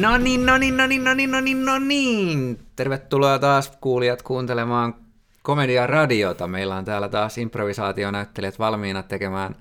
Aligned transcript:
No 0.00 0.18
niin, 0.18 0.46
no 0.46 0.58
niin, 0.58 0.76
no 0.76 0.86
niin, 0.86 1.04
no 1.04 1.14
niin, 1.14 1.30
no 1.30 1.40
niin, 1.40 1.64
no 1.64 1.78
niin. 1.78 2.58
Tervetuloa 2.76 3.38
taas 3.38 3.72
kuulijat 3.80 4.22
kuuntelemaan 4.22 4.94
Komedia 5.42 5.86
Radiota. 5.86 6.46
Meillä 6.46 6.76
on 6.76 6.84
täällä 6.84 7.08
taas 7.08 7.38
improvisaationäyttelijät 7.38 8.58
valmiina 8.58 9.02
tekemään, 9.02 9.56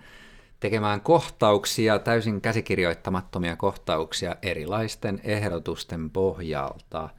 tekemään 0.60 1.02
kohtauksia, 1.02 2.00
täysin 2.00 2.42
käsikirjoittamattomia 2.42 3.56
kohtauksia 3.56 4.36
erilaisten 4.42 5.22
ehdotusten 5.24 6.10
pohjalta. 6.10 7.10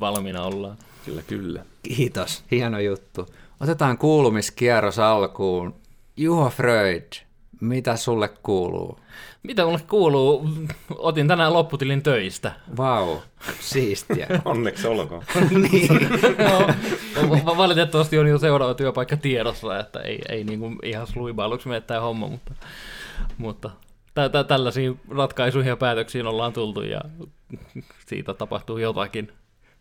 Valmiina 0.00 0.42
ollaan. 0.42 0.76
Kyllä, 1.04 1.22
kyllä. 1.22 1.64
Kiitos, 1.82 2.44
hieno 2.50 2.78
juttu. 2.78 3.26
Otetaan 3.60 3.98
kuulumiskierros 3.98 4.98
alkuun. 4.98 5.74
Juho 6.16 6.50
Freud, 6.50 7.12
mitä 7.60 7.96
sulle 7.96 8.28
kuuluu? 8.28 8.98
Mitä 9.42 9.64
mulle 9.64 9.80
kuuluu? 9.88 10.48
Otin 10.98 11.28
tänään 11.28 11.54
lopputilin 11.54 12.02
töistä. 12.02 12.52
Vau, 12.76 13.16
siistiä. 13.60 14.26
Onneksi 14.44 14.86
olkoon. 14.86 15.22
niin. 15.72 16.08
No, 17.44 17.56
valitettavasti 17.56 18.18
on 18.18 18.26
jo 18.26 18.38
seuraava 18.38 18.74
työpaikka 18.74 19.16
tiedossa, 19.16 19.78
että 19.78 20.00
ei, 20.00 20.22
ei 20.28 20.44
niinku 20.44 20.72
ihan 20.82 21.06
sluibailuksi 21.06 21.68
mene 21.68 21.80
tämä 21.80 22.00
homma, 22.00 22.28
mutta, 22.28 22.54
mutta 23.38 23.70
tä, 24.14 24.28
tä, 24.28 24.44
tällaisiin 24.44 25.00
ratkaisuihin 25.10 25.68
ja 25.68 25.76
päätöksiin 25.76 26.26
ollaan 26.26 26.52
tultu 26.52 26.82
ja 26.82 27.00
siitä 28.06 28.34
tapahtuu 28.34 28.78
jotakin. 28.78 29.32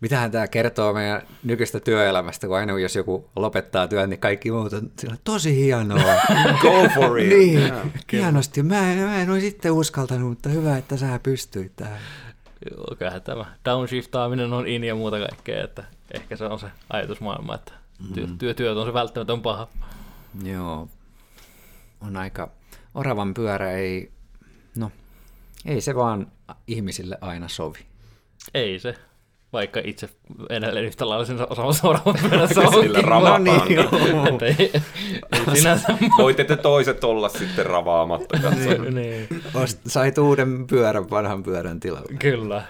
Mitähän 0.02 0.32
tämä 0.32 0.48
kertoo 0.48 0.94
meidän 0.94 1.22
nykyistä 1.44 1.80
työelämästä, 1.80 2.48
kun 2.48 2.56
aina 2.58 2.80
jos 2.80 2.96
joku 2.96 3.30
lopettaa 3.36 3.88
työn, 3.88 4.10
niin 4.10 4.20
kaikki 4.20 4.52
muut 4.52 4.74
on 4.74 4.92
sillä, 5.00 5.16
tosi 5.24 5.56
hienoa. 5.56 6.14
Go 6.62 6.90
for 6.96 7.20
it. 7.20 7.30
niin, 7.30 7.60
Yeah. 7.60 7.88
hienosti. 8.12 8.64
Mä 8.64 8.92
en, 8.92 9.00
mä 9.00 9.22
en 9.22 9.30
olisi 9.30 9.50
sitten 9.50 9.72
uskaltanut, 9.72 10.30
mutta 10.30 10.50
hyvä, 10.50 10.78
että 10.78 10.98
sä 10.98 11.20
pystyit 11.24 11.76
tähän. 11.76 12.00
Joo, 12.72 12.96
kyllähän 12.98 13.22
tämä 13.22 13.46
downshiftaaminen 13.66 14.54
on 14.54 14.68
in 14.68 14.84
ja 14.84 14.96
muuta 14.96 15.18
kaikkea, 15.20 15.64
että 15.64 15.84
ehkä 16.14 16.36
se 16.36 16.46
on 16.46 16.60
se 16.60 16.68
ajatusmaailma, 16.90 17.56
että 17.56 17.72
työ, 18.14 18.28
työ, 18.38 18.54
työt 18.54 18.78
on 18.78 18.86
se 18.88 18.94
välttämätön 18.94 19.42
paha. 19.42 19.68
Joo, 20.44 20.88
on 22.02 22.18
aika, 22.18 22.50
oravan 22.96 23.34
pyörä 23.34 23.72
ei, 23.72 24.12
no, 24.76 24.92
ei 25.66 25.82
se 25.82 25.96
vaan 25.96 26.32
ihmisille 26.68 27.18
aina 27.22 27.48
sovi. 27.48 27.80
Ei 28.54 28.80
se, 28.80 28.96
vaikka 29.54 29.82
itse 29.84 30.10
edelleen 30.50 30.86
yhtä 30.86 31.10
lailla 31.10 31.26
sen 31.26 31.38
osaamassa 31.50 31.88
oravan 31.88 32.16
perässä 32.30 32.62
onkin. 32.62 33.04
ravaa 33.04 33.40
No 33.40 33.44
niin, 33.44 34.72
sinänsä 35.54 35.88
Voitte 36.18 36.44
te 36.44 36.56
toiset 36.56 37.04
olla 37.04 37.30
sitten 37.30 37.66
ravaamatta. 37.66 38.38
Niin, 38.92 39.28
Ost, 39.54 39.80
sait 39.88 40.18
uuden 40.18 40.68
pyörän 40.68 41.10
vanhan 41.10 41.44
pyörän 41.44 41.80
tilalle. 41.80 42.14
kyllä. 42.20 42.64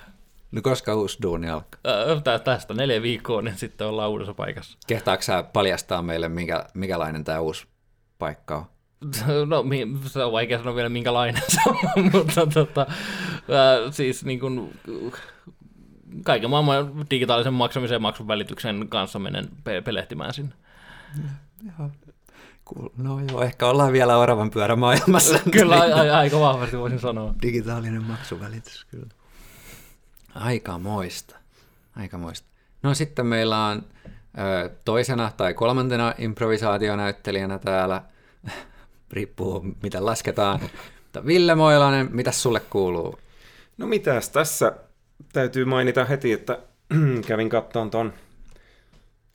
No 0.52 0.62
koska 0.62 0.96
uusi 0.96 1.18
duuni 1.22 1.50
alkaa? 1.50 1.80
Ö, 1.88 2.22
tä- 2.24 2.40
Tästä 2.40 2.74
neljä 2.74 3.02
viikkoa, 3.02 3.42
niin 3.42 3.58
sitten 3.58 3.88
ollaan 3.88 4.10
uudessa 4.10 4.34
paikassa. 4.34 4.78
Kehtaatko 4.88 5.24
sä 5.24 5.44
paljastaa 5.44 6.02
meille, 6.02 6.30
minkä, 6.30 6.66
mikälainen 6.74 7.24
tämä 7.24 7.40
uusi 7.40 7.68
paikka 8.20 8.56
on? 8.56 8.66
No, 9.50 9.64
se 10.06 10.24
on 10.24 10.32
vaikea 10.32 10.58
sanoa 10.58 10.76
vielä 10.76 10.90
minkälainen 10.90 11.42
se 11.48 11.58
on, 11.70 12.04
mutta 12.14 12.48
tota, 12.54 12.86
ää, 13.52 13.92
siis 13.92 14.26
niin 14.26 14.40
kuin, 14.40 14.80
kaiken 16.24 16.50
maailman 16.50 17.06
digitaalisen 17.12 17.54
maksamisen 17.54 17.96
ja 17.96 18.00
maksun 18.00 18.28
välityksen 18.28 18.88
kanssa 18.90 19.20
menen 19.20 19.48
pe- 19.64 19.82
pelehtimään 19.82 20.34
sinne. 20.34 20.54
Cool. 22.66 22.90
No 22.98 23.20
joo, 23.32 23.42
ehkä 23.42 23.68
ollaan 23.68 23.94
vielä 23.94 24.18
oravan 24.18 24.52
pyörä 24.52 24.76
maailmassa. 24.76 25.40
Kyllä 25.52 25.76
a- 25.76 25.80
a- 25.80 26.18
aika 26.18 26.40
vahvasti 26.40 26.78
voisin 26.78 27.00
sanoa. 27.00 27.34
Digitaalinen 27.42 28.04
maksuvälitys, 28.04 28.86
kyllä. 28.92 29.08
Aika 30.36 30.80
moista. 30.80 31.36
Aika 31.96 32.18
moista. 32.18 32.48
No 32.84 32.94
sitten 32.94 33.26
meillä 33.26 33.66
on 33.66 33.84
ö, 34.38 34.70
toisena 34.86 35.32
tai 35.38 35.54
kolmantena 35.54 36.14
improvisaationäyttelijänä 36.18 37.60
täällä, 37.60 38.02
riippuu 39.12 39.66
miten 39.84 40.06
lasketaan, 40.06 40.60
mutta 41.04 41.26
Ville 41.26 41.56
Moilanen, 41.56 42.08
mitä 42.12 42.32
sulle 42.32 42.60
kuuluu? 42.60 43.20
No 43.78 43.88
mitäs 43.88 44.30
tässä 44.30 44.74
täytyy 45.34 45.66
mainita 45.66 46.06
heti, 46.06 46.34
että 46.34 46.60
kävin 47.28 47.50
kattoon 47.50 47.90
ton 47.90 48.14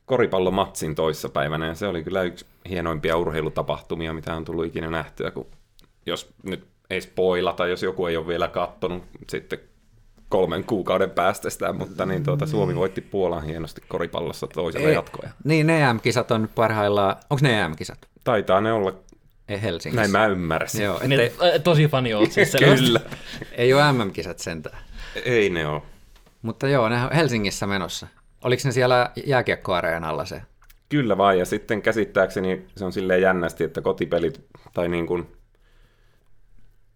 koripallomatsin 0.06 0.94
toissapäivänä 0.94 1.66
ja 1.66 1.74
se 1.74 1.86
oli 1.86 2.04
kyllä 2.04 2.22
yksi 2.22 2.46
hienoimpia 2.68 3.16
urheilutapahtumia, 3.16 4.12
mitä 4.12 4.34
on 4.34 4.44
tullut 4.44 4.66
ikinä 4.66 4.90
nähtyä, 4.90 5.30
kun 5.30 5.46
jos 6.06 6.30
nyt 6.42 6.66
ei 6.90 7.00
spoilata, 7.00 7.66
jos 7.66 7.82
joku 7.82 8.06
ei 8.06 8.16
ole 8.16 8.26
vielä 8.26 8.48
kattonut 8.48 9.04
sitten 9.30 9.58
kolmen 10.28 10.64
kuukauden 10.64 11.10
päästä 11.10 11.50
sitä, 11.50 11.72
mutta 11.72 12.06
niin 12.06 12.24
tuota, 12.24 12.46
Suomi 12.46 12.74
voitti 12.74 13.00
Puolan 13.00 13.44
hienosti 13.44 13.80
koripallossa 13.88 14.46
toisella 14.46 14.88
Ei- 14.88 14.94
jatkoja. 14.94 15.30
Niin, 15.44 15.66
ne 15.66 15.82
EM-kisat 15.82 16.30
on 16.30 16.42
nyt 16.42 16.54
parhaillaan, 16.54 17.16
onko 17.30 17.40
ne 17.42 17.60
EM-kisat? 17.60 17.98
Taitaa 18.24 18.60
ne 18.60 18.72
olla, 18.72 18.92
Ei 19.48 19.62
Helsingissä. 19.62 20.00
näin 20.00 20.10
mä 20.10 20.26
ymmärsin. 20.26 20.84
Joo, 20.84 21.00
Niin, 21.06 21.20
ettei, 21.20 21.60
tosi 21.60 21.88
fani 21.88 22.14
oot 22.14 22.32
siis. 22.32 22.52
Kyllä. 22.76 23.00
ei 23.52 23.72
ole 23.74 23.92
MM-kisat 23.92 24.38
sentään. 24.38 24.78
Ei 25.24 25.50
ne 25.50 25.66
ole. 25.66 25.82
Mutta 26.42 26.68
joo, 26.68 26.88
ne 26.88 27.04
on 27.04 27.12
Helsingissä 27.12 27.66
menossa. 27.66 28.06
Oliko 28.44 28.62
ne 28.64 28.72
siellä 28.72 29.10
jääkiekkoareenalla 29.26 30.24
se? 30.24 30.42
Kyllä 30.88 31.18
vaan, 31.18 31.38
ja 31.38 31.44
sitten 31.44 31.82
käsittääkseni 31.82 32.66
se 32.76 32.84
on 32.84 32.92
silleen 32.92 33.22
jännästi, 33.22 33.64
että 33.64 33.80
kotipelit, 33.80 34.44
tai 34.72 34.88
niin 34.88 35.06
kuin 35.06 35.36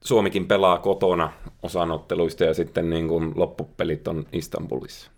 Suomikin 0.05 0.49
pelaa 0.49 0.79
kotona 0.79 1.33
osanotteluista, 1.63 2.45
ja 2.45 2.55
sitten 2.55 2.91
niin 2.91 3.09
kuin 3.09 3.33
loppupelit 3.37 4.09
on 4.09 4.27
Istanbulissa. 4.33 5.11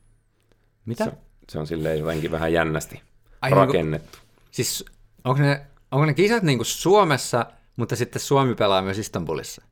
Mitä? 0.86 1.04
Se, 1.04 1.12
se 1.48 1.58
on 1.58 1.66
silleen 1.66 1.98
jotenkin 1.98 2.30
vähän 2.30 2.52
jännästi 2.52 3.02
Ai, 3.40 3.50
rakennettu. 3.50 4.18
Siis 4.50 4.84
onko 5.24 5.42
ne, 5.42 5.66
onko 5.90 6.06
ne 6.06 6.14
kisat 6.14 6.42
niin 6.42 6.58
kuin 6.58 6.66
Suomessa, 6.66 7.46
mutta 7.76 7.96
sitten 7.96 8.22
Suomi 8.22 8.54
pelaa 8.54 8.82
myös 8.82 8.98
Istanbulissa? 8.98 9.62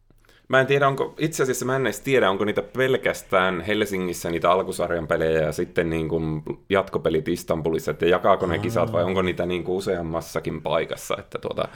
Mä 0.48 0.60
en 0.60 0.66
tiedä, 0.66 0.88
onko, 0.88 1.14
itse 1.18 1.42
asiassa 1.42 1.64
mä 1.66 1.76
en 1.76 1.86
edes 1.86 2.00
tiedä, 2.00 2.30
onko 2.30 2.44
niitä 2.44 2.62
pelkästään 2.62 3.60
Helsingissä 3.60 4.30
niitä 4.30 4.50
alkusarjan 4.50 5.06
pelejä 5.06 5.40
ja 5.40 5.52
sitten 5.52 5.90
niin 5.90 6.08
kuin 6.08 6.42
jatkopelit 6.68 7.28
Istanbulissa, 7.28 7.90
että 7.90 8.06
jakaako 8.06 8.46
ne 8.46 8.58
kisat 8.58 8.92
vai 8.92 9.04
onko 9.04 9.22
niitä 9.22 9.46
niin 9.46 9.64
kuin 9.64 9.76
useammassakin 9.76 10.62
paikassa, 10.62 11.16
että 11.18 11.38
tuota, 11.38 11.68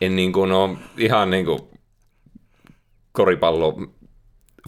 en 0.00 0.16
niin 0.16 0.32
kuin 0.32 0.52
ole 0.52 0.76
ihan 0.98 1.30
niin 1.30 1.44
kuin 1.44 1.60
koripallo 3.12 3.76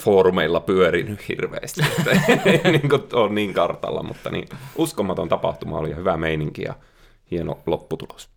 foorumeilla 0.02 0.60
pyörinyt 0.60 1.28
hirveästi, 1.28 1.80
että 1.98 2.10
ei 2.50 2.72
niin 2.72 2.88
kuin 2.88 3.02
ole 3.12 3.32
niin 3.32 3.54
kartalla, 3.54 4.02
mutta 4.02 4.30
niin, 4.30 4.48
uskomaton 4.76 5.28
tapahtuma 5.28 5.78
oli 5.78 5.90
ja 5.90 5.96
hyvä 5.96 6.16
meininki 6.16 6.62
ja 6.62 6.74
hieno 7.30 7.58
lopputulos. 7.66 8.30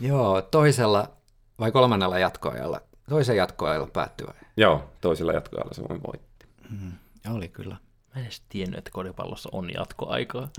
Joo, 0.00 0.42
toisella 0.42 1.08
vai 1.58 1.72
kolmannella 1.72 2.18
jatkoajalla? 2.18 2.80
Toisen 3.08 3.36
jatkoajalla 3.36 3.86
päättyy 3.92 4.26
vai? 4.26 4.34
Joo, 4.56 4.90
toisella 5.00 5.32
jatkoajalla 5.32 5.74
Suomi 5.74 6.00
voitti. 6.06 6.46
Oli 7.30 7.48
kyllä. 7.48 7.76
Mä 8.14 8.20
en 8.20 8.22
edes 8.22 8.42
tiennyt, 8.48 8.78
että 8.78 8.90
koripallossa 8.90 9.48
on 9.52 9.70
jatkoaikaa. 9.74 10.48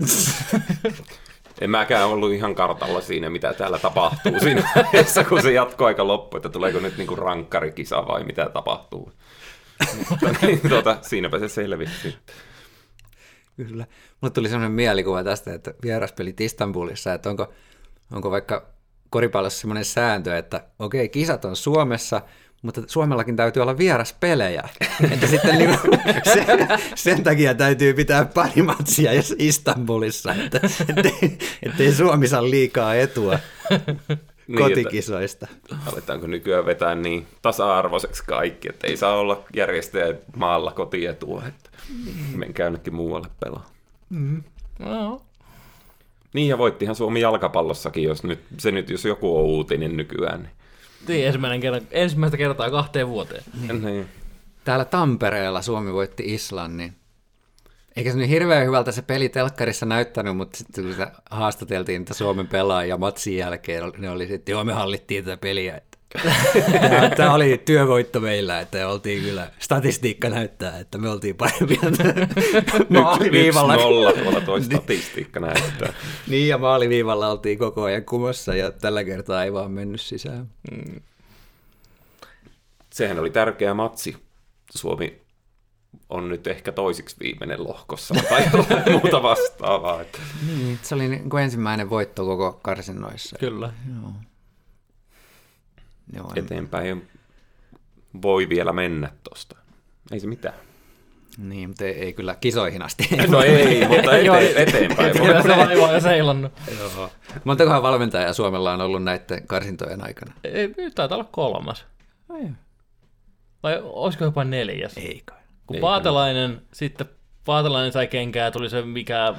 En 1.60 1.70
mäkään 1.70 2.06
ollut 2.06 2.32
ihan 2.32 2.54
kartalla 2.54 3.00
siinä, 3.00 3.30
mitä 3.30 3.54
täällä 3.54 3.78
tapahtuu 3.78 4.40
siinä 4.40 4.70
vaiheessa, 4.76 5.24
kun 5.24 5.42
se 5.42 5.52
jatkoaika 5.52 6.06
loppui, 6.06 6.38
että 6.38 6.48
tuleeko 6.48 6.80
nyt 6.80 6.96
niinku 6.96 7.16
rankkarikisa 7.16 8.06
vai 8.06 8.24
mitä 8.24 8.50
tapahtuu. 8.52 9.12
Mutta 10.10 10.30
niin, 10.42 10.60
tuota, 10.68 10.98
siinäpä 11.02 11.38
se 11.38 11.48
selvisi 11.48 11.92
sitten. 12.02 12.34
Kyllä. 13.56 13.86
Mulle 14.20 14.32
tuli 14.32 14.48
sellainen 14.48 14.72
mielikuva 14.72 15.24
tästä, 15.24 15.54
että 15.54 15.74
vieraspelit 15.82 16.40
Istanbulissa, 16.40 17.14
että 17.14 17.30
onko, 17.30 17.52
onko 18.12 18.30
vaikka 18.30 18.66
koripallossa 19.10 19.60
sellainen 19.60 19.84
sääntö, 19.84 20.38
että 20.38 20.64
okei, 20.78 21.08
kisat 21.08 21.44
on 21.44 21.56
Suomessa, 21.56 22.20
mutta 22.62 22.82
Suomellakin 22.86 23.36
täytyy 23.36 23.62
olla 23.62 23.78
vieraspelejä. 23.78 24.68
että 25.12 25.26
sitten 25.26 25.58
niin 25.58 25.78
sen, 26.24 26.68
sen, 26.94 27.22
takia 27.22 27.54
täytyy 27.54 27.94
pitää 27.94 28.24
pari 28.24 28.62
matsia 28.62 29.12
jos 29.12 29.34
Istanbulissa, 29.38 30.34
että 30.34 30.60
ettei, 30.88 31.38
ettei 31.62 31.92
Suomi 31.92 32.28
saa 32.28 32.50
liikaa 32.50 32.94
etua 32.94 33.38
Niin, 34.48 34.58
kotikisoista. 34.58 35.46
Että, 35.56 35.76
aletaanko 35.92 36.26
nykyään 36.26 36.66
vetää 36.66 36.94
niin 36.94 37.26
tasa-arvoiseksi 37.42 38.24
kaikki, 38.26 38.68
että 38.68 38.86
ei 38.86 38.96
saa 38.96 39.14
olla 39.14 39.44
järjestäjät 39.56 40.20
maalla 40.36 40.72
kotietua, 40.72 41.42
että 41.48 41.70
menkää 42.34 42.66
jonnekin 42.66 42.94
muualle 42.94 43.28
pelaa. 43.40 43.70
No, 44.78 45.22
Niin 46.34 46.48
ja 46.48 46.58
voittihan 46.58 46.96
Suomi 46.96 47.20
jalkapallossakin, 47.20 48.04
jos 48.04 48.22
nyt, 48.24 48.40
se 48.58 48.70
nyt 48.70 48.90
jos 48.90 49.04
joku 49.04 49.38
on 49.38 49.44
uutinen 49.44 49.96
nykyään. 49.96 50.42
Niin. 50.42 50.52
niin 51.08 51.26
ensimmäinen 51.26 51.60
kerta, 51.60 51.86
ensimmäistä 51.90 52.36
kertaa 52.36 52.70
kahteen 52.70 53.08
vuoteen. 53.08 53.42
Niin. 53.60 53.82
Niin. 53.82 54.08
Täällä 54.64 54.84
Tampereella 54.84 55.62
Suomi 55.62 55.92
voitti 55.92 56.34
Islannin. 56.34 56.94
Eikä 57.96 58.12
se 58.12 58.18
niin 58.18 58.28
hirveän 58.28 58.66
hyvältä 58.66 58.92
se 58.92 59.02
peli 59.02 59.28
telkkarissa 59.28 59.86
näyttänyt, 59.86 60.36
mutta 60.36 60.58
sitten 60.58 60.84
kun 60.84 60.92
sitä 60.92 61.12
haastateltiin 61.30 62.00
niitä 62.00 62.14
Suomen 62.14 62.46
pelaajia 62.46 62.96
matsin 62.96 63.36
jälkeen, 63.36 63.92
ne 63.98 64.10
oli 64.10 64.26
sitten, 64.26 64.52
joo 64.52 64.64
me 64.64 64.72
hallittiin 64.72 65.24
tätä 65.24 65.36
peliä. 65.36 65.80
Tämä 67.16 67.34
oli 67.34 67.62
työvoitto 67.64 68.20
meillä, 68.20 68.60
että 68.60 68.88
oltiin 68.88 69.22
kyllä, 69.22 69.50
statistiikka 69.58 70.28
näyttää, 70.28 70.78
että 70.78 70.98
me 70.98 71.10
oltiin 71.10 71.36
parempia 71.36 71.78
maaliviivalla. 72.88 73.74
Yksi 73.74 73.86
nolla 73.86 74.12
tuolla 74.12 74.40
toi 74.40 74.62
statistiikka 74.62 75.40
näyttää. 75.40 75.92
niin, 76.26 76.48
ja 76.48 76.58
maaliviivalla 76.58 77.30
oltiin 77.30 77.58
koko 77.58 77.82
ajan 77.82 78.04
kumossa, 78.04 78.54
ja 78.54 78.70
tällä 78.70 79.04
kertaa 79.04 79.44
ei 79.44 79.52
vaan 79.52 79.70
mennyt 79.70 80.00
sisään. 80.00 80.50
Mm. 80.70 81.00
Sehän 82.92 83.18
oli 83.18 83.30
tärkeä 83.30 83.74
matsi. 83.74 84.16
Suomi 84.70 85.20
on 86.08 86.28
nyt 86.28 86.46
ehkä 86.46 86.72
toisiksi 86.72 87.16
viimeinen 87.20 87.64
lohkossa 87.64 88.14
tai 88.28 88.44
muuta 88.92 89.22
vastaavaa. 89.22 90.00
Että. 90.00 90.18
Niin, 90.46 90.78
se 90.82 90.94
oli 90.94 91.08
niin 91.08 91.30
kuin 91.30 91.44
ensimmäinen 91.44 91.90
voitto 91.90 92.24
koko 92.24 92.58
karsinnoissa. 92.62 93.36
Kyllä. 93.40 93.72
Joo. 94.02 94.12
Joo, 96.12 96.32
Eteenpäin 96.36 97.08
voi 98.22 98.48
vielä 98.48 98.72
mennä 98.72 99.10
tuosta. 99.24 99.56
Ei 100.12 100.20
se 100.20 100.26
mitään. 100.26 100.54
Niin, 101.38 101.68
mutta 101.70 101.84
ei, 101.84 101.92
ei 101.92 102.12
kyllä 102.12 102.34
kisoihin 102.40 102.82
asti. 102.82 103.08
No 103.28 103.42
ei, 103.42 103.88
mutta 103.88 104.16
eteen, 104.16 104.56
eteenpäin. 104.56 105.12
Kyllä 105.12 105.42
se 105.42 105.48
laiva 105.56 105.88
on 105.88 106.00
seilannut. 106.00 106.52
Joo. 106.78 107.10
Montakohan 107.44 107.82
valmentaja 107.82 108.32
Suomella 108.32 108.72
on 108.72 108.80
ollut 108.80 109.02
näiden 109.04 109.46
karsintojen 109.46 110.04
aikana? 110.04 110.32
Ei, 110.44 110.74
nyt 110.76 110.94
taitaa 110.94 111.16
olla 111.18 111.28
kolmas. 111.32 111.84
Ai. 112.28 112.42
Vai 113.62 113.80
olisiko 113.82 114.24
jopa 114.24 114.44
neljäs? 114.44 114.96
Ei 114.96 115.22
kai. 115.24 115.38
Kun 115.66 115.76
Ei 115.76 115.80
Paatelainen, 115.80 116.50
kai. 116.54 116.64
sitten 116.72 117.06
Paatelainen 117.44 117.92
sai 117.92 118.06
kenkää, 118.06 118.50
tuli 118.50 118.70
se 118.70 118.82
mikä 118.82 119.34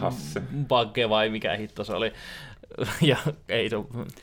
Bagge 0.67 1.09
vai 1.09 1.29
mikä 1.29 1.55
hitto 1.55 1.83
se 1.83 1.93
oli. 1.93 2.13
ja 3.01 3.17
ei 3.49 3.69
se 3.69 3.75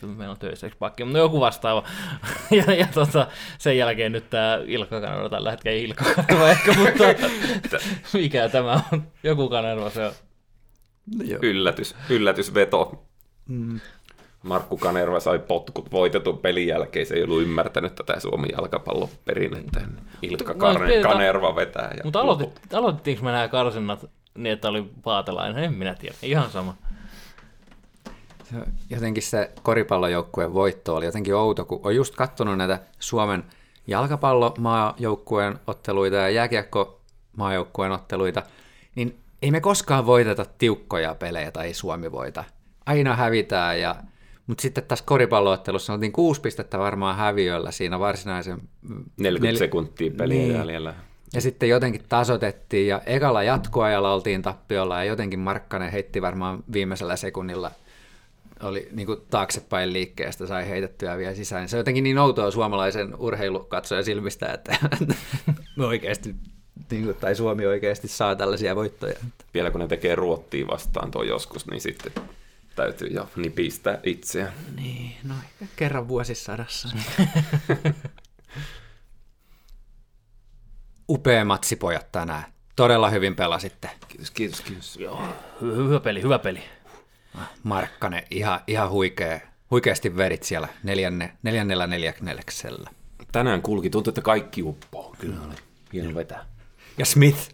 meillä 0.07 0.31
on 0.31 0.39
töissä 0.39 0.71
pakki, 0.79 1.05
mutta 1.05 1.19
joku 1.19 1.41
vastaava. 1.41 1.85
ja, 2.67 2.75
ja 2.75 2.89
tota, 2.95 3.27
sen 3.59 3.79
jälkeen 3.79 4.13
nyt 4.13 4.31
tämä 4.31 4.59
Ilkka 4.67 5.01
Kanerva, 5.01 5.29
tällä 5.29 5.51
hetkellä 5.51 5.77
ei 5.77 5.85
Ilkka 5.85 6.05
Kanerva 6.05 6.49
ehkä, 6.49 6.73
mutta 6.73 7.05
mikä 8.19 8.49
tämä 8.49 8.81
on? 8.93 9.03
Joku 9.23 9.49
Kanerva 9.49 9.91
se 9.91 10.07
on. 10.07 10.13
No, 11.19 11.39
Yllätys, 11.43 11.95
yllätysveto. 12.11 13.05
Mm. 13.49 13.81
Markku 14.43 14.77
Kanerva 14.77 15.21
sai 15.21 15.39
potkut 15.39 15.93
voitetun 15.93 16.39
pelin 16.39 16.67
jälkeen, 16.67 17.07
se 17.07 17.15
ei 17.15 17.23
ollut 17.23 17.43
ymmärtänyt 17.43 17.95
tätä 17.95 18.21
Suomen 18.21 18.51
jalkapalloperinnettä. 18.53 19.81
Ilkka 20.23 20.53
no, 20.53 20.59
Kar- 20.59 21.03
Kanerva 21.03 21.57
vetää. 21.57 21.95
Ja 21.97 22.05
mutta 22.05 22.21
aloitettiinko 22.73 23.25
me 23.25 23.33
nämä 23.33 23.49
karsinnat 23.49 24.11
niin, 24.35 24.53
että 24.53 24.69
oli 24.69 24.91
paatelainen? 25.03 25.65
En 25.65 25.75
minä 25.75 25.95
tiedä, 25.95 26.15
ihan 26.23 26.51
sama 26.51 26.77
jotenkin 28.91 29.23
se 29.23 29.51
koripallojoukkueen 29.63 30.55
voitto 30.55 30.97
oli 30.97 31.07
jotenkin 31.07 31.35
outo, 31.35 31.65
kun 31.65 31.81
on 31.83 31.97
just 31.97 32.15
katsonut 32.17 32.59
näitä 32.59 32.81
Suomen 32.99 33.45
jalkapallomaajoukkueen 33.87 35.59
otteluita 35.67 36.17
ja 36.17 36.31
jääkiekko-maajoukkueen 36.31 37.93
otteluita, 37.93 38.43
niin 38.95 39.19
ei 39.43 39.51
me 39.51 39.61
koskaan 39.61 40.07
voiteta 40.07 40.47
tiukkoja 40.59 41.15
pelejä 41.15 41.51
tai 41.51 41.75
Suomi 41.75 42.13
voita. 42.13 42.45
Aina 42.87 43.17
hävitään, 43.17 43.81
ja, 43.81 43.97
mutta 44.47 44.63
sitten 44.63 44.85
tässä 44.85 45.05
koripalloottelussa 45.05 45.93
oltiin 45.93 46.13
kuusi 46.13 46.41
pistettä 46.41 46.79
varmaan 46.79 47.17
häviöllä 47.17 47.71
siinä 47.71 47.99
varsinaisen... 47.99 48.61
40 49.17 49.47
nel... 49.47 49.57
sekuntia 49.57 50.11
peliä 50.17 50.39
niin. 50.39 50.55
jäljellä. 50.55 50.95
Ja 51.35 51.41
sitten 51.41 51.69
jotenkin 51.69 52.05
tasotettiin 52.09 52.89
ja 52.89 53.03
ekalla 53.07 53.43
jatkoajalla 53.43 54.15
oltiin 54.15 54.43
tappiolla 54.43 54.97
ja 54.97 55.05
jotenkin 55.05 55.39
Markkanen 55.39 55.93
heitti 55.93 56.23
varmaan 56.23 56.65
viimeisellä 56.73 57.17
sekunnilla– 57.17 57.71
oli 58.63 58.89
niin 58.93 59.07
kuin 59.07 59.21
taaksepäin 59.31 59.93
liikkeestä, 59.93 60.47
sai 60.47 60.69
heitettyä 60.69 61.19
vielä 61.19 61.35
sisään. 61.35 61.69
Se 61.69 61.77
on 61.77 61.81
jotenkin 61.81 62.05
niin 62.05 62.19
outoa 62.19 62.51
suomalaisen 62.51 63.15
urheilukatsojan 63.19 64.05
silmistä, 64.05 64.47
että 64.47 64.79
me 65.77 65.87
oikeasti, 65.87 66.35
niin 66.91 67.05
kuin, 67.05 67.17
tai 67.17 67.35
Suomi 67.35 67.67
oikeasti 67.67 68.09
saa 68.09 68.37
tällaisia 68.37 68.77
voittoja. 68.77 69.17
Vielä 69.55 69.71
kun 69.71 69.81
ne 69.81 69.89
tekee 69.89 70.15
ruottia 70.15 70.67
vastaan 70.67 71.11
tuo 71.11 71.23
joskus, 71.23 71.67
niin 71.67 71.81
sitten 71.81 72.13
täytyy 72.77 73.09
jo 73.09 73.29
nipistää 73.37 73.99
itseään. 74.03 74.53
Niin, 74.77 75.17
no 75.25 75.35
ehkä 75.45 75.67
kerran 75.77 76.09
vuosisadassa. 76.09 76.89
Upea 81.09 81.45
matsi 81.45 81.77
pojat 81.77 82.13
tänään. 82.13 82.45
Todella 82.77 83.11
hyvin 83.11 83.37
pelasitte. 83.37 83.91
Kiitos, 84.09 84.31
kiitos, 84.31 84.61
kiitos. 84.61 84.97
Joo, 84.97 85.23
hyvä 85.61 86.01
peli, 86.01 86.23
hyvä 86.23 86.39
peli. 86.39 86.63
Markkanen 87.63 88.23
ihan, 88.31 88.61
ihan 88.67 88.91
huikea, 88.91 89.41
huikeasti 89.71 90.17
verit 90.17 90.43
siellä 90.43 90.69
neljänne, 90.83 91.37
neljännellä 91.43 91.87
neljänneksellä. 91.87 92.91
Tänään 93.33 93.63
kulki, 93.63 93.91
tuntuu, 93.91 94.11
että 94.11 94.23
kaikki 94.23 94.63
uppoo. 94.63 95.15
Kyllä 95.19 95.37
oli 95.47 95.55
hieno 95.93 96.15
vetää. 96.15 96.47
Ja 96.99 97.07
Smith, 97.07 97.51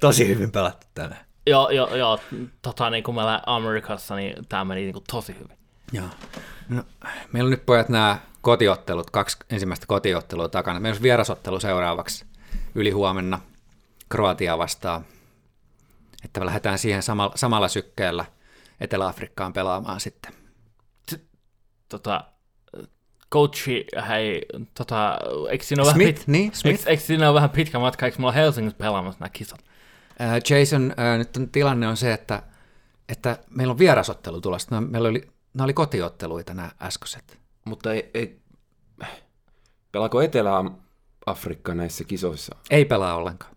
tosi 0.00 0.28
hyvin 0.28 0.52
pelattu 0.52 0.86
tänään. 0.94 1.24
Joo, 1.46 1.70
joo, 1.70 1.96
joo 1.96 2.18
tota, 2.62 2.90
niin 2.90 3.04
kuin 3.04 3.14
meillä 3.14 3.42
Amerikassa, 3.46 4.16
niin 4.16 4.46
tämä 4.48 4.64
meni 4.64 4.80
niin 4.80 4.92
kuin 4.92 5.04
tosi 5.10 5.34
hyvin. 5.34 5.58
Joo. 5.92 6.08
No, 6.68 6.82
meillä 7.32 7.48
on 7.48 7.50
nyt 7.50 7.66
pojat 7.66 7.88
nämä 7.88 8.18
kotiottelut, 8.40 9.10
kaksi 9.10 9.36
ensimmäistä 9.50 9.86
kotiottelua 9.86 10.48
takana. 10.48 10.80
Meillä 10.80 10.96
on 10.96 11.02
vierasottelu 11.02 11.60
seuraavaksi 11.60 12.24
yli 12.74 12.90
huomenna 12.90 13.40
Kroatia 14.08 14.58
vastaan. 14.58 15.04
Että 16.24 16.40
me 16.40 16.46
lähdetään 16.46 16.78
siihen 16.78 17.02
samalla, 17.02 17.32
samalla 17.36 17.68
sykkeellä– 17.68 18.24
Etelä-Afrikkaan 18.80 19.52
pelaamaan 19.52 20.00
sitten. 20.00 20.32
Tota, 21.88 22.24
coachi, 23.32 23.86
hei, 24.08 24.46
tota, 24.74 25.18
eikö 25.50 25.64
siinä 25.64 25.82
ole 25.82 25.92
Smith, 25.92 26.08
vähän, 26.08 26.22
pit- 26.22 26.30
niin, 26.32 26.54
Smith. 26.54 26.78
Eikö, 26.78 26.90
eikö 26.90 27.02
siinä 27.02 27.28
ole 27.28 27.34
vähän 27.34 27.50
pitkä 27.50 27.78
matka, 27.78 28.06
eikö 28.06 28.18
mulla 28.18 28.32
Helsingissä 28.32 28.78
pelaamassa 28.78 29.20
nämä 29.20 29.30
kisat? 29.30 29.60
Uh, 29.60 30.58
Jason, 30.58 30.82
uh, 30.82 31.18
nyt 31.18 31.36
on, 31.36 31.48
tilanne 31.48 31.88
on 31.88 31.96
se, 31.96 32.12
että, 32.12 32.42
että 33.08 33.38
meillä 33.50 33.70
on 33.70 33.78
vierasottelu 33.78 34.40
tulossa. 34.40 34.80
Meillä 34.80 35.08
oli, 35.08 35.30
nämä 35.54 35.64
oli 35.64 35.72
kotiotteluita 35.72 36.54
nämä 36.54 36.70
äskeiset. 36.82 37.38
Mutta 37.64 37.92
ei, 37.92 38.10
ei, 38.14 38.40
pelaako 39.92 40.22
Etelä-Afrikka 40.22 41.74
näissä 41.74 42.04
kisoissa? 42.04 42.56
Ei 42.70 42.84
pelaa 42.84 43.14
ollenkaan. 43.14 43.56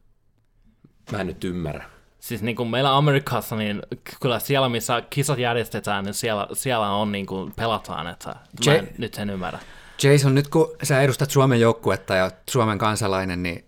Mä 1.12 1.22
en 1.22 1.28
nyt 1.28 1.44
ymmärrä. 1.44 1.90
Siis 2.24 2.42
niin 2.42 2.56
kuin 2.56 2.70
meillä 2.70 2.98
Amerikassa, 2.98 3.56
niin 3.56 3.82
kyllä 4.22 4.40
siellä, 4.40 4.70
missä 4.70 5.04
kisat 5.10 5.40
järjestetään, 5.40 6.06
niin 6.06 6.14
siellä, 6.14 6.48
siellä 6.54 6.90
on 6.90 7.12
niin 7.12 7.26
kuin 7.26 7.54
pelataan, 7.56 8.08
että 8.08 8.36
J- 8.66 8.70
en 8.70 8.90
nyt 8.98 9.14
sen 9.14 9.30
ymmärrä. 9.30 9.60
Jason, 10.04 10.36
nyt 10.36 10.48
kun 10.48 10.76
sä 10.84 11.02
edustat 11.02 11.32
Suomen 11.32 11.60
joukkuetta 11.60 12.16
ja 12.16 12.32
Suomen 12.50 12.78
kansalainen, 12.78 13.44
niin 13.44 13.66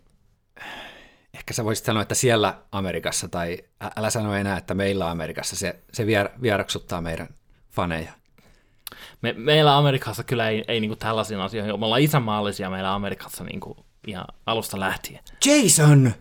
ehkä 1.34 1.54
sä 1.54 1.64
voisit 1.64 1.84
sanoa, 1.84 2.02
että 2.02 2.14
siellä 2.14 2.58
Amerikassa, 2.72 3.28
tai 3.28 3.58
älä 3.96 4.10
sano 4.10 4.34
enää, 4.34 4.58
että 4.58 4.74
meillä 4.74 5.10
Amerikassa, 5.10 5.56
se, 5.56 5.78
se 5.92 6.06
vier, 6.06 6.28
vieraksuttaa 6.42 7.00
meidän 7.00 7.28
faneja. 7.70 8.12
Me, 9.22 9.32
meillä 9.32 9.76
Amerikassa 9.76 10.24
kyllä 10.24 10.48
ei, 10.48 10.64
ei 10.68 10.80
niin 10.80 10.90
kuin 10.90 10.98
tällaisiin 10.98 11.40
asioihin, 11.40 11.80
me 11.80 11.84
ollaan 11.84 12.02
isänmaallisia 12.02 12.70
meillä 12.70 12.94
Amerikassa 12.94 13.44
niin 13.44 13.60
kuin 13.60 13.78
ihan 14.06 14.26
alusta 14.46 14.80
lähtien. 14.80 15.20
Jason! 15.44 16.12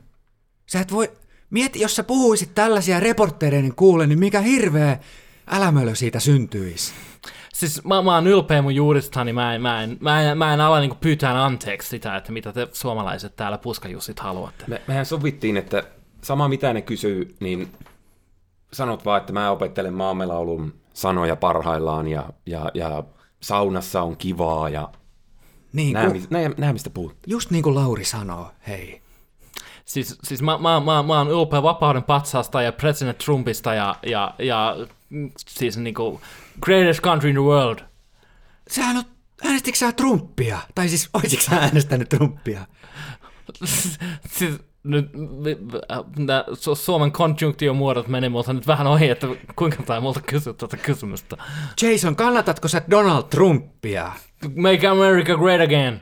Sä 0.66 0.80
et 0.80 0.92
voi, 0.92 1.12
Mieti, 1.50 1.80
jos 1.80 1.96
sä 1.96 2.04
puhuisit 2.04 2.56
tällaisia 2.56 3.00
reporttereiden 3.00 3.76
kuulen, 3.76 4.10
niin 4.10 4.20
mikä 4.20 4.42
hirveä 4.42 5.00
älämölö 5.48 5.96
siitä 5.96 6.20
syntyisi. 6.20 6.94
Siis 7.54 7.84
mä, 7.84 8.02
mä 8.02 8.16
oon 8.16 8.28
ylpeä 8.28 8.62
mun 8.62 8.76
juuristani, 8.76 9.34
mä 9.34 9.56
en, 9.56 9.62
mä 9.62 9.84
en, 9.84 9.98
mä 10.00 10.22
en, 10.22 10.38
mä 10.38 10.54
en 10.54 10.62
ala 10.62 10.80
niinku 10.80 10.98
pyytää 11.02 11.46
anteeksi 11.46 11.90
sitä, 11.90 12.18
että 12.18 12.32
mitä 12.32 12.54
te 12.54 12.68
suomalaiset 12.72 13.36
täällä 13.36 13.58
puskajussit 13.58 14.20
haluatte. 14.20 14.66
Me, 14.68 14.82
mehän 14.88 15.06
sovittiin, 15.06 15.58
että 15.58 15.84
sama 16.22 16.48
mitä 16.48 16.74
ne 16.74 16.82
kysyy, 16.82 17.36
niin 17.40 17.72
sanot 18.74 19.06
vaan, 19.06 19.22
että 19.22 19.34
mä 19.34 19.52
opettelen 19.52 19.94
maamelaulun 19.94 20.74
sanoja 20.94 21.36
parhaillaan 21.36 22.08
ja, 22.08 22.30
ja, 22.46 22.72
ja 22.74 23.04
saunassa 23.40 24.02
on 24.02 24.18
kivaa 24.18 24.70
ja 24.70 24.90
niin, 25.74 25.94
nää, 25.94 26.12
kun, 26.12 26.22
nää, 26.30 26.50
nää, 26.58 26.74
mistä 26.74 26.90
puhut. 26.90 27.18
Just 27.28 27.52
niin 27.52 27.64
kuin 27.64 27.76
Lauri 27.76 28.06
sanoo, 28.06 28.52
hei. 28.68 29.02
Siis, 29.86 30.18
siis 30.24 30.42
mä, 30.42 30.58
mä, 30.58 30.80
mä, 30.80 31.04
mä 31.04 31.18
oon 31.18 31.32
ylpeä 31.32 31.64
vapauden 31.64 32.04
patsaasta 32.04 32.62
ja 32.62 32.72
president 32.72 33.18
Trumpista 33.18 33.74
ja, 33.74 33.96
ja, 34.06 34.34
ja 34.40 34.76
siis 35.48 35.78
niinku 35.78 36.22
greatest 36.62 37.02
country 37.02 37.30
in 37.30 37.36
the 37.36 37.44
world. 37.44 37.80
Sähän 38.70 38.98
on, 38.98 39.04
äänestikö 39.46 39.78
sä 39.78 39.92
Trumpia? 39.92 40.60
Tai 40.76 40.90
siis 40.90 41.10
olisitko 41.14 41.46
sä 41.46 41.56
äänestänyt 41.56 42.10
Trumpia? 42.10 42.66
siis 44.38 44.60
nyt 44.84 45.10
nämä 46.18 46.46
Suomen 46.74 47.12
muodot 47.74 48.08
menee 48.08 48.30
multa 48.30 48.54
nyt 48.54 48.68
vähän 48.68 48.88
ohi, 48.88 49.10
että 49.10 49.28
kuinka 49.56 49.84
tämä 49.84 50.00
multa 50.00 50.22
kysyä 50.22 50.54
tätä 50.54 50.78
kysymystä. 50.78 51.38
Jason, 51.82 52.16
kannatatko 52.16 52.68
sä 52.68 52.82
Donald 52.92 53.24
Trumpia? 53.24 54.12
Make 54.56 54.88
America 54.88 55.36
great 55.36 55.62
again. 55.62 56.02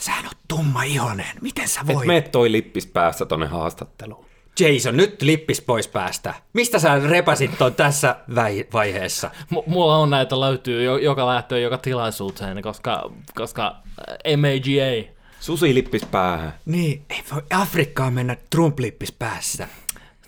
Sähän 0.00 0.24
on 0.24 0.30
tumma 0.48 0.82
ihonen. 0.82 1.26
Miten 1.40 1.68
sä 1.68 1.80
voit? 1.86 1.98
Et 1.98 2.06
mene 2.06 2.20
toi 2.20 2.52
lippis 2.52 2.86
päässä 2.86 3.26
tonne 3.26 3.46
haastatteluun. 3.46 4.26
Jason, 4.60 4.96
nyt 4.96 5.22
lippis 5.22 5.60
pois 5.60 5.88
päästä. 5.88 6.34
Mistä 6.52 6.78
sä 6.78 6.98
repäsit 6.98 7.58
ton 7.58 7.74
tässä 7.74 8.16
väi- 8.34 8.66
vaiheessa? 8.72 9.30
M- 9.50 9.56
mulla 9.72 9.96
on 9.98 10.10
näitä 10.10 10.40
löytyy 10.40 10.84
jo- 10.84 10.96
joka 10.96 11.26
lähtöön 11.26 11.62
joka 11.62 11.78
tilaisuuteen, 11.78 12.62
koska, 12.62 13.10
koska 13.34 13.66
äh, 13.66 14.36
MAGA. 14.36 15.12
Susi 15.40 15.74
lippis 15.74 16.04
päähän. 16.04 16.54
Niin, 16.64 17.02
ei 17.10 17.22
voi 17.32 17.42
Afrikkaan 17.54 18.12
mennä 18.12 18.36
Trump-lippis 18.50 19.12
päässä. 19.18 19.68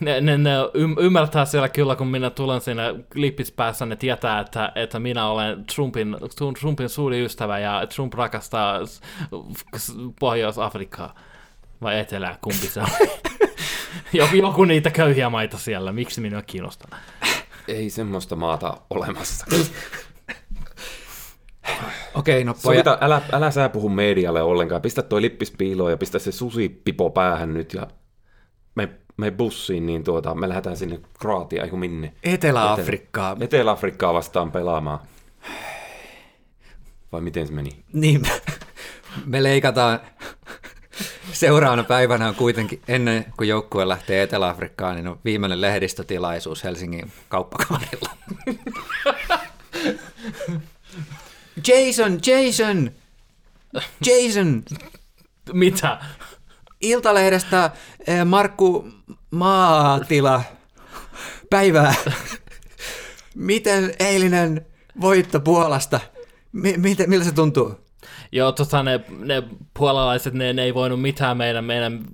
Ne, 0.01 0.21
ne, 0.21 0.39
ne 0.39 0.51
ym- 0.75 1.01
ymmärtää 1.01 1.45
siellä 1.45 1.69
kyllä, 1.69 1.97
kun 1.97 2.07
minä 2.07 2.31
tulen 2.31 2.61
sinne 2.61 2.83
lippispäässä, 3.15 3.87
ne 3.87 3.97
tietää, 3.97 4.41
että, 4.41 4.73
että 4.75 4.99
minä 4.99 5.29
olen 5.29 5.65
Trumpin, 5.75 6.17
Trumpin 6.61 6.89
suuri 6.89 7.25
ystävä 7.25 7.59
ja 7.59 7.87
Trump 7.95 8.15
rakastaa 8.15 8.81
Pohjois-Afrikkaa. 10.21 11.15
Vai 11.83 11.99
Etelää, 11.99 12.39
kumpi 12.41 12.67
se 12.67 12.81
on? 12.81 12.87
joku, 14.13 14.37
joku 14.37 14.65
niitä 14.65 14.91
köyhiä 14.91 15.31
maita 15.31 15.59
siellä, 15.59 15.93
miksi 15.93 16.21
minua 16.21 16.43
kiinnostaa? 16.43 16.99
Ei 17.69 17.91
semmoista 17.91 18.37
maata 18.37 18.77
olemassa. 18.91 19.47
Okei, 22.15 22.45
no 22.45 22.55
poja... 22.55 22.63
Sovita, 22.63 22.99
älä, 23.01 23.23
älä 23.33 23.51
sä 23.51 23.69
puhu 23.69 23.89
medialle 23.89 24.43
ollenkaan. 24.43 24.83
Pistä 24.83 25.03
toi 25.03 25.23
lippis 25.23 25.51
piiloon 25.51 25.91
ja 25.91 25.97
pistä 25.97 26.19
se 26.19 26.33
susipipo 26.33 27.11
päähän 27.11 27.55
nyt 27.55 27.75
ja 27.75 27.87
me, 29.19 29.31
bussiin, 29.31 29.87
niin 29.87 30.05
tuota, 30.05 30.35
me 30.35 30.49
lähdetään 30.49 30.77
sinne 30.77 31.01
Kroatiaan, 31.21 31.65
eiku 31.65 31.77
minne. 31.77 32.13
Etelä-Afrikkaa. 32.23 33.37
Etelä-Afrikkaa 33.41 34.15
vastaan 34.15 34.53
pelaamaan. 34.53 34.99
Vai 37.13 37.21
miten 37.21 37.47
se 37.47 37.53
meni? 37.53 37.71
Niin, 37.93 38.23
me 39.27 39.43
leikataan 39.43 40.01
seuraavana 41.33 41.85
päivänä 41.85 42.29
on 42.29 42.35
kuitenkin, 42.35 42.83
ennen 42.89 43.25
kuin 43.37 43.49
joukkue 43.49 43.89
lähtee 43.89 44.23
Etelä-Afrikkaan, 44.23 44.97
niin 44.97 45.09
on 45.09 45.19
viimeinen 45.25 45.61
lehdistötilaisuus 45.61 46.65
Helsingin 46.65 47.13
kauppakamarilla. 47.29 48.11
Jason, 51.69 52.19
Jason, 52.27 52.91
Jason, 54.07 54.65
Mitä? 55.53 56.01
Iltalehdestä 56.81 57.71
eh, 58.07 58.25
Markku 58.25 58.89
Maatila, 59.31 60.43
päivää. 61.51 61.95
Miten 63.35 63.95
eilinen 63.99 64.67
voitto 65.01 65.41
Puolasta, 65.41 66.01
Mi- 66.53 66.77
miten, 66.77 67.11
miltä 67.11 67.25
se 67.25 67.35
tuntuu? 67.35 67.89
Joo, 68.33 68.53
tota, 68.53 68.83
ne, 68.83 69.01
ne 69.19 69.43
puolalaiset, 69.75 70.35
ne, 70.35 70.53
ne 70.53 70.63
ei 70.63 70.75
voinut 70.75 71.03
mitään 71.03 71.37
meidän, 71.37 71.65
meidän 71.65 72.05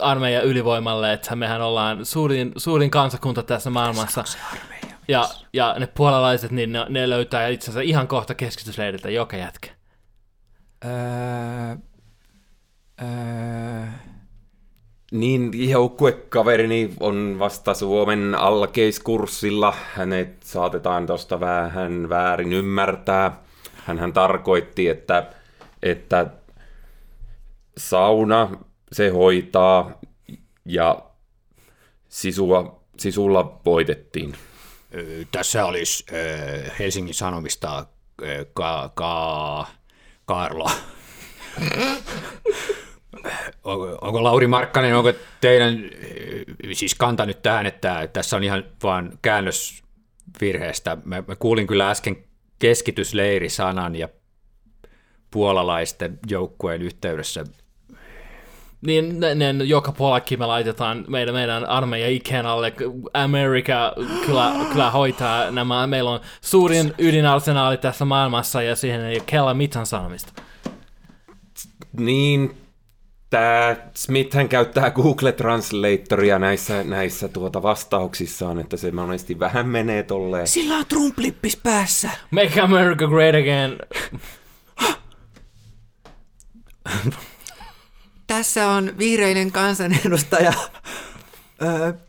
armeijan 0.00 0.44
ylivoimalle, 0.44 1.12
että 1.12 1.36
mehän 1.36 1.62
ollaan 1.62 2.06
suurin, 2.06 2.52
suurin 2.56 2.90
kansakunta 2.90 3.42
tässä 3.42 3.70
maailmassa. 3.70 4.24
Ja, 5.08 5.28
ja 5.52 5.74
ne 5.78 5.86
puolalaiset, 5.86 6.50
niin 6.50 6.72
ne, 6.72 6.86
ne 6.88 7.10
löytää 7.10 7.48
itse 7.48 7.64
asiassa 7.64 7.80
ihan 7.80 8.08
kohta 8.08 8.34
keskitysleiriltä 8.34 9.10
joka 9.10 9.36
jätkä. 9.36 9.70
Öö, 10.84 11.76
öö, 13.02 13.86
Niin, 15.12 15.70
joukkuekaverini 15.70 16.94
on 17.00 17.36
vasta 17.38 17.74
Suomen 17.74 18.34
alkeiskurssilla. 18.34 19.74
Hänet 19.94 20.42
saatetaan 20.42 21.06
tuosta 21.06 21.40
vähän 21.40 22.08
väärin 22.08 22.52
ymmärtää. 22.52 23.42
Hänhän 23.74 24.12
tarkoitti, 24.12 24.88
että, 24.88 25.32
että 25.82 26.26
sauna 27.78 28.50
se 28.92 29.08
hoitaa 29.08 29.90
ja 30.64 31.02
sisua, 32.08 32.82
sisulla 32.98 33.60
voitettiin. 33.64 34.34
Tässä 35.32 35.64
olisi 35.64 36.04
ö, 36.12 36.16
Helsingin 36.78 37.14
Sanomista 37.14 37.86
ka, 38.54 38.90
ka, 38.94 39.66
Karlo. 40.26 40.70
onko, 43.64 43.98
onko 44.00 44.24
Lauri 44.24 44.46
Markkanen, 44.46 44.96
onko 44.96 45.12
teidän 45.40 45.74
ö, 45.74 46.44
siis 46.72 46.94
kanta 46.94 47.26
nyt 47.26 47.42
tähän, 47.42 47.66
että 47.66 48.08
tässä 48.12 48.36
on 48.36 48.44
ihan 48.44 48.64
vaan 48.82 49.18
käännös 49.22 49.82
virheestä. 50.40 50.96
Mä, 51.04 51.22
mä 51.26 51.36
kuulin 51.36 51.66
kyllä 51.66 51.90
äsken 51.90 52.16
keskitysleiri-sanan 52.58 53.96
ja 53.96 54.08
puolalaisten 55.30 56.18
joukkueen 56.26 56.82
yhteydessä. 56.82 57.44
Niin 58.86 59.20
ne, 59.20 59.34
ne, 59.34 59.64
joka 59.64 59.92
puolellakin 59.92 60.38
me 60.38 60.46
laitetaan 60.46 61.04
meidän, 61.08 61.34
meidän 61.34 61.64
armeija 61.64 62.08
ikään 62.08 62.46
alle. 62.46 62.72
Amerika 63.14 63.94
kyllä, 64.26 64.52
kyllä 64.72 64.90
hoitaa 64.90 65.50
nämä. 65.50 65.86
Meillä 65.86 66.10
on 66.10 66.20
suurin 66.40 66.94
ydinarsenaali 66.98 67.76
tässä 67.76 68.04
maailmassa 68.04 68.62
ja 68.62 68.76
siihen 68.76 69.00
ei 69.00 69.16
ole 69.16 69.22
kella 69.26 69.54
mitään 69.54 69.86
sanomista. 69.86 70.42
Niin, 71.98 72.56
tämä 73.32 73.76
Smith 73.94 74.36
käyttää 74.48 74.90
Google 74.90 75.32
Translatoria 75.32 76.38
näissä, 76.38 76.84
näissä 76.84 77.28
tuota 77.28 77.62
vastauksissaan, 77.62 78.60
että 78.60 78.76
se 78.76 78.90
monesti 78.90 79.38
vähän 79.38 79.68
menee 79.68 80.02
tolleen. 80.02 80.48
Sillä 80.48 80.76
on 80.76 80.86
Trump-lippis 80.86 81.56
päässä. 81.62 82.10
Make 82.30 82.60
America 82.60 83.06
great 83.06 83.34
again. 83.34 83.78
Tässä 88.26 88.68
on 88.68 88.98
vihreinen 88.98 89.52
kansanedustaja 89.52 90.52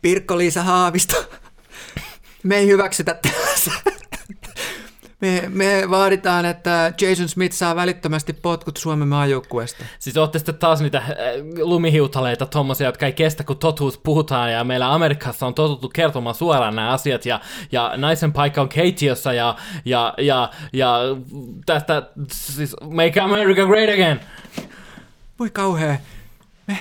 Pirkko-Liisa 0.02 0.62
Haavisto. 0.62 1.24
Me 2.42 2.56
ei 2.56 2.66
hyväksytä 2.66 3.14
tällaista. 3.14 3.33
Me, 5.24 5.44
me 5.48 5.90
vaaditaan, 5.90 6.44
että 6.44 6.92
Jason 7.00 7.28
Smith 7.28 7.54
saa 7.54 7.76
välittömästi 7.76 8.32
potkut 8.32 8.76
Suomen 8.76 9.08
maajoukkueesta. 9.08 9.84
Siis 9.98 10.16
ootte 10.16 10.38
sitten 10.38 10.54
taas 10.54 10.80
niitä 10.80 10.98
äh, 10.98 11.12
lumihiutaleita, 11.60 12.46
tommosia, 12.46 12.86
jotka 12.86 13.06
ei 13.06 13.12
kestä, 13.12 13.44
kun 13.44 13.58
totuus 13.58 13.98
puhutaan, 13.98 14.52
ja 14.52 14.64
meillä 14.64 14.94
Amerikassa 14.94 15.46
on 15.46 15.54
totuttu 15.54 15.88
kertomaan 15.88 16.34
suoraan 16.34 16.76
nämä 16.76 16.90
asiat, 16.90 17.26
ja, 17.26 17.40
ja 17.72 17.92
naisen 17.96 18.32
paikka 18.32 18.60
on 18.60 18.68
keittiössä, 18.68 19.32
ja, 19.32 19.56
ja, 19.84 20.14
ja, 20.18 20.50
ja 20.72 20.98
tästä, 21.66 22.02
siis 22.32 22.76
make 22.90 23.20
America 23.20 23.66
great 23.66 23.90
again. 23.94 24.20
Voi 25.38 25.50
kauhea. 25.50 25.96
Me... 26.66 26.78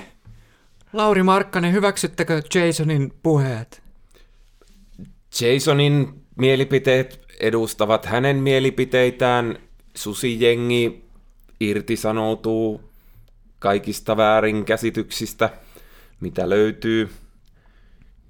Lauri 0.93 1.23
Markkanen, 1.23 1.73
hyväksyttekö 1.73 2.41
Jasonin 2.55 3.13
puheet? 3.23 3.83
Jasonin 5.41 6.25
mielipiteet 6.37 7.22
edustavat 7.43 8.05
hänen 8.05 8.35
mielipiteitään. 8.37 9.57
Susijengi 9.95 11.05
irtisanoutuu 11.59 12.81
kaikista 13.59 14.17
väärinkäsityksistä, 14.17 15.49
mitä 16.19 16.49
löytyy. 16.49 17.09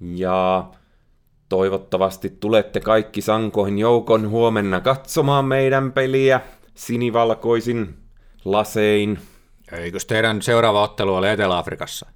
Ja 0.00 0.70
toivottavasti 1.48 2.30
tulette 2.40 2.80
kaikki 2.80 3.20
sankoin 3.20 3.78
joukon 3.78 4.30
huomenna 4.30 4.80
katsomaan 4.80 5.44
meidän 5.44 5.92
peliä 5.92 6.40
sinivalkoisin 6.74 7.94
lasein. 8.44 9.18
Eikös 9.72 10.06
teidän 10.06 10.42
seuraava 10.42 10.82
ottelu 10.82 11.14
ole 11.14 11.32
Etelä-Afrikassa? 11.32 12.06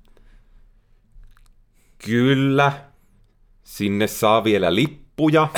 Kyllä, 2.04 2.72
sinne 3.64 4.06
saa 4.06 4.44
vielä 4.44 4.74
lippuja. 4.74 5.48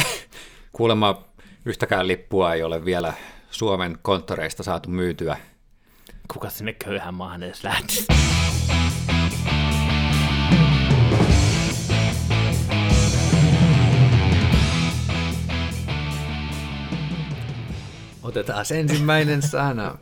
Kuulemma 0.73 1.30
yhtäkään 1.65 2.09
lippua 2.09 2.55
ei 2.55 2.63
ole 2.63 2.85
vielä 2.85 3.15
Suomen 3.51 3.99
konttoreista 4.03 4.63
saatu 4.63 4.91
myytyä. 4.91 5.37
Kuka 6.33 6.51
sinne 6.51 6.73
köyhän 6.73 7.15
maahan 7.15 7.43
edes 7.43 7.65
lähtisi? 7.65 8.07
Otetaan 18.23 18.65
ensimmäinen 18.75 19.43
sana. 19.43 19.99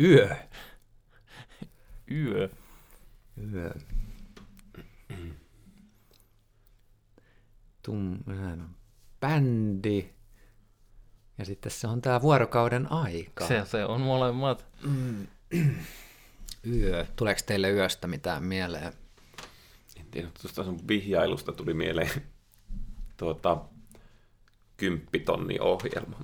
Yö. 0.00 0.36
Yö. 2.10 2.48
Yö. 3.52 3.74
Tum, 7.82 8.18
bändi. 9.20 10.10
Ja 11.38 11.44
sitten 11.44 11.72
se 11.72 11.86
on 11.86 12.02
tämä 12.02 12.22
vuorokauden 12.22 12.92
aika. 12.92 13.46
Se, 13.46 13.62
se 13.64 13.84
on 13.84 14.00
molemmat. 14.00 14.66
Yö. 16.66 17.06
Tuleeko 17.16 17.40
teille 17.46 17.70
yöstä 17.70 18.06
mitään 18.06 18.44
mieleen? 18.44 18.92
En 19.96 20.06
tiedä, 20.10 20.28
tuosta 20.42 20.64
sun 20.64 20.88
vihjailusta 20.88 21.52
tuli 21.52 21.74
mieleen 21.74 22.10
tuota, 23.16 23.64
kymppitonni 24.76 25.58
ohjelma. 25.60 26.20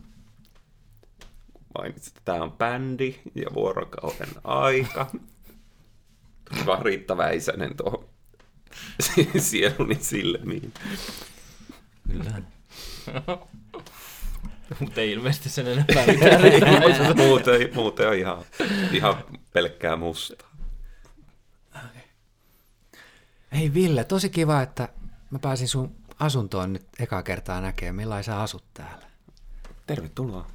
Mainitsit, 1.78 2.16
että 2.16 2.20
tämä 2.24 2.42
on 2.44 2.52
bändi 2.52 3.20
ja 3.34 3.46
vuorokauden 3.54 4.28
aika. 4.44 5.10
Tuli 6.50 6.66
vaan 6.66 6.82
Riitta 6.82 7.16
Väisänen 7.16 7.76
tuohon 7.76 8.08
sieluni 9.38 9.94
silmiin. 10.00 10.72
Kyllä. 12.06 12.42
Mutta 14.80 15.00
ei 15.00 15.12
ilmeisesti 15.12 15.48
sen 15.48 15.66
enempää 15.66 16.06
mitään. 16.12 17.16
muuten, 17.16 17.70
muuten 17.74 18.08
on 18.08 18.14
ihan, 18.14 18.44
ihan 18.92 19.24
pelkkää 19.52 19.96
mustaa. 19.96 20.48
Hei 23.52 23.74
Ville, 23.74 24.04
tosi 24.04 24.30
kiva, 24.30 24.62
että 24.62 24.88
mä 25.30 25.38
pääsin 25.38 25.68
sun 25.68 25.96
asuntoon 26.18 26.72
nyt 26.72 26.86
ekaa 26.98 27.22
kertaa 27.22 27.60
näkemään. 27.60 27.94
Millainen 27.94 28.24
sä 28.24 28.40
asut 28.40 28.64
täällä? 28.74 29.06
Tervetuloa. 29.86 30.46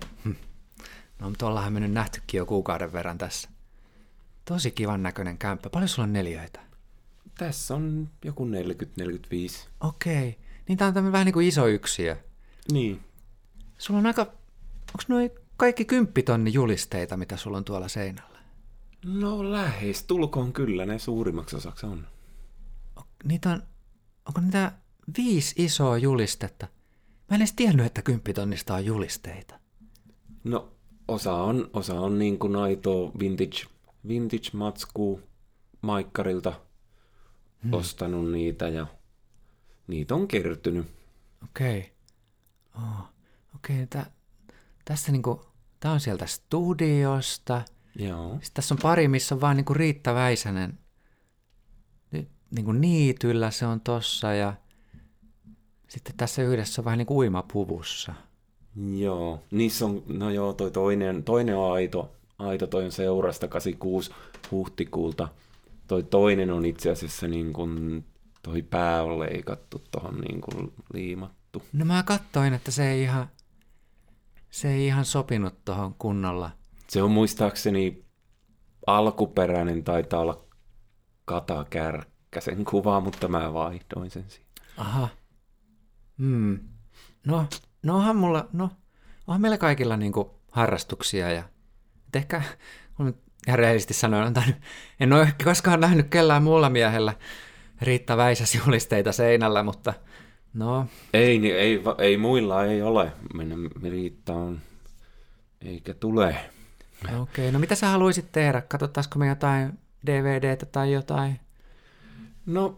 No, 1.20 1.30
mutta 1.30 1.46
ollaanhan 1.48 1.74
mennyt 1.74 1.92
nähtykin 1.92 2.38
jo 2.38 2.46
kuukauden 2.46 2.94
verran 2.94 3.18
tässä. 3.18 3.50
Tosi 4.46 4.72
kivan 4.72 5.04
näköinen 5.04 5.38
kämppä. 5.38 5.70
Paljon 5.70 5.90
sulla 5.90 6.04
on 6.04 6.14
neljöitä? 6.14 6.60
Tässä 7.38 7.76
on 7.76 8.10
joku 8.26 8.46
40-45. 8.46 8.50
Okei. 9.82 10.38
Niin 10.68 10.78
tää 10.78 10.88
on 10.88 10.94
tämmöinen 10.94 11.12
vähän 11.12 11.26
niin 11.26 11.34
kuin 11.34 11.48
iso 11.48 11.68
yksiö. 11.68 12.18
Niin. 12.72 13.00
Sulla 13.78 14.00
on 14.00 14.06
aika... 14.06 14.22
Onko 14.22 15.04
noi 15.08 15.32
kaikki 15.58 15.86
kymppitonni 15.86 16.54
julisteita, 16.54 17.18
mitä 17.18 17.38
sulla 17.38 17.58
on 17.58 17.64
tuolla 17.64 17.88
seinällä? 17.88 18.40
No 19.06 19.52
lähes, 19.52 20.04
tulkoon 20.04 20.54
kyllä, 20.54 20.86
ne 20.86 21.00
suurimmaksi 21.00 21.56
osaksi 21.56 21.86
on. 21.86 22.08
Niitä 23.24 23.50
on... 23.50 23.64
Onko 24.28 24.42
niitä 24.42 24.72
viisi 25.18 25.64
isoa 25.64 25.98
julistetta? 25.98 26.68
Mä 27.30 27.36
en 27.36 27.42
edes 27.42 27.54
tiennyt, 27.54 27.86
että 27.86 28.02
kymppitonnista 28.02 28.76
on 28.76 28.86
julisteita. 28.86 29.60
No, 30.44 30.72
osa 31.08 31.34
on, 31.34 31.70
osa 31.74 32.00
on 32.00 32.20
niin 32.20 32.40
kuin 32.40 32.56
aito 32.56 33.12
vintage, 33.20 33.58
vintage 34.08 34.50
matskuu 34.54 35.22
Maikkarilta 35.82 36.54
hmm. 37.64 37.74
ostanut 37.74 38.32
niitä 38.32 38.68
ja 38.68 38.88
niitä 39.92 40.16
on 40.16 40.28
kertynyt. 40.28 40.88
Okei. 41.44 41.92
Oh. 42.76 43.12
Okei, 43.56 43.88
tä, 43.88 44.06
tässä 44.86 45.12
niinku, 45.12 45.42
tää 45.80 45.92
on 45.92 46.00
sieltä 46.00 46.26
studiosta. 46.26 47.62
Joo. 47.96 48.30
Sitten 48.32 48.52
tässä 48.54 48.74
on 48.74 48.80
pari, 48.82 49.08
missä 49.08 49.36
on 49.36 49.42
vaan 49.42 49.58
niinku 49.58 49.74
Riitta 49.74 50.14
Väisänen. 50.14 50.80
Ni, 52.12 52.28
niinku 52.52 52.72
niityllä 52.72 53.52
se 53.52 53.66
on 53.66 53.82
tossa 53.82 54.34
ja 54.34 54.54
sitten 55.88 56.14
tässä 56.18 56.42
yhdessä 56.42 56.82
on 56.82 56.86
vähän 56.86 56.98
niinku 56.98 57.18
uimapuvussa. 57.18 58.14
Joo, 58.98 59.44
niissä 59.52 59.86
on, 59.86 60.04
no 60.08 60.30
joo, 60.30 60.54
toi 60.54 60.72
toinen, 60.72 61.24
toinen 61.24 61.58
on 61.58 61.74
aito, 61.74 62.12
aito, 62.40 62.68
toi 62.68 62.86
on 62.86 62.92
seurasta 62.92 63.48
86 63.48 64.12
huhtikuulta. 64.52 65.28
Toi 65.88 66.04
toinen 66.04 66.52
on 66.52 66.66
itse 66.66 66.92
asiassa 66.92 67.28
niin 67.28 67.54
kuin, 67.54 68.06
toi 68.42 68.62
pää 68.62 69.04
on 69.04 69.20
leikattu 69.20 69.84
tohon 69.92 70.22
niin 70.22 70.42
kuin 70.42 70.74
liimattu. 70.94 71.64
No 71.74 71.86
mä 71.86 72.04
katsoin, 72.04 72.54
että 72.54 72.72
se 72.72 72.92
ei 72.92 73.02
ihan, 73.02 73.28
se 74.50 74.74
ei 74.74 74.86
ihan 74.86 75.06
sopinut 75.06 75.66
tuohon 75.66 75.94
kunnolla. 75.94 76.52
Se 76.88 77.04
on 77.04 77.12
muistaakseni 77.12 78.06
alkuperäinen, 78.88 79.84
taitaa 79.84 80.20
olla 80.20 80.46
Kata 81.26 81.66
Kärkkäsen 81.70 82.66
kuva, 82.66 83.00
mutta 83.00 83.28
mä 83.28 83.54
vaihdoin 83.54 84.12
sen 84.12 84.26
siihen. 84.28 84.48
Aha. 84.78 85.10
Hmm. 86.18 86.60
No, 87.28 87.46
no 87.84 87.96
onhan 87.96 88.16
mulla, 88.16 88.48
no, 88.54 88.70
onhan 89.28 89.42
meillä 89.42 89.58
kaikilla 89.58 89.98
niinku 89.98 90.42
harrastuksia 90.52 91.32
ja 91.32 91.44
et 92.08 92.16
ehkä, 92.16 92.42
kun 92.96 93.18
ihan 93.48 93.60
rehellisesti 93.60 93.94
sanoen, 93.94 94.34
en 95.00 95.14
ole 95.14 95.34
koskaan 95.44 95.80
nähnyt 95.80 96.10
kellään 96.10 96.44
muulla 96.44 96.70
miehellä 96.70 97.14
Riitta 97.82 98.18
Väisäs 98.18 98.56
julisteita 98.66 99.12
seinällä, 99.12 99.64
mutta 99.64 99.94
no, 100.54 100.88
Ei, 101.14 101.40
niin 101.40 101.56
ei, 101.56 101.82
ei 101.98 102.18
muilla 102.18 102.66
ei 102.66 102.82
ole. 102.82 103.12
Mennä 103.34 103.56
Riitta 103.84 104.34
on, 104.34 104.60
eikä 105.62 105.94
tule. 105.94 106.36
okei. 107.06 107.20
Okay. 107.20 107.52
No 107.52 107.60
mitä 107.60 107.76
sä 107.76 107.88
haluaisit 107.88 108.32
tehdä? 108.32 108.62
Katsottaisiko 108.62 109.20
me 109.20 109.28
jotain 109.28 109.80
DVDtä 110.06 110.66
tai 110.66 110.92
jotain? 110.92 111.40
No, 112.46 112.78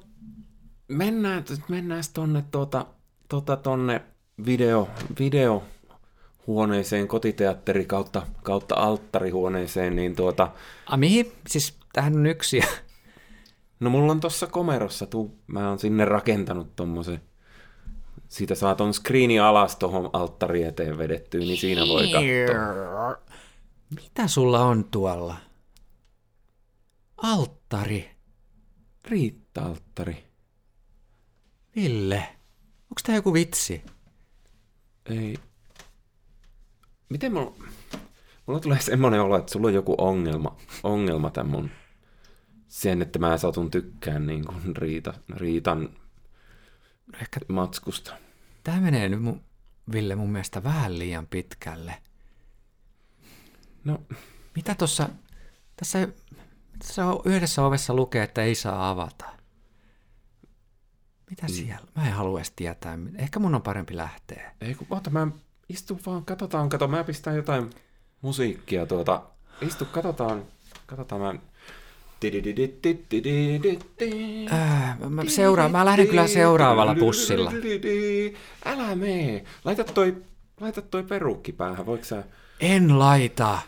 mennään, 0.88 1.44
mennään 1.68 2.04
tonne, 2.14 2.44
tuota, 2.52 2.86
tuota, 3.30 3.58
tonne 3.58 4.02
video, 4.46 4.90
videohuoneeseen, 5.20 7.08
kotiteatteri 7.08 7.86
kautta, 7.86 8.28
kautta 8.44 8.76
alttarihuoneeseen, 8.76 9.96
niin 9.96 10.16
tuota, 10.16 10.52
A, 10.86 10.98
mihin? 10.98 11.32
Siis 11.48 11.78
tähän 11.94 12.16
on 12.16 12.26
yksi. 12.26 12.62
no 13.80 13.90
mulla 13.90 14.12
on 14.12 14.20
tuossa 14.20 14.48
komerossa, 14.48 15.06
tuu, 15.06 15.40
mä 15.48 15.70
oon 15.70 15.80
sinne 15.80 16.06
rakentanut 16.06 16.76
tommosen, 16.76 17.22
siitä 18.28 18.56
saa 18.56 18.76
ton 18.76 18.94
screeni 18.94 19.40
alas 19.40 19.76
tuohon 19.76 20.10
alttari 20.14 20.64
eteen 20.64 20.98
vedettyä, 20.98 21.40
niin 21.40 21.58
siinä 21.58 21.82
voi 21.88 22.04
katsoa. 22.04 23.18
Mitä 23.96 24.28
sulla 24.28 24.66
on 24.66 24.86
tuolla? 24.86 25.38
Alttari. 27.18 28.10
Riitta-alttari. 29.06 30.24
Ville, 31.76 32.28
onko 32.84 33.02
tää 33.04 33.16
joku 33.16 33.34
vitsi? 33.34 33.84
Ei. 35.06 35.38
Miten 37.10 37.34
mulla... 37.34 37.54
Mulla 38.46 38.60
tulee 38.60 38.80
semmoinen 38.82 39.22
olo, 39.22 39.38
että 39.38 39.52
sulla 39.52 39.68
on 39.68 39.74
joku 39.74 39.96
ongelma, 39.98 40.58
ongelma 40.84 41.30
tämän 41.30 41.52
mun... 41.52 41.70
Sen, 42.74 43.02
että 43.02 43.20
mä 43.20 43.38
satun 43.38 43.72
tykkään 43.72 44.28
niin 44.28 44.46
kuin 44.46 44.76
Riita, 44.76 45.14
Riitan 45.36 45.90
Ehkä 47.22 47.40
matskusta. 47.48 48.14
tää 48.64 48.80
menee 48.82 49.10
nyt, 49.10 49.22
mun, 49.22 49.42
Ville, 49.92 50.16
mun 50.16 50.30
mielestä 50.32 50.64
vähän 50.64 51.00
liian 51.00 51.28
pitkälle. 51.28 51.96
No, 53.84 54.02
Mitä 54.56 54.76
tossa... 54.76 55.10
Tässä, 55.76 56.08
tässä 56.80 57.06
on 57.06 57.22
yhdessä 57.26 57.66
ovessa 57.66 57.94
lukee, 57.94 58.24
että 58.24 58.42
ei 58.42 58.56
saa 58.56 58.90
avata. 58.90 59.26
Mitä 61.30 61.48
siellä? 61.48 61.88
Mä 61.96 62.08
en 62.08 62.14
halua 62.14 62.40
edes 62.40 62.52
tietää. 62.56 62.98
Ehkä 63.16 63.40
mun 63.40 63.56
on 63.56 63.62
parempi 63.62 63.98
lähteä. 63.98 64.52
ei 64.62 64.76
kun, 64.76 64.88
oota, 64.90 65.10
mä 65.10 65.28
istun 65.70 66.00
vaan, 66.06 66.26
katsotaan, 66.26 66.70
kato, 66.70 66.88
mä 66.88 67.04
pistän 67.04 67.36
jotain 67.36 67.70
musiikkia 68.22 68.86
tuota. 68.86 69.24
Istu, 69.62 69.86
katsotaan, 69.86 70.46
katsotaan 70.86 71.22
mä... 71.22 71.53
Seuraa, 75.28 75.70
mä 75.70 75.86
lähden 75.86 76.08
kyllä 76.08 76.28
seuraavalla 76.28 76.96
bussilla. 76.96 77.52
Älä 78.66 78.96
mee. 78.96 79.44
Laita 79.66 79.84
toi, 79.84 80.18
laita 80.60 80.82
toi 80.82 81.04
perukki 81.04 81.52
päähän, 81.52 81.86
voiko 81.86 82.04
sä... 82.04 82.24
En 82.60 83.00
laita. 83.00 83.60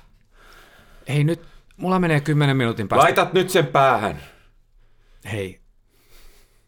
Ei 1.08 1.24
nyt, 1.24 1.42
mulla 1.78 2.00
menee 2.00 2.20
kymmenen 2.20 2.58
minuutin 2.58 2.88
päästä. 2.88 3.04
Laitat 3.04 3.34
nyt 3.34 3.50
sen 3.50 3.68
päähän. 3.68 4.22
Hei. 5.32 5.60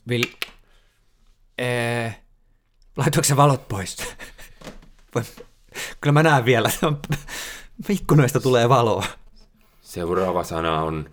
Vil... 0.09 0.23
Ee... 1.57 2.15
Laitoinko 2.97 3.23
se 3.27 3.35
valot 3.35 3.67
pois? 3.67 3.97
Kyllä 6.01 6.13
mä 6.13 6.23
näen 6.23 6.45
vielä. 6.45 6.69
Ikkunoista 7.89 8.39
tulee 8.39 8.69
valoa. 8.69 9.05
Seuraava 9.81 10.43
sana 10.43 10.81
on, 10.81 11.09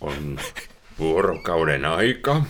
on 0.00 0.40
vuorokauden 0.98 1.84
aika. 1.84 2.42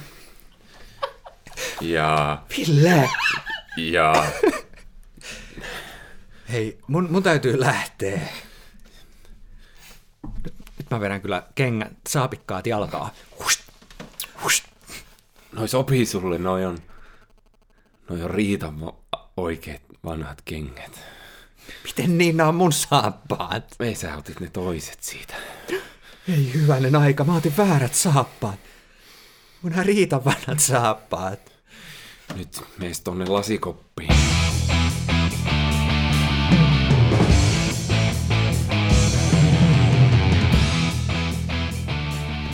Ja, 1.81 2.43
Ville! 2.57 3.11
ja 3.77 4.27
Hei, 6.53 6.79
mun, 6.87 7.09
mun 7.11 7.23
täytyy 7.23 7.61
lähteä. 7.61 8.21
Nyt, 10.45 10.91
mä 10.91 11.01
vedän 11.01 11.21
kyllä 11.21 11.43
kengät, 11.55 11.93
saapikkaat 12.09 12.67
jalkaa. 12.67 13.11
Hust, 13.45 13.61
hust. 14.43 14.65
noi 15.53 15.69
sopii 15.69 16.07
sulle, 16.07 16.39
noi 16.39 16.65
on, 16.65 16.79
noi 18.11 18.23
on 18.23 18.31
Riitan 18.31 18.75
oikeat 19.37 19.83
vanhat 20.05 20.43
kengät. 20.45 21.01
Miten 21.85 22.19
niin 22.19 22.37
nämä 22.37 22.49
on 22.49 22.55
mun 22.55 22.73
saappaat? 22.73 23.75
Ei 23.81 23.95
sä 23.95 24.17
otit 24.17 24.41
ne 24.41 24.51
toiset 24.51 25.03
siitä. 25.03 25.35
Ei 26.29 26.55
hyvänen 26.55 26.97
aika, 26.97 27.25
mä 27.25 27.37
otin 27.37 27.57
väärät 27.57 27.95
saappaat. 27.95 28.59
Mun 29.63 29.73
riitan 29.83 30.25
vanhat 30.25 30.61
saappaat. 30.61 31.53
Nyt 32.37 32.63
mees 32.79 33.01
tonne 33.01 33.27
lasikoppiin. 33.27 34.15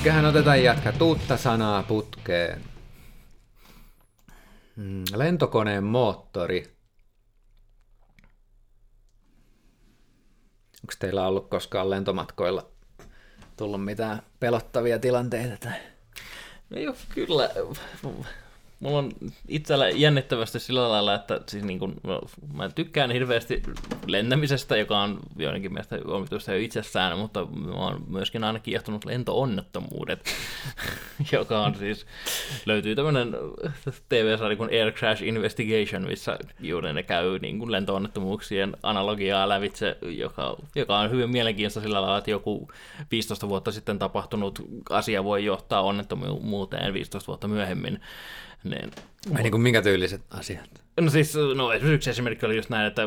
Köhän 0.04 0.24
otetaan 0.24 0.62
jatkaa 0.62 0.92
uutta 1.00 1.36
sanaa 1.36 1.82
putkeen. 1.82 2.64
Mm, 4.76 5.04
lentokoneen 5.14 5.84
moottori. 5.84 6.76
Onko 10.82 10.94
teillä 10.98 11.26
ollut 11.26 11.48
koskaan 11.48 11.90
lentomatkoilla 11.90 12.71
tullut 13.56 13.84
mitään 13.84 14.22
pelottavia 14.40 14.98
tilanteita? 14.98 15.56
Tai... 15.56 15.78
No 16.70 16.78
joo, 16.78 16.96
kyllä. 17.14 17.50
Mulla 18.82 18.98
on 18.98 19.12
itsellä 19.48 19.88
jännittävästi 19.88 20.60
sillä 20.60 20.88
lailla, 20.88 21.14
että 21.14 21.40
siis 21.48 21.64
niin 21.64 21.78
kun, 21.78 21.94
no, 22.02 22.20
mä 22.52 22.68
tykkään 22.68 23.10
hirveästi 23.10 23.62
lentämisestä, 24.06 24.76
joka 24.76 25.00
on 25.00 25.18
joidenkin 25.36 25.72
mielestä 25.72 25.98
omituista 26.04 26.52
jo 26.52 26.58
itsessään, 26.58 27.18
mutta 27.18 27.46
mä 27.46 27.72
oon 27.72 28.04
myöskin 28.08 28.44
aina 28.44 28.58
kiehtonut 28.58 29.04
lentoonnettomuudet, 29.04 30.24
joka 31.32 31.60
on 31.60 31.74
siis, 31.74 32.06
löytyy 32.66 32.94
tämmöinen 32.94 33.36
TV-sarja 34.08 34.56
kuin 34.56 34.70
Air 34.70 34.92
Crash 34.92 35.22
Investigation, 35.22 36.02
missä 36.08 36.38
juuri 36.60 36.92
ne 36.92 37.02
käy 37.02 37.38
niin 37.38 37.58
kuin 37.58 37.72
lentoonnettomuuksien 37.72 38.76
analogiaa 38.82 39.48
lävitse, 39.48 39.96
joka, 40.02 40.56
joka 40.74 40.98
on 40.98 41.10
hyvin 41.10 41.30
mielenkiintoista 41.30 41.80
sillä 41.80 42.02
lailla, 42.02 42.18
että 42.18 42.30
joku 42.30 42.68
15 43.10 43.48
vuotta 43.48 43.72
sitten 43.72 43.98
tapahtunut 43.98 44.58
asia 44.90 45.24
voi 45.24 45.44
johtaa 45.44 45.82
onnettomuuteen 45.82 46.94
15 46.94 47.26
vuotta 47.26 47.48
myöhemmin. 47.48 48.00
Niin, 48.64 48.90
Ai 49.34 49.42
niin 49.42 49.50
kuin 49.50 49.60
minkä 49.60 49.82
tyyliset 49.82 50.22
asiat? 50.30 50.82
No 51.00 51.10
siis, 51.10 51.34
no 51.54 51.72
yksi 51.72 52.10
esimerkki 52.10 52.46
oli 52.46 52.56
just 52.56 52.70
näin, 52.70 52.86
että 52.86 53.02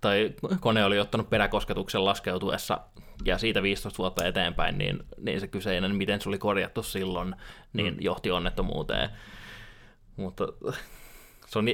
tai 0.00 0.34
kone 0.60 0.84
oli 0.84 0.98
ottanut 0.98 1.30
peräkosketuksen 1.30 2.04
laskeutuessa 2.04 2.80
ja 3.24 3.38
siitä 3.38 3.62
15 3.62 3.98
vuotta 3.98 4.26
eteenpäin, 4.26 4.78
niin, 4.78 5.02
niin 5.18 5.40
se 5.40 5.46
kyseinen, 5.46 5.96
miten 5.96 6.20
se 6.20 6.28
oli 6.28 6.38
korjattu 6.38 6.82
silloin, 6.82 7.34
niin 7.72 7.94
mm. 7.94 8.00
johti 8.00 8.30
onnettomuuteen. 8.30 9.10
Mutta 10.16 10.44
se 11.46 11.58
on 11.58 11.64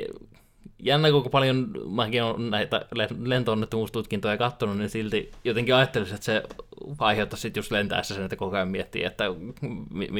jännä, 0.79 1.11
kuinka 1.11 1.31
paljon 1.31 1.71
mäkin 1.91 2.23
olen 2.23 2.51
näitä 2.51 2.87
lentoonnettomuustutkintoja 3.25 4.37
katsonut, 4.37 4.79
niin 4.79 4.91
silti 4.91 5.31
jotenkin 5.45 5.75
ajattelisin, 5.75 6.15
että 6.15 6.25
se 6.25 6.43
aiheuttaisi 6.99 7.43
sitten 7.43 7.59
just 7.59 7.71
lentäessä 7.71 8.15
sen, 8.15 8.25
että 8.25 8.37
koko 8.37 8.57
ajan 8.57 8.69
miettii, 8.69 9.05
että 9.05 9.25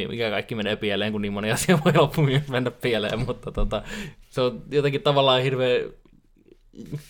mikä 0.09 0.31
kaikki 0.31 0.55
menee 0.55 0.77
pieleen, 0.77 1.13
kun 1.13 1.23
niin 1.23 1.33
moni 1.33 1.53
asia 1.53 1.79
voi 1.85 1.93
loppuun 1.97 2.31
mennä 2.49 2.71
pieleen, 2.71 3.27
mutta 3.27 3.53
tota, 3.53 3.83
se 4.31 4.41
on 4.41 4.63
jotenkin 4.71 5.03
tavallaan 5.03 5.43
hirveän 5.43 5.81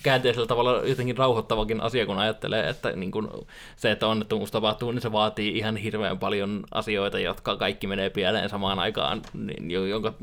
käänteisellä 0.02 0.46
tavalla 0.46 0.82
jotenkin 0.84 1.16
rauhoittavakin 1.16 1.80
asia, 1.80 2.06
kun 2.06 2.18
ajattelee, 2.18 2.68
että 2.68 2.92
niin 2.92 3.10
kun 3.10 3.46
se, 3.76 3.90
että 3.90 4.06
onnettomuus 4.06 4.50
tapahtuu, 4.50 4.92
niin 4.92 5.02
se 5.02 5.12
vaatii 5.12 5.58
ihan 5.58 5.76
hirveän 5.76 6.18
paljon 6.18 6.64
asioita, 6.70 7.18
jotka 7.18 7.56
kaikki 7.56 7.86
menee 7.86 8.10
pieleen 8.10 8.48
samaan 8.48 8.78
aikaan, 8.78 9.22
niin, 9.34 9.70
jonka 9.90 10.14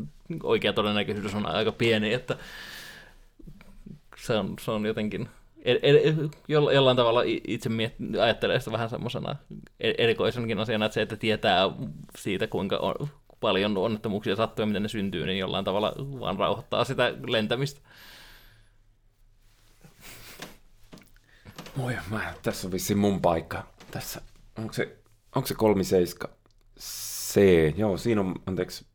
oikea 0.43 0.73
todennäköisyys 0.73 1.36
on 1.36 1.45
aika 1.45 1.71
pieni, 1.71 2.13
että 2.13 2.38
se 4.17 4.38
on, 4.38 4.56
se 4.62 4.71
on 4.71 4.86
jotenkin, 4.86 5.30
er, 5.65 5.78
er, 5.82 5.97
jollain 6.47 6.97
tavalla 6.97 7.21
itse 7.47 7.69
miet, 7.69 7.95
ajattelee 8.21 8.60
sitä 8.60 8.71
vähän 8.71 8.89
semmoisena 8.89 9.36
e-, 9.80 9.93
erikoisenkin 9.97 10.60
asiana, 10.60 10.86
että 10.86 10.93
se, 10.93 11.01
että 11.01 11.15
tietää 11.15 11.63
siitä, 12.17 12.47
kuinka 12.47 12.78
on, 12.78 12.95
paljon 13.39 13.78
onnettomuuksia 13.78 14.36
sattuu 14.36 14.63
ja 14.63 14.67
miten 14.67 14.84
ne 14.84 14.89
syntyy, 14.89 15.25
niin 15.25 15.39
jollain 15.39 15.65
tavalla 15.65 15.93
vaan 15.97 16.39
rauhoittaa 16.39 16.84
sitä 16.84 17.13
lentämistä. 17.28 17.82
Moi, 21.75 21.97
mä, 22.10 22.34
tässä 22.43 22.67
on 22.67 22.71
vissiin 22.71 22.99
mun 22.99 23.21
paikka. 23.21 23.67
Tässä, 23.91 24.21
onko 24.58 24.73
se, 24.73 24.97
onko 25.36 25.47
se 25.47 25.56
37 25.56 26.36
C? 26.80 27.39
Joo, 27.78 27.97
siinä 27.97 28.21
on, 28.21 28.36
anteeksi, 28.45 28.86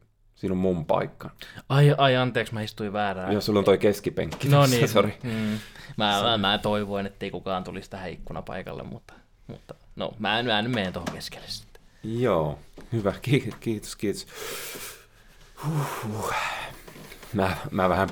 Siinä 0.41 0.53
on 0.53 0.59
mun 0.59 0.87
paikka. 0.87 1.31
Ai, 1.69 1.95
ai 1.99 2.17
anteeksi, 2.17 2.55
mä 2.55 2.63
istuin 2.63 2.93
väärään. 2.93 3.33
Joo, 3.33 3.41
sulla 3.41 3.59
on 3.59 3.65
toi 3.65 3.79
keskipenkki 3.79 4.49
No 4.49 4.67
niin, 4.67 4.89
sorry. 4.89 5.13
Mm. 5.23 5.59
Mä, 5.97 6.23
mä, 6.23 6.39
mä, 6.39 6.59
toivoin, 6.59 7.07
ettei 7.07 7.31
kukaan 7.31 7.65
tulisi 7.65 7.91
tähän 7.91 8.11
ikkunapaikalle, 8.11 8.83
mutta, 8.83 9.15
mutta 9.47 9.75
no, 9.97 10.13
mä 10.19 10.39
en, 10.39 10.47
mä 10.47 10.59
en 10.59 10.71
mene 10.71 10.93
tuohon 10.93 11.15
keskelle 11.15 11.47
sitten. 11.49 11.83
Joo, 12.05 12.59
hyvä, 12.93 13.13
kiitos, 13.61 13.97
kiitos. 13.97 14.27
Huh, 15.65 16.35
Mä, 17.33 17.57
mä 17.71 17.89
vähän 17.89 18.09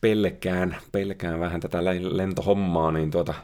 pelkään, 0.00 0.76
pelkään 0.92 1.40
vähän 1.40 1.60
tätä 1.60 1.84
lentohommaa, 2.00 2.92
niin 2.92 3.10
tuota, 3.10 3.34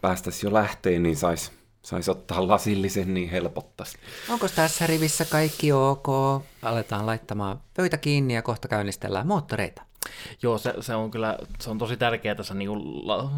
päästäisiin 0.00 0.50
jo 0.50 0.54
lähteen, 0.54 1.02
niin 1.02 1.16
sais, 1.16 1.52
sais 1.84 2.08
ottaa 2.08 2.48
lasillisen, 2.48 3.14
niin 3.14 3.30
helpottaisi. 3.30 3.98
Onko 4.28 4.48
tässä 4.48 4.86
rivissä 4.86 5.24
kaikki 5.24 5.72
ok? 5.72 6.06
Aletaan 6.62 7.06
laittamaan 7.06 7.60
pöytä 7.76 7.96
kiinni 7.96 8.34
ja 8.34 8.42
kohta 8.42 8.68
käynnistellään 8.68 9.26
moottoreita. 9.26 9.82
Joo, 10.42 10.58
se, 10.58 10.74
se, 10.80 10.94
on 10.94 11.10
kyllä 11.10 11.38
se 11.60 11.70
on 11.70 11.78
tosi 11.78 11.96
tärkeää 11.96 12.34
tässä 12.34 12.54
niin 12.54 12.68
kuin 12.68 12.82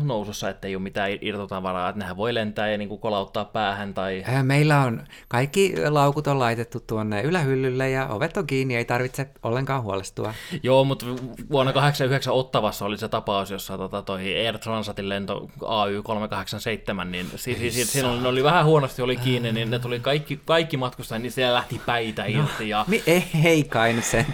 nousussa, 0.02 0.48
että 0.48 0.68
ei 0.68 0.76
ole 0.76 0.82
mitään 0.82 1.10
irtotavaraa, 1.20 1.88
että 1.88 1.98
nehän 1.98 2.16
voi 2.16 2.34
lentää 2.34 2.70
ja 2.70 2.78
niin 2.78 2.88
kuin 2.88 3.00
kolauttaa 3.00 3.44
päähän. 3.44 3.94
Tai... 3.94 4.24
Äh, 4.28 4.44
meillä 4.44 4.80
on 4.80 5.04
kaikki 5.28 5.74
laukut 5.88 6.26
on 6.26 6.38
laitettu 6.38 6.80
tuonne 6.80 7.22
ylähyllylle 7.22 7.90
ja 7.90 8.08
ovet 8.08 8.36
on 8.36 8.46
kiinni, 8.46 8.76
ei 8.76 8.84
tarvitse 8.84 9.28
ollenkaan 9.42 9.82
huolestua. 9.82 10.34
Joo, 10.62 10.84
mutta 10.84 11.06
vuonna 11.50 11.72
89 11.72 12.34
Ottavassa 12.34 12.84
oli 12.84 12.98
se 12.98 13.08
tapaus, 13.08 13.50
jossa 13.50 13.78
tota, 13.78 14.02
toi 14.02 14.36
Air 14.36 14.58
Transatin 14.58 15.08
lento 15.08 15.48
AY387, 15.62 17.04
niin 17.04 17.26
si- 17.36 17.54
si- 17.54 17.70
si- 17.70 17.84
siinä 17.84 18.10
oli, 18.10 18.26
oli 18.26 18.44
vähän 18.44 18.64
huonosti 18.64 19.02
oli 19.02 19.16
kiinni, 19.16 19.52
niin 19.52 19.70
ne 19.70 19.78
tuli 19.78 20.00
kaikki, 20.00 20.40
kaikki 20.44 20.76
matkustajat, 20.76 21.22
niin 21.22 21.32
siellä 21.32 21.54
lähti 21.54 21.80
päitä 21.86 22.22
no, 22.22 22.28
irti. 22.28 22.68
Ja... 22.68 22.84
Mi- 22.88 23.02
ei, 23.06 23.24
ei 23.44 23.64
kai 23.64 23.92
nyt 23.92 24.04
sen. 24.04 24.26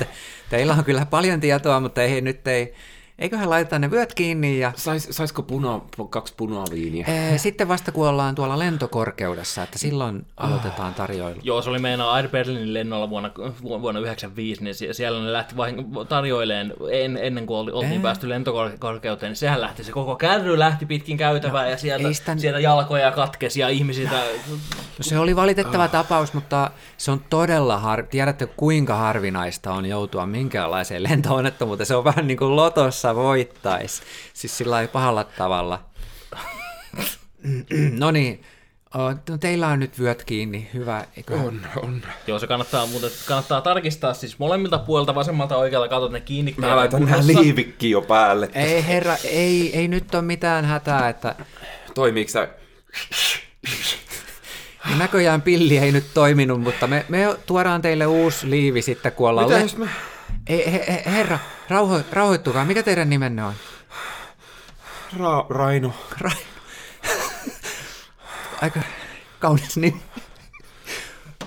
Teillä 0.50 0.74
on 0.74 0.84
kyllä 0.84 1.06
paljon 1.06 1.40
tietoa, 1.40 1.80
mutta 1.80 2.02
ei 2.02 2.20
nyt 2.24 2.46
ei, 2.46 2.74
eiköhän 3.22 3.50
laiteta 3.50 3.78
ne 3.78 3.90
vyöt 3.90 4.14
kiinni. 4.14 4.58
Ja... 4.58 4.72
Sais, 4.76 5.08
saisiko 5.10 5.42
puna, 5.42 5.80
kaksi 6.10 6.34
punaviiniä? 6.36 7.06
Sitten 7.36 7.68
vasta 7.68 7.92
kun 7.92 8.08
ollaan 8.08 8.34
tuolla 8.34 8.58
lentokorkeudessa, 8.58 9.62
että 9.62 9.78
silloin 9.78 10.26
aloitetaan 10.36 10.94
tarjoilu. 10.94 11.40
Joo, 11.42 11.62
se 11.62 11.70
oli 11.70 11.78
meidän 11.78 12.00
Air 12.00 12.28
Berlinin 12.28 12.74
lennolla 12.74 13.10
vuonna, 13.10 13.30
vuonna 13.62 14.00
1995, 14.00 14.64
niin 14.64 14.94
siellä 14.94 15.20
ne 15.20 15.32
lähti 15.32 15.56
vain 15.56 15.86
tarjoileen 16.08 16.74
en, 16.90 17.18
ennen 17.22 17.46
kuin 17.46 17.58
oltiin 17.72 17.92
Ää. 17.92 18.02
päästy 18.02 18.28
lentokorkeuteen, 18.28 19.30
niin 19.30 19.36
sehän 19.36 19.60
lähti, 19.60 19.84
se 19.84 19.92
koko 19.92 20.16
kärry 20.16 20.58
lähti 20.58 20.86
pitkin 20.86 21.16
käytävää 21.16 21.64
no, 21.64 21.70
ja 21.70 21.76
sieltä, 21.76 22.12
sitä... 22.12 22.36
sieltä 22.36 22.60
jalkoja 22.60 23.10
katkesi 23.10 23.60
ja 23.60 23.68
ihmisiltä... 23.68 24.16
No, 24.50 24.56
se 25.00 25.18
oli 25.18 25.36
valitettava 25.36 25.84
oh. 25.84 25.90
tapaus, 25.90 26.32
mutta 26.34 26.70
se 26.96 27.10
on 27.10 27.20
todella 27.30 27.78
har... 27.78 28.02
Tiedätte, 28.02 28.46
kuinka 28.46 28.96
harvinaista 28.96 29.72
on 29.72 29.86
joutua 29.86 30.26
minkäänlaiseen 30.26 31.02
lentoonnettomuuteen. 31.02 31.86
Se 31.86 31.96
on 31.96 32.04
vähän 32.04 32.26
niin 32.26 32.38
kuin 32.38 32.56
lotossa 32.56 33.11
voittaisi. 33.14 34.02
Siis 34.32 34.58
sillä 34.58 34.88
pahalla 34.92 35.24
tavalla. 35.24 35.84
no 37.98 38.10
niin, 38.10 38.44
No, 38.94 39.38
teillä 39.40 39.68
on 39.68 39.80
nyt 39.80 40.00
vyöt 40.00 40.24
kiinni, 40.24 40.68
hyvä, 40.74 41.04
eikö? 41.16 41.34
On, 41.34 41.60
on. 41.82 42.02
Joo, 42.26 42.38
se 42.38 42.46
kannattaa, 42.46 42.86
mutta 42.86 43.08
kannattaa 43.28 43.60
tarkistaa 43.60 44.14
siis 44.14 44.38
molemmilta 44.38 44.78
puolta, 44.78 45.14
vasemmalta 45.14 45.56
oikealta, 45.56 45.88
katsot 45.88 46.12
ne 46.12 46.20
kiinni. 46.20 46.54
Mä 46.56 46.76
laitan 46.76 47.04
nämä 47.04 47.26
liivikki 47.26 47.90
jo 47.90 48.02
päälle. 48.02 48.50
Ei 48.54 48.86
herra, 48.86 49.16
ei, 49.24 49.78
ei 49.78 49.88
nyt 49.88 50.14
ole 50.14 50.22
mitään 50.22 50.64
hätää, 50.64 51.08
että... 51.08 51.34
Toimiiko 51.94 52.30
sä? 52.30 52.48
Näköjään 54.98 55.42
pilli 55.42 55.78
ei 55.78 55.92
nyt 55.92 56.04
toiminut, 56.14 56.60
mutta 56.60 56.86
me, 56.86 57.04
me 57.08 57.36
tuodaan 57.46 57.82
teille 57.82 58.06
uusi 58.06 58.50
liivi 58.50 58.82
sitten, 58.82 59.12
kun 59.12 59.28
ollaan... 59.28 59.46
Mitä 59.46 59.58
le- 59.58 59.62
jos 59.62 59.76
mä... 59.76 59.88
Ei, 60.46 60.72
he, 60.72 60.84
he, 60.88 61.02
herra, 61.06 61.38
rauho, 61.68 62.00
rauhoittukaa. 62.12 62.64
Mikä 62.64 62.82
teidän 62.82 63.10
nimenne 63.10 63.44
on? 63.44 63.54
Ra- 65.16 65.46
Raino. 65.48 65.92
Raino. 66.20 66.40
Aika 68.62 68.80
kaunis 69.38 69.76
nimi. 69.76 70.02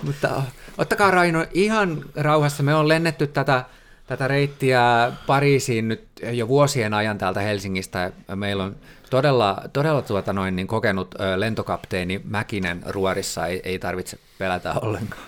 Mutta 0.02 0.42
ottakaa 0.78 1.10
Raino 1.10 1.46
ihan 1.52 2.04
rauhassa. 2.16 2.62
Me 2.62 2.74
on 2.74 2.88
lennetty 2.88 3.26
tätä, 3.26 3.64
tätä 4.06 4.28
reittiä 4.28 5.12
Pariisiin 5.26 5.88
nyt 5.88 6.08
jo 6.32 6.48
vuosien 6.48 6.94
ajan 6.94 7.18
täältä 7.18 7.40
Helsingistä. 7.40 8.12
Meillä 8.34 8.64
on 8.64 8.76
todella, 9.10 9.62
todella 9.72 10.02
tuota 10.02 10.32
noin, 10.32 10.56
niin 10.56 10.66
kokenut 10.66 11.14
lentokapteeni 11.36 12.20
Mäkinen 12.24 12.82
ruorissa. 12.86 13.46
Ei, 13.46 13.60
ei 13.64 13.78
tarvitse 13.78 14.18
pelätä 14.38 14.72
ollenkaan. 14.72 15.22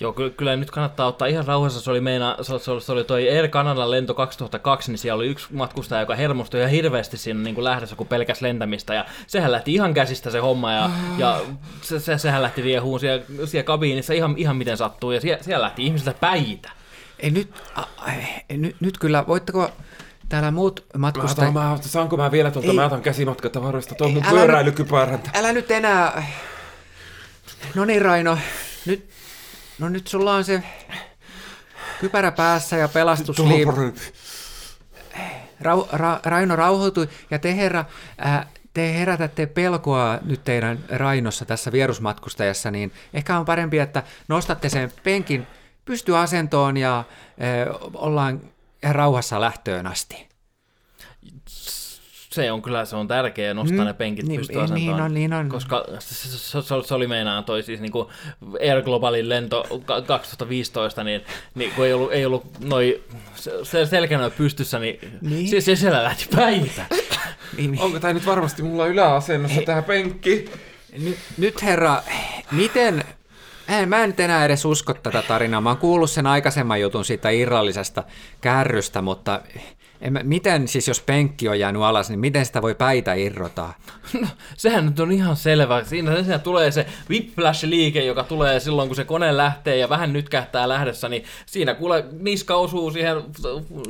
Joo, 0.00 0.12
kyllä, 0.12 0.30
kyllä 0.30 0.56
nyt 0.56 0.70
kannattaa 0.70 1.06
ottaa 1.06 1.28
ihan 1.28 1.46
rauhassa. 1.46 1.80
Se 1.80 1.90
oli, 1.90 2.00
meina, 2.00 2.36
se, 2.42 2.70
oli, 2.70 2.80
se 2.80 2.92
oli 2.92 3.04
toi 3.04 3.30
Air 3.30 3.48
Canada 3.48 3.90
lento 3.90 4.14
2002, 4.14 4.90
niin 4.90 4.98
siellä 4.98 5.18
oli 5.18 5.28
yksi 5.28 5.46
matkustaja, 5.52 6.00
joka 6.00 6.14
hermostui 6.14 6.60
ihan 6.60 6.70
hirveästi 6.70 7.16
siinä 7.16 7.40
niin 7.40 7.54
kuin 7.54 7.64
lähdössä, 7.64 7.96
kun 7.96 8.06
pelkäs 8.06 8.40
lentämistä. 8.40 8.94
Ja 8.94 9.04
sehän 9.26 9.52
lähti 9.52 9.74
ihan 9.74 9.94
käsistä 9.94 10.30
se 10.30 10.38
homma, 10.38 10.72
ja, 10.72 10.90
ja 11.18 11.40
se, 11.82 12.00
se, 12.00 12.18
sehän 12.18 12.42
lähti 12.42 12.62
riehuun 12.62 13.00
siellä, 13.00 13.24
siellä 13.44 13.64
kabiinissa 13.64 14.12
ihan, 14.12 14.34
ihan 14.38 14.56
miten 14.56 14.76
sattuu, 14.76 15.12
ja 15.12 15.20
siellä, 15.20 15.42
siellä 15.42 15.64
lähti 15.64 15.86
ihmisiltä 15.86 16.14
päitä. 16.20 16.70
Ei 17.18 17.30
nyt, 17.30 17.50
a, 17.74 17.82
ei, 18.48 18.56
nyt, 18.56 18.76
nyt 18.80 18.98
kyllä, 18.98 19.24
voitteko 19.26 19.70
täällä 20.28 20.50
muut 20.50 20.84
matkustajat... 20.98 21.54
Mä, 21.54 21.60
otan, 21.60 21.78
mä, 21.78 21.88
saanko 21.88 22.16
mä 22.16 22.30
vielä 22.30 22.50
tuolta, 22.50 22.70
ei, 22.70 22.76
mä 22.76 22.84
otan 22.84 23.02
käsimatkatavaroista 23.02 23.94
tuon 23.94 24.12
mun 24.12 24.24
pyöräilykypärän. 24.30 25.20
Älä 25.34 25.52
nyt 25.52 25.70
enää... 25.70 26.26
No 27.74 27.84
niin 27.84 28.02
Raino, 28.02 28.38
nyt 28.86 29.08
No 29.78 29.88
nyt 29.88 30.06
sulla 30.06 30.34
on 30.34 30.44
se 30.44 30.62
kypärä 32.00 32.32
päässä 32.32 32.76
ja 32.76 32.88
pelastusliivi. 32.88 33.72
Ra, 35.60 35.76
ra, 35.92 36.20
Raino 36.24 36.56
rauhoitui 36.56 37.08
ja 37.30 37.38
te 37.38 37.56
herra, 37.56 37.84
äh, 38.26 38.46
te 38.74 38.94
herätätte 38.98 39.46
pelkoa 39.46 40.18
nyt 40.24 40.44
teidän 40.44 40.78
Rainossa 40.88 41.44
tässä 41.44 41.72
vierusmatkustajassa, 41.72 42.70
niin 42.70 42.92
ehkä 43.14 43.38
on 43.38 43.44
parempi, 43.44 43.78
että 43.78 44.02
nostatte 44.28 44.68
sen 44.68 44.92
penkin, 45.02 45.46
pystyasentoon 45.84 46.76
ja 46.76 47.04
ö, 47.66 47.74
ollaan 47.94 48.40
ihan 48.82 48.94
rauhassa 48.94 49.40
lähtöön 49.40 49.86
asti. 49.86 50.31
Se 52.32 52.52
on 52.52 52.62
kyllä, 52.62 52.84
se 52.84 52.96
on 52.96 53.08
tärkeää 53.08 53.54
nostaa 53.54 53.78
Mm, 53.78 53.84
ne 53.84 53.92
penkit 53.92 54.26
niin- 54.26 54.40
pystyasentoon. 54.40 54.80
niin 54.80 55.00
on, 55.00 55.14
niin 55.14 55.32
on. 55.32 55.48
Koska 55.48 55.84
se, 55.98 56.14
se, 56.14 56.38
se, 56.62 56.62
se 56.86 56.94
oli 56.94 57.06
meinaan 57.06 57.44
toi 57.44 57.62
siis 57.62 57.80
niinku 57.80 58.10
Air 58.60 58.82
Globalin 58.82 59.28
lento 59.28 59.64
ka- 59.84 60.02
2015, 60.02 61.04
niin, 61.04 61.20
niin 61.54 61.72
kun 61.76 61.86
ei 61.86 61.92
ollut, 61.92 62.12
ei 62.12 62.26
ollut 62.26 62.44
noi 62.64 63.02
se, 63.62 63.86
selkänä 63.86 64.30
pystyssä, 64.30 64.78
niin, 64.78 64.98
Niin. 65.02 65.18
niin. 65.30 65.48
Se, 65.48 65.60
se 65.60 65.76
siellä 65.76 66.02
lähti 66.04 66.26
päitä. 66.36 66.84
Niin, 67.56 67.80
Onko 67.80 68.00
tämä 68.00 68.12
nyt 68.12 68.26
varmasti 68.26 68.62
mulla 68.62 68.86
yläasennossa 68.86 69.60
tämä 69.66 69.82
penkki? 69.82 70.50
Nyt, 70.98 71.18
nyt 71.38 71.62
herra, 71.62 72.02
miten... 72.52 73.04
Ei, 73.78 73.86
mä 73.86 74.02
en 74.02 74.08
nyt 74.10 74.20
enää 74.20 74.44
edes 74.44 74.64
usko 74.64 74.94
tätä 74.94 75.22
tarinaa. 75.22 75.60
Mä 75.60 75.70
oon 75.70 75.78
kuullut 75.78 76.10
sen 76.10 76.26
aikaisemman 76.26 76.80
jutun 76.80 77.04
siitä 77.04 77.30
irrallisesta 77.30 78.02
kärrystä, 78.40 79.02
mutta 79.02 79.40
en 80.02 80.12
mä, 80.12 80.20
miten 80.22 80.68
siis 80.68 80.88
jos 80.88 81.00
penkki 81.00 81.48
on 81.48 81.58
jäänyt 81.58 81.82
alas, 81.82 82.08
niin 82.10 82.20
miten 82.20 82.46
sitä 82.46 82.62
voi 82.62 82.74
päitä 82.74 83.14
irrota? 83.14 83.68
No, 84.20 84.26
sehän 84.56 84.86
nyt 84.86 85.00
on 85.00 85.12
ihan 85.12 85.36
selvä. 85.36 85.84
Siinä, 85.84 86.22
siinä 86.22 86.38
tulee 86.38 86.70
se 86.70 86.86
whiplash-liike, 87.10 87.98
joka 87.98 88.24
tulee 88.24 88.60
silloin, 88.60 88.88
kun 88.88 88.96
se 88.96 89.04
kone 89.04 89.36
lähtee 89.36 89.76
ja 89.76 89.88
vähän 89.88 90.12
nytkähtää 90.12 90.68
lähdössä, 90.68 91.08
niin 91.08 91.24
siinä 91.46 91.74
kuule 91.74 92.04
niska 92.20 92.54
osuu 92.54 92.90
siihen 92.90 93.16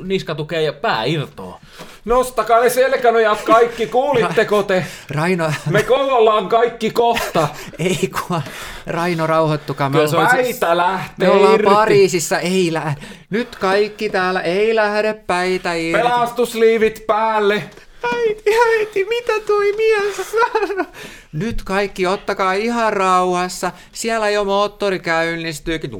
niskatukeen 0.03 0.65
ja 0.65 0.73
pää 0.73 1.03
irtoo. 1.03 1.59
Nostakaa 2.05 2.59
ne 2.59 2.69
selkänojat 2.69 3.41
kaikki, 3.41 3.87
kuulitteko 3.87 4.63
te? 4.63 4.85
Raino, 5.09 5.51
Me 5.69 5.83
kohollaan 5.83 6.49
kaikki 6.49 6.91
kohta. 6.91 7.47
ei 7.79 8.09
kun 8.27 8.41
Raino 8.87 9.27
rauhoittukaa. 9.27 9.89
Me, 9.89 9.99
ollaan, 9.99 10.27
Päitä 10.27 10.77
lähtee 10.77 11.27
me 11.27 11.33
ollaan 11.33 11.53
irti. 11.53 11.65
Pariisissa, 11.73 12.39
ei 12.39 12.73
lähde. 12.73 13.01
Nyt 13.29 13.55
kaikki 13.55 14.09
täällä 14.09 14.41
ei 14.41 14.75
lähde 14.75 15.13
päitä 15.13 15.73
irti. 15.73 16.02
Pelastusliivit 16.03 17.03
päälle. 17.07 17.69
Äiti, 18.13 18.43
äiti, 18.77 19.05
mitä 19.05 19.33
toi 19.47 19.73
mies 19.77 20.31
sanoi? 20.31 20.85
Nyt 21.33 21.63
kaikki 21.63 22.07
ottakaa 22.07 22.53
ihan 22.53 22.93
rauhassa. 22.93 23.71
Siellä 23.91 24.29
jo 24.29 24.43
moottori 24.43 24.99
käynnistyykin. 24.99 25.91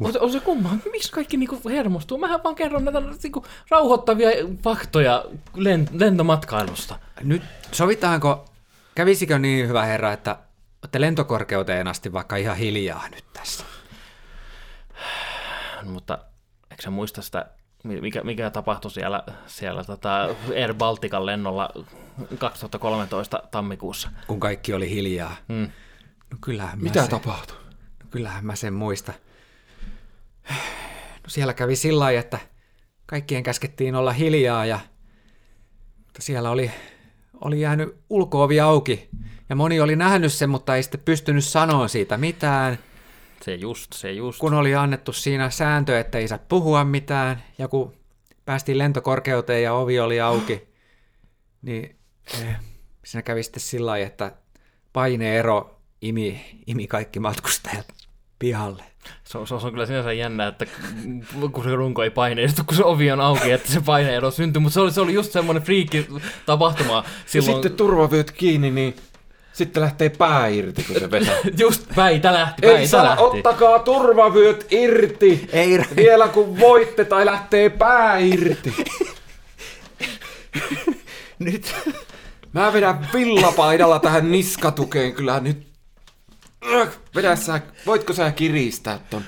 On, 0.00 0.12
on 0.20 0.32
se 0.32 0.40
kumma, 0.40 0.76
miksi 0.92 1.12
kaikki 1.12 1.36
niinku 1.36 1.60
hermostuu? 1.68 2.18
Mähän 2.18 2.44
vaan 2.44 2.54
kerron 2.54 2.84
näitä 2.84 3.00
niinku 3.00 3.44
rauhoittavia 3.70 4.28
faktoja 4.64 5.24
len, 5.54 5.88
lentomatkailusta. 5.92 6.98
Nyt 7.22 7.42
sovitaanko, 7.72 8.44
kävisikö 8.94 9.38
niin 9.38 9.68
hyvä 9.68 9.84
herra, 9.84 10.12
että 10.12 10.36
olette 10.82 11.00
lentokorkeuteen 11.00 11.88
asti 11.88 12.12
vaikka 12.12 12.36
ihan 12.36 12.56
hiljaa 12.56 13.08
nyt 13.08 13.24
tässä? 13.32 13.64
No, 15.82 15.90
mutta 15.90 16.18
eikö 16.70 16.82
sä 16.82 16.90
muista 16.90 17.22
sitä, 17.22 17.46
mikä, 17.84 18.24
mikä 18.24 18.50
tapahtui 18.50 18.90
siellä, 18.90 19.22
siellä 19.46 19.84
tota 19.84 20.28
Air 20.56 20.74
Baltican 20.74 21.26
lennolla 21.26 21.70
2013 22.38 23.42
tammikuussa? 23.50 24.10
Kun 24.26 24.40
kaikki 24.40 24.74
oli 24.74 24.90
hiljaa. 24.90 25.36
Hmm. 25.48 25.70
No 26.30 26.38
kyllähän 26.40 26.78
mä 26.78 26.82
Mitä 26.82 27.00
sen, 27.00 27.10
tapahtui? 27.10 27.56
no 28.04 28.06
kyllähän 28.10 28.46
mä 28.46 28.56
sen 28.56 28.72
muista. 28.72 29.12
No 30.50 31.28
siellä 31.28 31.54
kävi 31.54 31.76
sillä 31.76 31.98
lailla, 32.00 32.20
että 32.20 32.38
kaikkien 33.06 33.42
käskettiin 33.42 33.94
olla 33.94 34.12
hiljaa 34.12 34.66
ja 34.66 34.80
mutta 36.18 36.22
siellä 36.26 36.50
oli, 36.50 36.70
oli 37.40 37.60
jäänyt 37.60 37.96
ulkoovi 38.10 38.60
auki. 38.60 39.08
Ja 39.48 39.56
moni 39.56 39.80
oli 39.80 39.96
nähnyt 39.96 40.32
sen, 40.32 40.50
mutta 40.50 40.76
ei 40.76 40.82
sitten 40.82 41.00
pystynyt 41.04 41.44
sanoa 41.44 41.88
siitä 41.88 42.16
mitään. 42.16 42.78
Se 43.42 43.54
just, 43.54 43.92
se 43.92 44.12
just. 44.12 44.38
kun 44.38 44.54
oli 44.54 44.74
annettu 44.74 45.12
siinä 45.12 45.50
sääntö, 45.50 46.00
että 46.00 46.18
ei 46.18 46.28
saa 46.28 46.38
puhua 46.48 46.84
mitään, 46.84 47.42
ja 47.58 47.68
kun 47.68 47.92
päästiin 48.44 48.78
lentokorkeuteen 48.78 49.62
ja 49.62 49.74
ovi 49.74 50.00
oli 50.00 50.20
auki, 50.20 50.68
niin 51.62 51.96
eh, 52.40 52.56
siinä 53.04 53.22
kävi 53.22 53.42
sitten 53.42 53.60
sillä 53.60 53.90
lailla, 53.90 54.06
että 54.06 54.32
paineero 54.92 55.80
imi, 56.02 56.44
imi 56.66 56.86
kaikki 56.86 57.20
matkustajat 57.20 57.86
pihalle. 58.38 58.82
Se 59.24 59.38
on, 59.38 59.46
se 59.46 59.54
on, 59.54 59.70
kyllä 59.70 59.86
sinänsä 59.86 60.12
jännä, 60.12 60.46
että 60.46 60.66
kun 61.52 61.64
se 61.64 61.74
runko 61.74 62.02
ei 62.02 62.10
paineistu, 62.10 62.62
kun 62.66 62.76
se 62.76 62.84
ovi 62.84 63.10
on 63.10 63.20
auki, 63.20 63.50
että 63.50 63.72
se 63.72 63.80
paineero 63.80 64.30
syntyy, 64.30 64.60
mutta 64.62 64.74
se 64.74 64.80
oli, 64.80 64.92
se 64.92 65.00
oli 65.00 65.14
just 65.14 65.32
semmoinen 65.32 65.62
friikki 65.62 66.08
tapahtuma 66.46 66.94
Ja 66.96 67.04
silloin. 67.26 67.52
sitten 67.52 67.72
turvavyöt 67.72 68.30
kiinni, 68.30 68.70
niin 68.70 68.96
sitten 69.58 69.82
lähtee 69.82 70.08
pää 70.08 70.48
irti, 70.48 70.84
kun 70.84 70.96
se 71.00 71.10
vesää. 71.10 71.34
Just 71.58 71.82
päitä 71.94 72.32
lähti, 72.32 72.66
Ei 72.66 72.72
päitä 72.72 72.88
saa, 72.90 73.04
lähti. 73.04 73.22
ottakaa 73.22 73.78
turvavyöt 73.78 74.66
irti. 74.70 75.48
Ei, 75.52 75.78
Vielä 75.96 76.28
kun 76.28 76.60
voitte 76.60 77.04
tai 77.04 77.26
lähtee 77.26 77.70
pää 77.70 78.18
irti. 78.18 78.74
nyt, 81.38 81.74
Mä 82.52 82.72
vedän 82.72 83.08
villapaidalla 83.14 83.98
tähän 83.98 84.32
niskatukeen 84.32 85.12
kyllä 85.12 85.40
nyt. 85.40 85.68
Vedä 87.14 87.36
sä, 87.36 87.60
voitko 87.86 88.12
sä 88.12 88.30
kiristää 88.30 88.98
ton? 89.10 89.24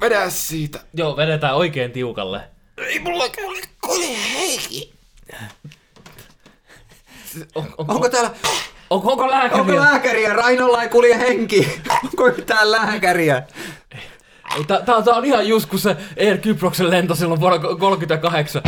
Vedä 0.00 0.30
siitä. 0.30 0.80
Joo, 0.94 1.16
vedetään 1.16 1.56
oikein 1.56 1.92
tiukalle. 1.92 2.40
Ei 2.78 2.98
mulla 2.98 3.24
ole 3.24 3.32
kulje 3.80 4.16
heikki. 4.34 4.92
On, 7.54 7.74
on, 7.78 7.84
onko 7.88 8.08
täällä, 8.08 8.30
onko, 8.90 9.10
onko 9.12 9.30
lääkäriä? 9.30 9.60
onko 9.60 9.76
lääkäriä? 9.76 10.32
Rainolla 10.32 10.82
ei 10.82 10.88
kulje 10.88 11.18
henki. 11.18 11.80
Onko 12.04 12.26
yhtään 12.26 12.72
lääkäriä? 12.72 13.42
Tää, 14.66 14.82
tää 14.82 14.96
on 14.96 15.24
ihan 15.24 15.48
just 15.48 15.70
kun 15.70 15.78
se 15.78 15.96
Air 16.20 16.38
Kyproksen 16.38 16.90
lento 16.90 17.14
silloin 17.14 17.40
vuonna 17.40 17.58
38. 17.58 18.62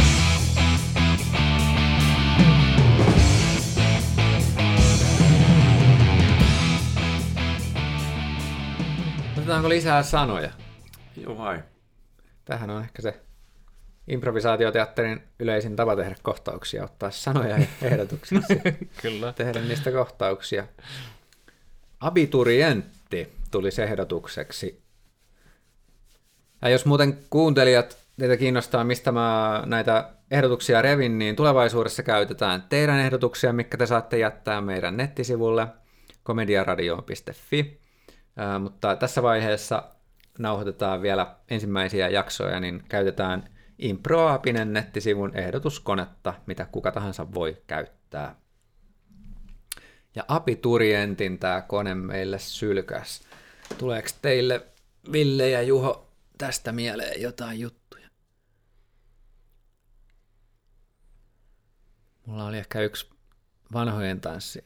Otetaanko 9.37 9.69
lisää 9.69 10.03
sanoja? 10.03 10.51
Joo 11.17 11.39
vai. 11.39 11.63
Tähän 12.45 12.71
on 12.71 12.83
ehkä 12.83 13.03
se 13.03 13.21
improvisaatioteatterin 14.09 15.23
yleisin 15.39 15.77
tapa 15.77 15.97
tehdä 15.97 16.15
kohtauksia, 16.23 16.85
ottaa 16.85 17.11
sanoja 17.11 17.59
ja 17.59 17.67
ehdotuksia, 17.83 18.41
Kyllä. 19.03 19.33
tehdä 19.33 19.61
niistä 19.61 19.93
kohtauksia. 19.93 20.67
Abiturientti 22.01 23.33
tulisi 23.51 23.83
ehdotukseksi. 23.83 24.83
Ja 26.63 26.69
jos 26.69 26.87
muuten 26.87 27.19
kuuntelijat 27.31 27.99
teitä 28.19 28.37
kiinnostaa, 28.37 28.85
mistä 28.85 29.13
mä 29.13 29.63
näitä 29.67 30.09
ehdotuksia 30.31 30.83
revin, 30.83 31.19
niin 31.19 31.37
tulevaisuudessa 31.37 32.03
käytetään 32.03 32.65
teidän 32.69 32.99
ehdotuksia, 32.99 33.53
mikä 33.53 33.77
te 33.77 33.87
saatte 33.87 34.19
jättää 34.19 34.61
meidän 34.61 34.97
nettisivulle 34.97 35.67
komediaradio.fi. 36.23 37.81
Ää, 38.37 38.59
mutta 38.59 38.97
tässä 38.97 39.23
vaiheessa 39.23 39.83
nauhoitetaan 40.39 41.03
vielä 41.03 41.35
ensimmäisiä 41.51 42.09
jaksoja, 42.09 42.61
niin 42.61 42.83
käytetään 42.89 43.52
Improapinen 43.83 44.73
nettisivun 44.73 45.37
ehdotuskonetta, 45.37 46.35
mitä 46.47 46.67
kuka 46.73 46.93
tahansa 46.93 47.35
voi 47.35 47.63
käyttää. 47.67 48.37
Ja 50.15 50.25
Apiturientin 50.29 51.39
tämä 51.39 51.61
kone 51.61 51.95
meille 51.95 52.39
sylkäs. 52.39 53.23
Tuleeko 53.79 54.09
teille, 54.23 54.67
Ville 55.13 55.51
ja 55.51 55.63
Juho, 55.63 56.13
tästä 56.39 56.73
mieleen 56.73 57.23
jotain 57.23 57.61
juttuja? 57.61 58.09
Mulla 62.27 62.45
oli 62.45 62.59
ehkä 62.59 62.81
yksi 62.81 63.11
vanhojen 63.73 64.21
tanssi. 64.21 64.65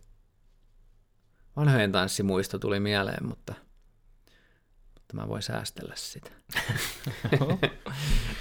Vanhojen 1.57 1.93
tanssimuisto 1.93 2.59
tuli 2.59 2.81
mieleen, 2.81 3.27
mutta, 3.27 3.55
mutta 5.07 5.17
mä 5.17 5.29
voin 5.29 5.43
säästellä 5.43 5.93
sitä. 5.97 6.31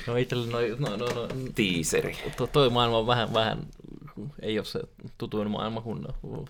No 0.08 0.16
itselle 0.16 0.48
noi, 0.52 0.76
no, 0.80 0.90
no, 0.90 1.06
no, 1.06 1.28
Tiiseri. 1.56 2.18
to, 2.38 2.48
toi 2.48 2.70
maailma 2.70 2.98
on 2.98 3.08
vähän, 3.08 3.34
vähän, 3.34 3.68
ei 4.42 4.60
ole 4.60 4.66
se 4.66 4.80
tutuin 5.18 5.52
maailma 5.52 5.82
kuin 5.82 6.06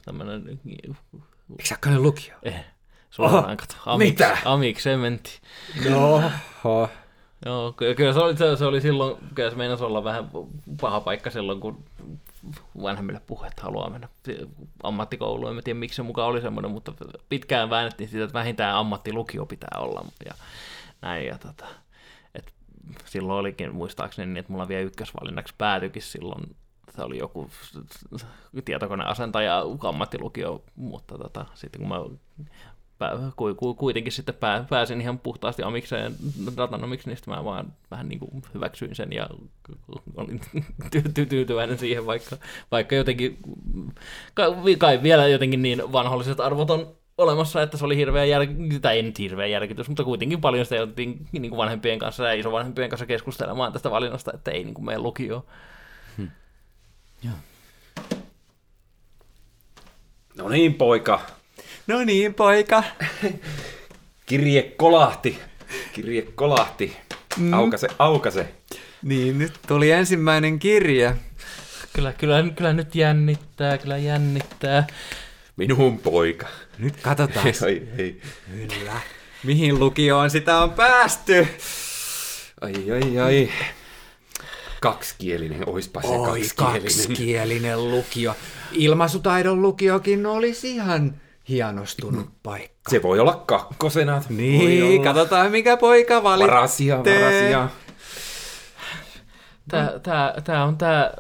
tämmönen, 0.06 0.60
Eikö 0.66 1.66
sä 1.66 1.76
ole 1.88 2.00
lukio? 2.00 2.36
eh, 2.44 2.66
suoraan 3.10 3.58
kato. 3.58 3.74
Amik, 3.86 4.10
mitä? 4.10 4.38
Amik 4.46 4.80
sementti. 4.80 5.40
Joo, 7.46 7.74
ky- 7.78 7.96
kyllä 7.96 8.14
se 8.14 8.20
oli, 8.20 8.38
se, 8.38 8.56
se 8.58 8.66
oli 8.66 8.82
silloin, 8.82 9.18
kyllä 9.36 9.50
se 9.50 9.56
meinasi 9.56 9.84
olla 9.84 10.04
vähän 10.04 10.30
paha 10.82 11.00
paikka 11.02 11.30
silloin, 11.30 11.60
kun 11.60 11.84
vanhemmille 12.82 13.22
puhe, 13.28 13.48
että 13.48 13.62
haluaa 13.62 13.90
mennä 13.90 14.08
ammattikouluun. 14.84 15.58
En 15.58 15.64
tiedä, 15.64 15.80
miksi 15.80 15.96
se 15.96 16.04
mukaan 16.04 16.28
oli 16.28 16.42
semmoinen, 16.42 16.72
mutta 16.72 16.94
pitkään 17.30 17.70
väännettiin 17.70 18.10
sitä, 18.10 18.24
että 18.24 18.34
vähintään 18.34 18.76
ammattilukio 18.76 19.46
pitää 19.46 19.78
olla 19.80 20.06
ja 20.26 20.34
näin. 21.02 21.28
Ja 21.28 21.38
tota, 21.38 21.66
et 22.36 22.54
silloin 23.06 23.40
olikin 23.40 23.76
muistaakseni 23.76 24.26
niin, 24.26 24.38
että 24.38 24.52
mulla 24.52 24.68
vielä 24.68 24.82
ykkösvalinnaksi 24.82 25.54
päätyikin 25.58 26.02
silloin 26.02 26.56
se 26.96 27.02
oli 27.04 27.18
joku 27.18 27.50
tietokoneasentaja 28.66 29.64
ammattilukio, 29.88 30.64
mutta 30.76 31.18
tota, 31.18 31.46
sitten 31.54 31.82
kun 31.82 31.90
mä 31.90 32.00
kuitenkin 33.78 34.12
sitten 34.12 34.36
pää- 34.36 34.66
pääsin 34.70 35.02
ihan 35.02 35.20
puhtaasti 35.20 35.64
omikseen 35.64 36.16
datanomiksi, 36.58 37.10
niin 37.10 37.18
mä 37.28 37.44
vaan 37.44 37.74
vähän 37.92 38.10
niin 38.10 38.20
kuin 38.20 38.44
hyväksyin 38.54 38.96
sen 38.96 39.14
ja 39.14 39.30
olin 40.16 40.42
ty- 40.96 41.10
ty- 41.20 41.26
tyytyväinen 41.26 41.78
siihen, 41.78 42.06
vaikka, 42.06 42.38
vaikka 42.72 42.96
jotenkin, 42.96 43.38
kai, 44.34 44.76
kai 44.78 45.04
vielä 45.04 45.28
jotenkin 45.28 45.62
niin 45.62 45.92
vanholliset 45.92 46.40
arvot 46.40 46.70
on 46.70 46.96
olemassa, 47.18 47.62
että 47.62 47.78
se 47.78 47.86
oli 47.86 47.98
hirveä 47.98 48.26
järkytys, 48.26 48.82
tai 48.82 48.96
ei 48.96 49.04
nyt 49.04 49.20
hirveä 49.20 49.48
järkytys, 49.48 49.90
mutta 49.90 50.04
kuitenkin 50.04 50.42
paljon 50.42 50.66
sitä 50.66 50.76
jouduttiin 50.76 51.28
niin 51.32 51.50
kuin 51.50 51.58
vanhempien 51.58 52.00
kanssa 52.00 52.28
ja 52.28 52.34
isovanhempien 52.34 52.90
kanssa 52.90 53.06
keskustelemaan 53.06 53.74
tästä 53.74 53.92
valinnasta, 53.92 54.32
että 54.34 54.52
ei 54.52 54.64
niin 54.64 54.74
kuin 54.74 54.86
mene 54.86 55.00
lukioon. 55.00 55.44
No 60.38 60.50
niin, 60.50 60.74
poika. 60.74 61.22
No 61.88 62.04
niin, 62.04 62.34
poika. 62.34 62.84
Kirje 64.26 64.62
kolahti. 64.62 65.40
Kirje 65.94 66.22
kolahti. 66.22 66.98
Mm. 67.38 67.54
Aukase, 67.54 67.88
aukase. 68.00 68.48
Niin, 69.04 69.40
nyt 69.40 69.54
tuli 69.68 69.92
ensimmäinen 69.92 70.60
kirje. 70.60 71.16
Kyllä, 71.94 72.14
kyllä, 72.14 72.44
kyllä 72.56 72.74
nyt 72.74 72.96
jännittää, 72.96 73.78
kyllä 73.78 73.98
jännittää. 73.98 74.88
Minun 75.56 76.00
poika. 76.00 76.48
Nyt 76.78 76.96
katsotaan. 77.02 77.46
Ai, 77.66 77.82
ei. 77.98 78.22
Kyllä. 78.70 78.94
Mihin 79.44 79.80
lukioon 79.80 80.30
sitä 80.30 80.60
on 80.60 80.72
päästy? 80.72 81.48
Ai, 82.62 82.74
ai, 82.92 83.20
ai. 83.20 83.50
Kaksikielinen, 84.82 85.70
oispa 85.70 86.02
se 86.02 86.08
Oi, 86.08 86.28
kaksikielinen. 86.28 86.82
kaksikielinen 86.82 87.92
lukio. 87.92 88.36
Ilmaisutaidon 88.72 89.62
lukiokin 89.62 90.26
olisi 90.26 90.76
ihan 90.76 91.22
hienostunut 91.50 92.30
paikka. 92.44 92.92
Se 92.92 93.02
voi 93.02 93.20
olla 93.20 93.44
kakkosena. 93.46 94.24
Niin, 94.30 94.84
olla. 94.84 95.04
katsotaan 95.04 95.52
mikä 95.52 95.78
poika 95.78 96.24
valitsee. 96.24 96.48
Varasia, 96.48 96.98
varasia. 96.98 97.70
Tää, 99.68 100.00
tää, 100.00 100.42
tää 100.44 100.64
on 100.64 100.78
tää 100.78 101.12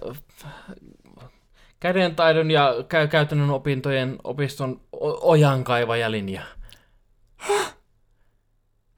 kädentaidon 1.80 2.52
ja 2.52 2.74
käy 2.90 3.08
käytännön 3.08 3.50
opintojen 3.50 4.18
opiston 4.24 4.82
ojankaivajalinja. 5.22 6.42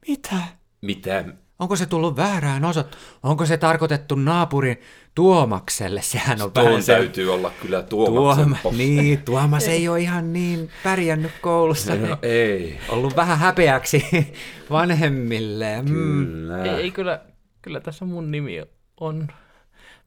Mitä? 0.07 0.35
Mitä? 0.81 1.25
Onko 1.59 1.75
se 1.75 1.85
tullut 1.85 2.15
väärään 2.15 2.65
osat? 2.65 2.97
Onko 3.23 3.45
se 3.45 3.57
tarkoitettu 3.57 4.15
naapurin 4.15 4.81
Tuomakselle? 5.15 6.01
Sehän 6.01 6.41
on 6.41 6.51
Tuon 6.51 6.65
vähän 6.65 6.83
se... 6.83 6.93
täytyy 6.93 7.33
olla 7.33 7.51
kyllä 7.61 7.83
Tuomaksen 7.83 8.43
Tuoma, 8.45 8.57
posti. 8.63 8.77
niin, 8.77 9.23
Tuomas 9.23 9.67
ei 9.67 9.87
ole 9.87 9.99
ihan 9.99 10.33
niin 10.33 10.69
pärjännyt 10.83 11.31
koulussa. 11.41 11.95
No 11.95 12.17
ei. 12.21 12.79
Ollut 12.89 13.15
vähän 13.15 13.39
häpeäksi 13.39 14.05
vanhemmille. 14.69 15.81
Mm. 15.81 15.87
Kyllä. 15.87 16.63
Ei, 16.63 16.69
ei 16.69 16.91
kyllä, 16.91 17.21
kyllä 17.61 17.79
tässä 17.79 18.05
mun 18.05 18.31
nimi 18.31 18.63
on. 18.99 19.27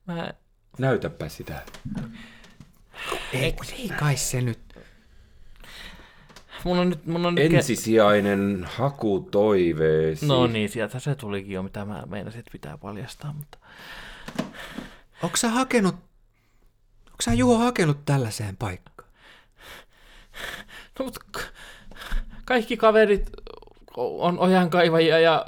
Mä, 0.07 0.33
Näytäpä 0.79 1.29
sitä. 1.29 1.63
Ei, 3.33 3.55
ei 3.79 3.89
kai 3.99 4.17
se 4.17 4.41
nyt. 4.41 4.59
Mun 6.65 6.79
on 6.79 6.89
nyt, 6.91 7.07
mun 7.07 7.27
on 7.27 7.35
nyt 7.35 7.53
ke- 7.53 7.57
Ensisijainen 7.57 8.67
haku 8.77 9.29
toiveesi. 9.31 10.27
No 10.27 10.47
niin, 10.47 10.69
sieltä 10.69 10.99
se 10.99 11.15
tulikin 11.15 11.53
jo, 11.53 11.63
mitä 11.63 11.85
mä 11.85 12.03
meinasin, 12.07 12.39
että 12.39 12.53
pitää 12.53 12.79
paljastaa, 12.79 13.33
mutta... 13.33 13.59
Onko 15.23 15.37
sä 15.37 15.49
hakenut, 15.49 15.95
onko 17.07 17.23
sä 17.23 17.33
Juho 17.35 17.59
hakenut 17.59 18.05
tällaiseen 18.05 18.57
paikkaan? 18.57 19.09
No, 20.99 21.05
mutta 21.05 21.21
k- 21.33 21.53
kaikki 22.45 22.77
kaverit 22.77 23.31
on 23.97 24.39
ojankaivajia 24.39 25.19
ja, 25.19 25.47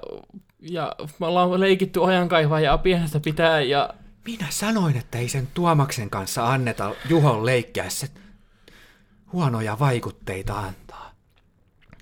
ja 0.60 0.92
me 1.20 1.26
ollaan 1.26 1.60
leikitty 1.60 1.98
ojankaivajaa 2.00 2.78
pienestä 2.78 3.20
pitää 3.20 3.60
ja 3.60 3.90
Minä 4.24 4.46
sanoin, 4.50 4.96
että 4.96 5.18
ei 5.18 5.28
sen 5.28 5.48
Tuomaksen 5.54 6.10
kanssa 6.10 6.50
anneta 6.52 6.94
Juhon 7.08 7.46
leikkiä 7.46 7.88
se 7.88 8.08
huonoja 9.32 9.78
vaikutteita 9.78 10.58
antaa. 10.58 11.01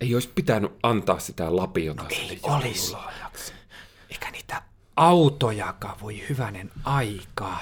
Ei 0.00 0.14
olisi 0.14 0.30
pitänyt 0.34 0.72
antaa 0.82 1.18
sitä 1.18 1.56
lapiota 1.56 2.04
ei 2.08 2.16
sille 2.16 2.38
olis. 2.42 2.90
joululahjaksi. 2.90 3.52
Eikä 4.10 4.30
niitä 4.30 4.62
autojakaan 4.96 6.00
voi 6.00 6.28
hyvänen 6.28 6.70
aikaa. 6.84 7.60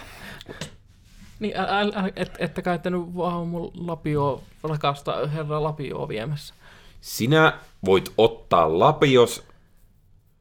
niin 1.40 1.56
ä, 1.56 1.62
ä, 1.80 1.84
et, 2.16 2.36
ettekä 2.38 2.74
ette 2.74 2.90
nyt 2.90 3.16
vaan 3.16 3.46
mun 3.46 3.70
lapio, 3.74 4.42
rakasta 4.62 5.26
herra 5.26 5.62
lapio 5.62 6.08
viemässä. 6.08 6.54
Sinä 7.00 7.58
voit 7.84 8.12
ottaa 8.18 8.78
lapios 8.78 9.44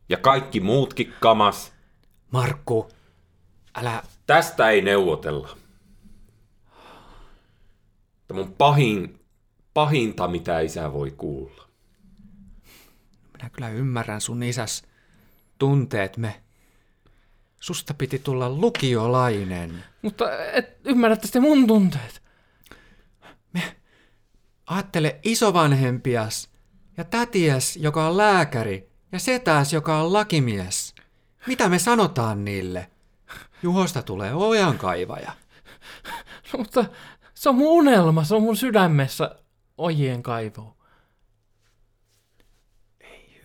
ja 0.09 0.17
kaikki 0.17 0.59
muutkin 0.59 1.13
kamas. 1.19 1.73
Markku, 2.31 2.89
älä... 3.75 4.03
Tästä 4.27 4.69
ei 4.69 4.81
neuvotella. 4.81 5.49
Tämä 8.27 8.41
on 8.41 8.53
pahin, 8.57 9.19
pahinta, 9.73 10.27
mitä 10.27 10.59
isä 10.59 10.93
voi 10.93 11.11
kuulla. 11.11 11.66
Minä 13.37 13.49
kyllä 13.49 13.69
ymmärrän 13.69 14.21
sun 14.21 14.43
isäs 14.43 14.83
tunteet 15.57 16.17
me. 16.17 16.41
Susta 17.59 17.93
piti 17.93 18.19
tulla 18.19 18.49
lukiolainen. 18.49 19.83
Mutta 20.01 20.45
et 20.53 20.77
ymmärrätte 20.83 21.27
sitten 21.27 21.41
mun 21.41 21.67
tunteet. 21.67 22.21
Aattele 24.67 25.19
isovanhempias 25.23 26.49
ja 26.97 27.03
tätiäs, 27.03 27.77
joka 27.77 28.07
on 28.07 28.17
lääkäri, 28.17 28.89
ja 29.11 29.19
setäs, 29.19 29.73
joka 29.73 30.01
on 30.01 30.13
lakimies. 30.13 30.95
Mitä 31.47 31.69
me 31.69 31.79
sanotaan 31.79 32.45
niille? 32.45 32.91
Juhosta 33.63 34.01
tulee 34.01 34.33
ojankaivaja. 34.33 35.31
No, 36.53 36.59
mutta 36.59 36.85
se 37.33 37.49
on 37.49 37.55
mun 37.55 37.67
unelma, 37.67 38.23
se 38.23 38.35
on 38.35 38.41
mun 38.41 38.57
sydämessä 38.57 39.35
ojien 39.77 40.23
kaivo. 40.23 40.76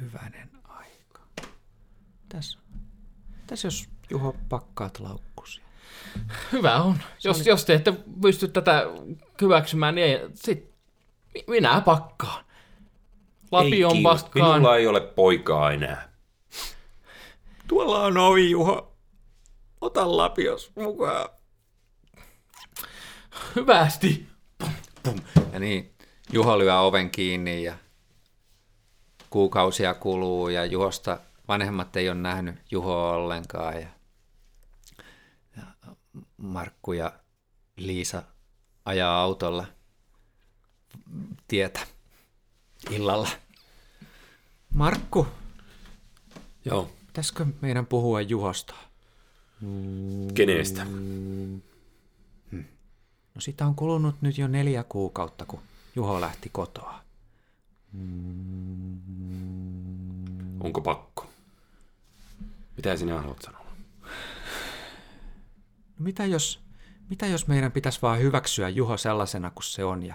Hyvänen 0.03 0.51
aika. 0.65 1.21
Tässä, 2.29 2.59
tässä 3.47 3.67
jos 3.67 3.88
Juho 4.11 4.37
pakkaat 4.49 5.01
laukkusi. 5.01 5.61
Hyvä 6.53 6.83
on. 6.83 6.99
Jos, 7.25 7.47
jos 7.47 7.65
te 7.65 7.75
ette 7.75 7.93
pysty 8.23 8.49
tätä 8.49 8.83
hyväksymään, 9.41 9.95
niin 9.95 10.07
ei, 10.07 10.21
sit 10.35 10.71
mi- 11.35 11.45
minä 11.47 11.81
pakkaan. 11.81 12.45
Lapion 13.51 13.97
ei, 13.97 14.03
pakkaan. 14.03 14.51
Minulla 14.61 14.77
ei 14.77 14.87
ole 14.87 15.01
poikaa 15.01 15.73
enää. 15.73 16.12
Tuolla 17.69 18.03
on 18.05 18.17
ovi, 18.17 18.51
Juho. 18.51 18.97
Ota 19.81 20.17
lapios 20.17 20.73
mukaan. 20.77 21.29
Hyvästi. 23.57 24.27
Pum. 25.03 25.21
Ja 25.53 25.59
niin, 25.59 25.95
Juho 26.33 26.59
lyö 26.59 26.81
oven 26.81 27.11
kiinni 27.11 27.62
ja 27.62 27.75
kuukausia 29.33 29.95
kuluu 29.95 30.49
ja 30.49 30.64
Juhosta 30.64 31.21
vanhemmat 31.49 31.97
ei 31.97 32.09
ole 32.09 32.18
nähnyt 32.18 32.57
Juhoa 32.71 33.12
ollenkaan 33.12 33.75
ja, 33.81 33.88
ja 35.57 35.62
Markku 36.37 36.92
ja 36.92 37.12
Liisa 37.77 38.23
ajaa 38.85 39.23
autolla 39.23 39.66
tietä 41.49 41.81
illalla. 42.90 43.29
Markku, 44.75 45.27
Joo. 46.65 46.90
pitäisikö 47.07 47.46
meidän 47.61 47.87
puhua 47.87 48.21
Juhosta? 48.21 48.75
Kenestä? 50.35 50.87
No 53.35 53.40
sitä 53.40 53.67
on 53.67 53.75
kulunut 53.75 54.15
nyt 54.21 54.38
jo 54.38 54.48
neljä 54.48 54.85
kuukautta, 54.85 55.44
kun 55.44 55.61
Juho 55.96 56.21
lähti 56.21 56.48
kotoa. 56.52 57.02
Onko 60.61 60.81
pakko? 60.81 61.27
Mitä 62.77 62.97
sinä 62.97 63.21
haluat 63.21 63.43
sanoa? 63.43 63.67
No 65.99 66.05
mitä 66.05 66.27
jos, 66.27 66.61
mitä 67.11 67.27
jos 67.27 67.47
meidän 67.47 67.73
pitäisi 67.73 68.03
vaan 68.03 68.19
hyväksyä 68.19 68.69
Juho 68.69 68.97
sellaisena 68.97 69.51
kuin 69.51 69.65
se 69.65 69.85
on 69.85 70.03
ja 70.03 70.15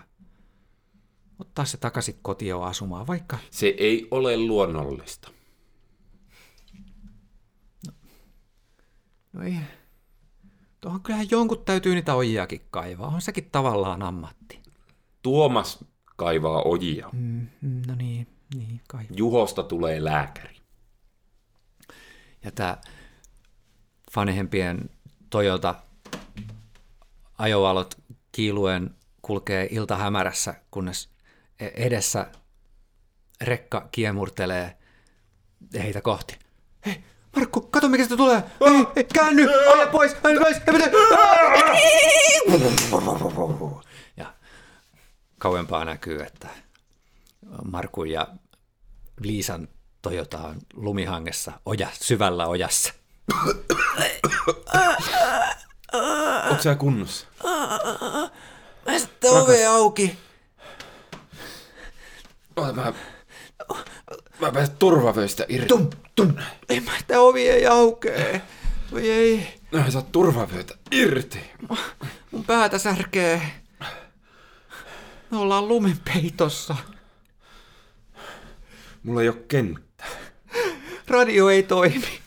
ottaa 1.39 1.65
se 1.65 1.77
takaisin 1.77 2.19
kotiin 2.21 2.55
asumaan, 2.55 3.07
vaikka 3.07 3.37
Se 3.51 3.67
ei 3.77 4.07
ole 4.11 4.37
luonnollista. 4.37 5.31
no 9.33 9.43
ei, 9.43 9.57
tuohon 10.81 11.01
kyllähän 11.01 11.27
jonkun 11.31 11.63
täytyy 11.65 11.95
niitä 11.95 12.15
ojiakin 12.15 12.61
kaivaa, 12.71 13.07
on 13.07 13.21
sekin 13.21 13.49
tavallaan 13.51 14.01
ammatti. 14.01 14.59
Tuomas 15.21 15.85
kaivaa 16.17 16.61
ojia. 16.61 17.09
Mm, 17.13 17.47
mm, 17.61 17.81
no 17.87 17.95
niin, 17.95 18.27
niin 18.55 18.81
kai. 18.87 19.05
Juhosta 19.15 19.63
tulee 19.63 20.03
lääkäri. 20.03 20.55
Ja 22.43 22.51
tämä 22.51 22.77
vanhempien 24.15 24.89
Toyota 25.29 25.75
ajovalot 27.37 27.97
kiiluen 28.31 28.95
kulkee 29.21 29.67
iltahämärässä, 29.71 30.55
kunnes 30.71 31.09
e- 31.59 31.85
edessä 31.85 32.31
rekka 33.41 33.87
kiemurtelee 33.91 34.77
heitä 35.73 36.01
kohti. 36.01 36.39
Hei, 36.85 37.03
Markku, 37.35 37.61
kato 37.61 37.89
mikä 37.89 38.03
sitä 38.03 38.17
tulee! 38.17 38.43
Ei, 38.61 38.85
ei, 38.95 39.03
käänny! 39.03 39.49
Aja 39.73 39.87
pois! 39.87 40.15
Aja 40.23 40.39
pois! 40.39 40.57
Ja 40.67 40.73
kauempaa 45.39 45.85
näkyy, 45.85 46.23
että 46.23 46.47
Markun 47.71 48.09
ja 48.09 48.27
Liisan 49.21 49.67
Toyota 50.01 50.37
on 50.37 50.55
lumihangessa 50.73 51.51
oja, 51.65 51.87
syvällä 52.01 52.47
ojassa. 52.47 52.93
Onko 56.49 56.63
sä 56.63 56.75
kunnossa? 56.75 57.27
Sitten 58.97 59.31
ove 59.31 59.65
auki. 59.65 60.17
Ota, 62.55 62.73
mä, 62.73 62.93
mä 64.39 64.51
pääsen 64.51 64.75
turvavöistä 64.77 65.45
irti. 65.49 65.67
Tum, 65.67 65.89
tum. 66.15 66.33
Ei 66.69 66.79
mä, 66.79 66.91
tää 67.07 67.19
ovi 67.19 67.49
ei 67.49 67.67
aukee. 67.67 68.41
Voi 68.91 69.09
ei. 69.11 69.59
No, 69.71 69.83
sä 69.83 69.91
saat 69.91 70.11
turvavöitä 70.11 70.75
irti. 70.91 71.39
Mun 72.31 72.45
päätä 72.45 72.77
särkee. 72.77 73.41
Me 75.31 75.37
ollaan 75.37 75.67
lumenpeitossa. 75.67 76.75
Mulla 79.03 79.21
ei 79.21 79.29
oo 79.29 79.35
kenttä. 79.47 80.03
Radio 81.07 81.49
ei 81.49 81.63
toimi. 81.63 82.19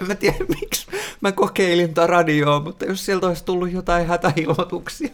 En 0.00 0.06
mä 0.06 0.14
tiedä 0.14 0.36
miksi. 0.60 0.86
Mä 1.20 1.32
kokeilin 1.32 1.94
tätä 1.94 2.06
radioa, 2.06 2.60
mutta 2.60 2.84
jos 2.84 3.06
sieltä 3.06 3.26
olisi 3.26 3.44
tullut 3.44 3.72
jotain 3.72 4.06
hätäilmoituksia. 4.06 5.08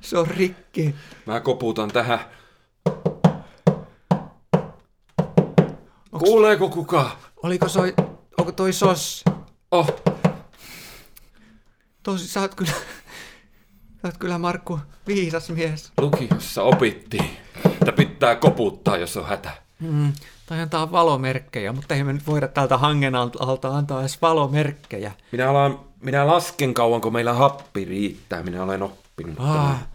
Se 0.00 0.18
on 0.18 0.26
rikki. 0.26 0.94
Mä 1.26 1.40
koputan 1.40 1.90
tähän. 1.90 2.20
Kuuleeko 6.18 6.68
kuka? 6.68 7.16
Oliko 7.42 7.68
soi, 7.68 7.94
onko 8.38 8.52
toi 8.52 8.72
sos? 8.72 9.24
Oh, 9.70 10.02
Tosi, 12.02 12.28
sä 12.28 12.40
oot 12.40 12.54
kyllä, 12.54 12.72
oot 14.06 14.18
kyllä 14.18 14.38
Markku 14.38 14.78
viisas 15.06 15.50
mies. 15.50 15.92
lukiossa 16.00 16.62
opittiin, 16.62 17.30
että 17.72 17.92
pitää 17.92 18.36
koputtaa, 18.36 18.96
jos 18.96 19.16
on 19.16 19.26
hätä. 19.26 19.50
Mm, 19.80 20.12
tai 20.46 20.60
antaa 20.60 20.92
valomerkkejä, 20.92 21.72
mutta 21.72 21.94
ei 21.94 22.04
me 22.04 22.12
nyt 22.12 22.26
voida 22.26 22.48
täältä 22.48 22.78
hangen 22.78 23.14
alta 23.14 23.68
antaa 23.68 24.00
edes 24.00 24.22
valomerkkejä. 24.22 25.12
Minä, 25.32 25.50
alan, 25.50 25.80
minä 26.00 26.26
lasken 26.26 26.74
kauan, 26.74 27.00
kun 27.00 27.12
meillä 27.12 27.32
happi 27.32 27.84
riittää. 27.84 28.42
Minä 28.42 28.62
olen 28.62 28.82
oppinut. 28.82 29.34
Ah, 29.38 29.86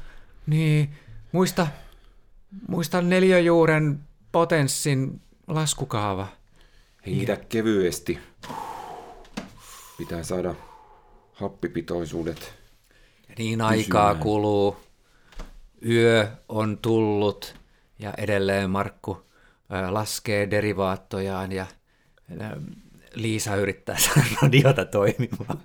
niin. 0.48 0.96
Muista, 1.32 1.68
muista 2.68 3.02
neliöjuuren 3.02 4.00
potenssin 4.32 5.22
laskukaava. 5.48 6.28
Hengitä 7.06 7.36
kevyesti. 7.36 8.20
Pitää 9.98 10.24
saada 10.24 10.56
happipitoisuudet. 11.34 12.61
Niin 13.42 13.62
aikaa 13.62 14.08
Pysymään. 14.14 14.24
kuluu. 14.24 14.78
Yö 15.90 16.28
on 16.50 16.78
tullut 16.78 17.56
ja 18.00 18.14
edelleen 18.18 18.70
Markku 18.70 19.26
laskee 19.90 20.52
derivaattojaan 20.52 21.52
ja 21.52 21.66
Liisa 23.14 23.56
yrittää 23.56 23.98
saada 24.06 24.28
radiota 24.42 24.86
toimimaan. 24.86 25.60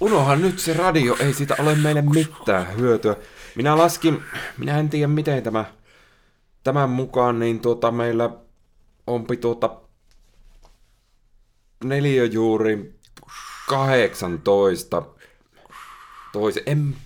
Unohan 0.00 0.42
nyt 0.42 0.58
se 0.58 0.72
radio, 0.72 1.16
ei 1.20 1.34
siitä 1.34 1.56
ole 1.58 1.74
meille 1.74 2.02
mitään 2.02 2.76
hyötyä. 2.76 3.16
Minä 3.56 3.78
laskin, 3.78 4.22
minä 4.58 4.78
en 4.78 4.88
tiedä 4.88 5.08
miten 5.08 5.42
tämä, 5.42 5.64
tämän 6.64 6.90
mukaan, 6.90 7.38
niin 7.38 7.60
tuota 7.60 7.90
meillä 7.90 8.30
onpi 9.06 9.36
tuota 9.36 9.80
neliöjuuri 11.84 12.94
18. 13.68 15.02
Toise, 16.32 16.62
en, 16.66 16.96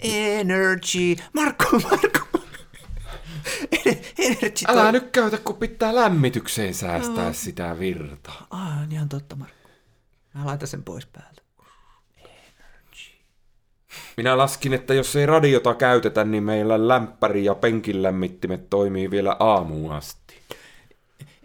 Energy! 0.00 1.16
Markku, 1.32 1.80
Markku! 1.90 2.38
Ener- 3.72 4.04
Energy! 4.18 4.64
älä 4.68 4.92
nyt 4.92 5.10
käytä, 5.12 5.38
kun 5.38 5.56
pitää 5.56 5.94
lämmitykseen 5.94 6.74
säästää 6.74 7.32
sitä 7.32 7.78
virtaa. 7.78 8.46
Ah, 8.50 8.88
niin 8.88 9.00
on 9.00 9.08
totta, 9.08 9.36
Markku. 9.36 9.68
Mä 10.34 10.46
laitan 10.46 10.68
sen 10.68 10.82
pois 10.82 11.06
päältä. 11.06 11.42
Minä 14.16 14.38
laskin, 14.38 14.72
että 14.74 14.94
jos 14.94 15.16
ei 15.16 15.26
radiota 15.26 15.74
käytetä, 15.74 16.24
niin 16.24 16.42
meillä 16.42 16.88
lämpäri 16.88 17.44
ja 17.44 17.54
penkin 17.54 18.02
lämmittimet 18.02 18.70
toimii 18.70 19.10
vielä 19.10 19.36
aamuun 19.40 19.92
asti. 19.92 20.40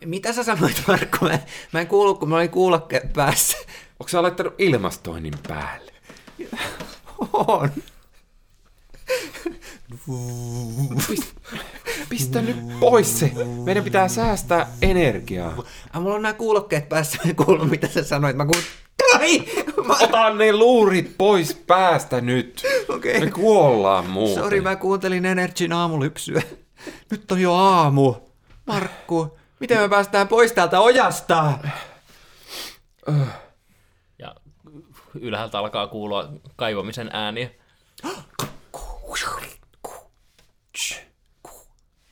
Mitä 0.06 0.34
sä 0.34 0.44
sanoit, 0.44 0.84
Markku? 0.88 1.26
Mä, 1.26 1.40
mä 1.72 1.80
en 1.80 1.88
kuullut, 1.88 2.20
kun 2.20 2.30
mä 2.30 2.36
olin 2.36 2.50
kuulokkeen 2.50 3.10
päässä. 3.14 3.58
Onko 4.00 4.10
sä 4.10 4.22
laittanut 4.22 4.54
ilmastoinnin 4.58 5.34
päälle? 5.48 5.91
On. 7.48 7.70
Pistä 12.10 12.42
nyt 12.42 12.80
pois 12.80 13.20
se. 13.20 13.32
Meidän 13.64 13.84
pitää 13.84 14.08
säästää 14.08 14.68
energiaa. 14.82 15.54
Ah, 15.94 16.02
mulla 16.02 16.16
on 16.16 16.22
nämä 16.22 16.34
kuulokkeet 16.34 16.90
päässä, 16.90 17.18
mä 17.24 17.30
en 17.30 17.36
kuullut, 17.36 17.70
mitä 17.70 17.88
sä 17.88 18.04
sanoit. 18.04 18.36
Mä 18.36 18.46
kuulin... 18.46 18.64
Ai! 19.14 19.44
Mä... 19.88 19.94
Ota 19.94 20.30
ne 20.30 20.54
luurit 20.54 21.18
pois 21.18 21.54
päästä 21.54 22.22
nyt. 22.22 22.64
Okei. 22.90 23.20
Me 23.20 23.32
kuollaan 23.32 24.10
muuten. 24.10 24.44
Sori, 24.44 24.62
mä 24.62 24.76
kuuntelin 24.76 25.26
Energyn 25.26 25.74
aamulypsyä. 25.74 26.42
Nyt 27.12 27.32
on 27.32 27.42
jo 27.42 27.54
aamu. 27.54 28.16
Markku, 28.66 29.38
miten 29.60 29.82
me 29.82 29.90
päästään 29.90 30.28
pois 30.28 30.52
täältä 30.52 30.80
ojasta? 30.80 31.54
Ylhäältä 35.16 35.60
alkaa 35.60 35.88
kuulua 35.88 36.30
kaivamisen 36.56 37.10
ääniä. 37.14 37.50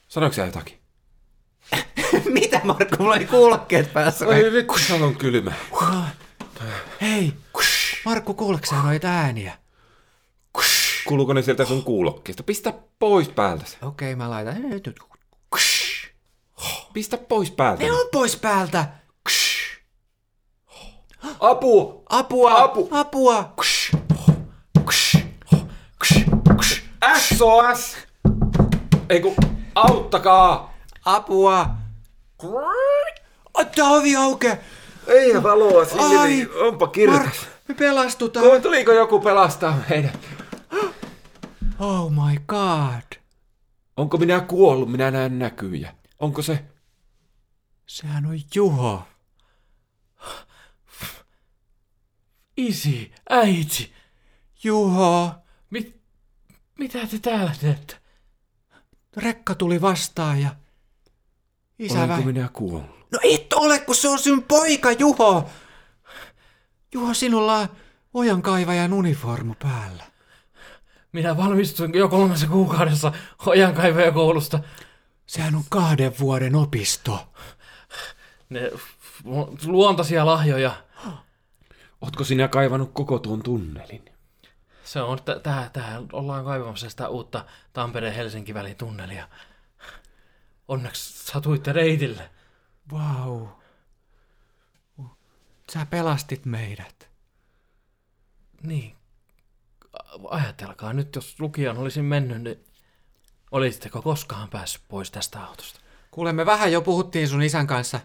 Sanoiko 0.08 0.36
sä 0.36 0.46
jotakin? 0.46 0.80
Mitä, 2.40 2.62
Markku? 2.64 2.96
Mulla 3.00 3.16
oli 3.16 3.26
kuulokkeet 3.26 3.94
päässä. 3.94 4.28
Oi 4.28 4.52
vittu, 4.54 4.78
se 4.78 4.94
on 4.94 5.16
kylmä. 5.16 5.52
Hei, 7.02 7.34
Markku, 8.06 8.34
kuuleeko 8.34 8.66
sä 8.66 8.76
noita 8.76 9.08
ääniä? 9.08 9.58
Kuuluuko 11.08 11.34
ne 11.34 11.42
sieltä 11.42 11.66
sun 11.66 11.84
kuulokkeesta? 11.84 12.44
Pistä 12.44 12.74
pois 13.00 13.30
päältä 13.30 13.66
se. 13.66 13.78
Okei, 13.82 14.16
mä 14.16 14.30
laitan. 14.30 14.56
Pistä 16.94 17.18
pois 17.18 17.52
päältä. 17.52 17.84
Ne 17.84 17.92
on 17.92 18.10
pois 18.12 18.38
päältä. 18.38 18.86
Apu! 21.40 22.04
Apua! 22.10 22.64
Apu! 22.64 22.88
Apua! 22.92 23.54
SOS! 27.18 27.98
Ei 29.10 29.22
kun, 29.22 29.36
auttakaa! 29.76 30.74
Apua! 31.06 31.70
Ai, 33.54 33.66
Tää 33.66 33.86
ovi 33.90 34.16
aukee! 34.16 34.60
Ei 35.08 35.44
valoa 35.44 35.80
Ai, 35.82 35.86
silmi, 35.86 36.48
onpa 36.68 36.88
kirkas. 36.88 37.48
Me 37.68 37.76
pelastutaan. 37.76 38.46
Ko- 38.46 38.62
Tuliko 38.62 38.92
joku 38.92 39.20
pelastaa 39.20 39.78
meidät? 39.90 40.20
Oh 41.80 42.12
my 42.12 42.38
god. 42.48 43.20
Onko 43.98 44.18
minä 44.18 44.40
kuollut? 44.40 44.92
Minä 44.92 45.12
näen 45.12 45.40
näkyjä. 45.40 45.94
Onko 46.20 46.42
se? 46.42 46.64
Sehän 47.86 48.26
on 48.26 48.40
Juho. 48.56 49.02
Isi, 52.60 53.12
äiti, 53.30 53.94
Juho. 54.64 55.32
mit, 55.70 56.02
mitä 56.80 57.08
te 57.08 57.20
täällä 57.20 57.52
teette? 57.62 57.98
Rekka 59.18 59.56
tuli 59.56 59.82
vastaan 59.82 60.42
ja... 60.42 60.56
Isä 61.80 62.04
Olenko 62.04 62.22
minä 62.22 62.50
kuollut? 62.54 63.12
No 63.12 63.20
et 63.24 63.54
ole, 63.54 63.80
kun 63.80 63.96
se 63.96 64.10
on 64.10 64.20
sun 64.20 64.44
poika, 64.44 64.92
Juho! 64.92 65.50
Juho, 66.94 67.14
sinulla 67.14 67.58
on 67.58 67.70
ojankaivajan 68.14 68.94
uniformu 68.94 69.56
päällä. 69.60 70.04
Minä 71.12 71.38
valmistuin 71.38 71.94
jo 71.94 72.10
kolmessa 72.10 72.48
kuukaudessa 72.48 73.12
ojankaivajakoulusta. 73.46 74.60
Sehän 75.26 75.56
on 75.56 75.64
kahden 75.70 76.14
vuoden 76.20 76.56
opisto. 76.56 77.34
Ne 78.50 78.72
lu- 79.24 79.58
luontaisia 79.66 80.26
lahjoja. 80.26 80.84
Ootko 82.02 82.24
sinä 82.24 82.48
kaivannut 82.48 82.92
koko 82.94 83.20
tuon 83.20 83.44
tunnelin? 83.44 84.06
Se 84.84 85.02
on, 85.02 85.20
t- 85.20 85.44
tähän, 85.44 85.72
tähän 85.72 86.08
ollaan 86.14 86.46
kaivamassa 86.46 86.90
sitä 86.90 87.10
uutta 87.10 87.46
Tampereen-Helsinki 87.74 88.54
välin 88.54 88.76
tunnelia. 88.76 89.30
Onneksi 90.68 91.26
satuitte 91.26 91.74
reitille. 91.74 92.30
Vau. 92.92 93.48
Wow. 95.00 95.08
Sä 95.74 95.86
pelastit 95.86 96.46
meidät. 96.46 97.10
Niin. 98.64 98.96
Ajatelkaa 100.30 100.94
nyt, 100.94 101.16
jos 101.16 101.40
lukijan 101.40 101.78
olisin 101.78 102.06
mennyt, 102.06 102.42
niin 102.42 102.66
Olisitteko 103.52 104.02
koskaan 104.02 104.50
päässyt 104.50 104.82
pois 104.88 105.12
tästä 105.12 105.44
autosta? 105.44 105.80
Kuule, 106.12 106.34
me 106.34 106.46
vähän 106.46 106.72
jo 106.72 106.82
puhuttiin 106.82 107.28
sun 107.28 107.42
isän 107.42 107.68
kanssa. 107.68 108.00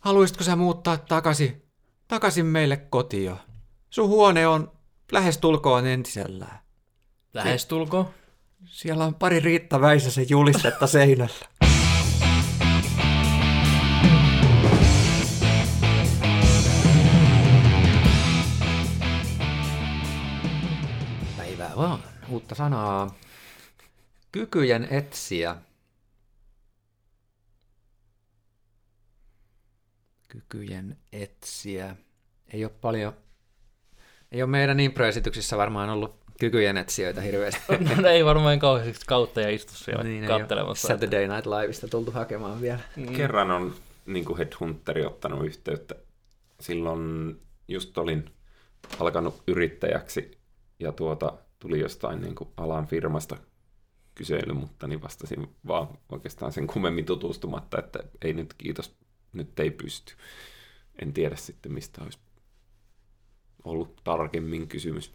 Haluaisitko 0.00 0.44
sä 0.44 0.56
muuttaa 0.56 0.96
takaisin, 0.96 1.62
takaisin 2.08 2.46
meille 2.46 2.76
kotiin? 2.76 3.36
Sun 3.90 4.08
huone 4.08 4.46
on 4.46 4.72
lähestulkoon 5.12 5.86
entisellään. 5.86 6.58
Lähestulko? 7.34 8.14
Siellä 8.64 9.04
on 9.04 9.14
pari 9.14 9.40
Riitta 9.40 9.80
Väisäsen 9.80 10.26
julistetta 10.30 10.86
seinällä. 10.86 11.46
Päivää 21.36 21.72
vaan. 21.76 21.98
Uutta 22.28 22.54
sanaa. 22.54 23.14
Kykyjen 24.32 24.88
etsiä. 24.90 25.56
Kykyjen 30.36 30.96
etsiä. 31.12 31.96
Ei 32.52 32.64
ole 32.64 32.72
paljon... 32.80 33.12
Ei 34.32 34.42
ole 34.42 34.50
meidän 34.50 34.80
improesityksissä 34.80 35.56
varmaan 35.56 35.90
ollut 35.90 36.16
kykyjen 36.40 36.76
etsijöitä 36.76 37.20
hirveästi. 37.20 37.60
No 38.02 38.08
ei 38.08 38.24
varmaan 38.24 38.58
kauheasti 38.58 39.04
kautta 39.06 39.40
ja 39.40 39.50
istu 39.50 39.74
siellä 39.74 40.02
Niin, 40.02 40.26
kattelemassa. 40.26 40.88
Saturday 40.88 41.28
Night 41.28 41.46
Liveista 41.46 41.88
tultu 41.88 42.10
hakemaan 42.10 42.60
vielä. 42.60 42.80
Mm. 42.96 43.06
Kerran 43.06 43.50
on 43.50 43.74
niin 44.06 44.24
kuin 44.24 44.38
headhunteri 44.38 45.06
ottanut 45.06 45.46
yhteyttä. 45.46 45.94
Silloin 46.60 47.36
just 47.68 47.98
olin 47.98 48.24
alkanut 48.98 49.42
yrittäjäksi 49.46 50.38
ja 50.78 50.92
tuota, 50.92 51.32
tuli 51.58 51.80
jostain 51.80 52.20
niin 52.20 52.34
kuin 52.34 52.50
alan 52.56 52.86
firmasta 52.86 53.36
kysely, 54.14 54.52
mutta 54.52 54.86
niin 54.86 55.02
vastasin 55.02 55.48
vaan 55.66 55.88
oikeastaan 56.12 56.52
sen 56.52 56.66
kummemmin 56.66 57.04
tutustumatta, 57.04 57.78
että 57.78 57.98
ei 58.22 58.32
nyt 58.32 58.54
kiitos, 58.58 58.96
nyt 59.36 59.60
ei 59.60 59.70
pysty. 59.70 60.14
En 61.02 61.12
tiedä 61.12 61.36
sitten, 61.36 61.72
mistä 61.72 62.02
olisi 62.04 62.18
ollut 63.64 64.00
tarkemmin 64.04 64.68
kysymys. 64.68 65.14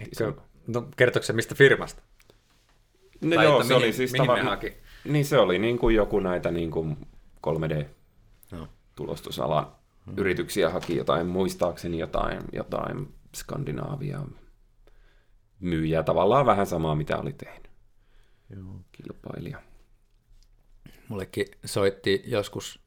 Eikö, 0.00 0.32
no, 0.66 0.88
kertooko 0.96 1.26
se 1.26 1.32
mistä 1.32 1.54
firmasta? 1.54 2.02
No 3.20 3.34
Tai 3.36 3.44
joo, 3.44 3.62
se 3.62 3.68
mihin- 3.68 3.76
oli 3.84 3.92
siis 3.92 4.12
mihin 4.12 4.26
ne 4.28 4.34
tava- 4.42 4.44
haki? 4.44 4.76
Niin 5.04 5.24
se 5.24 5.38
oli 5.38 5.58
niin 5.58 5.78
kuin 5.78 5.96
joku 5.96 6.20
näitä 6.20 6.50
niin 6.50 6.70
kuin 6.70 6.96
3D 7.46 7.86
No. 8.52 8.68
tulostusalan 8.94 9.66
hmm. 10.06 10.14
yrityksiä 10.18 10.70
haki 10.70 10.96
jotain, 10.96 11.26
muistaakseni 11.26 11.98
jotain, 11.98 12.42
jotain 12.52 13.14
Skandinaavia 13.34 14.20
myyjää, 15.60 16.02
tavallaan 16.02 16.46
vähän 16.46 16.66
samaa, 16.66 16.94
mitä 16.94 17.18
oli 17.18 17.32
tehnyt. 17.32 17.70
Joo. 18.56 18.80
Kilpailija. 18.92 19.62
Mullekin 21.08 21.46
soitti 21.64 22.22
joskus, 22.26 22.80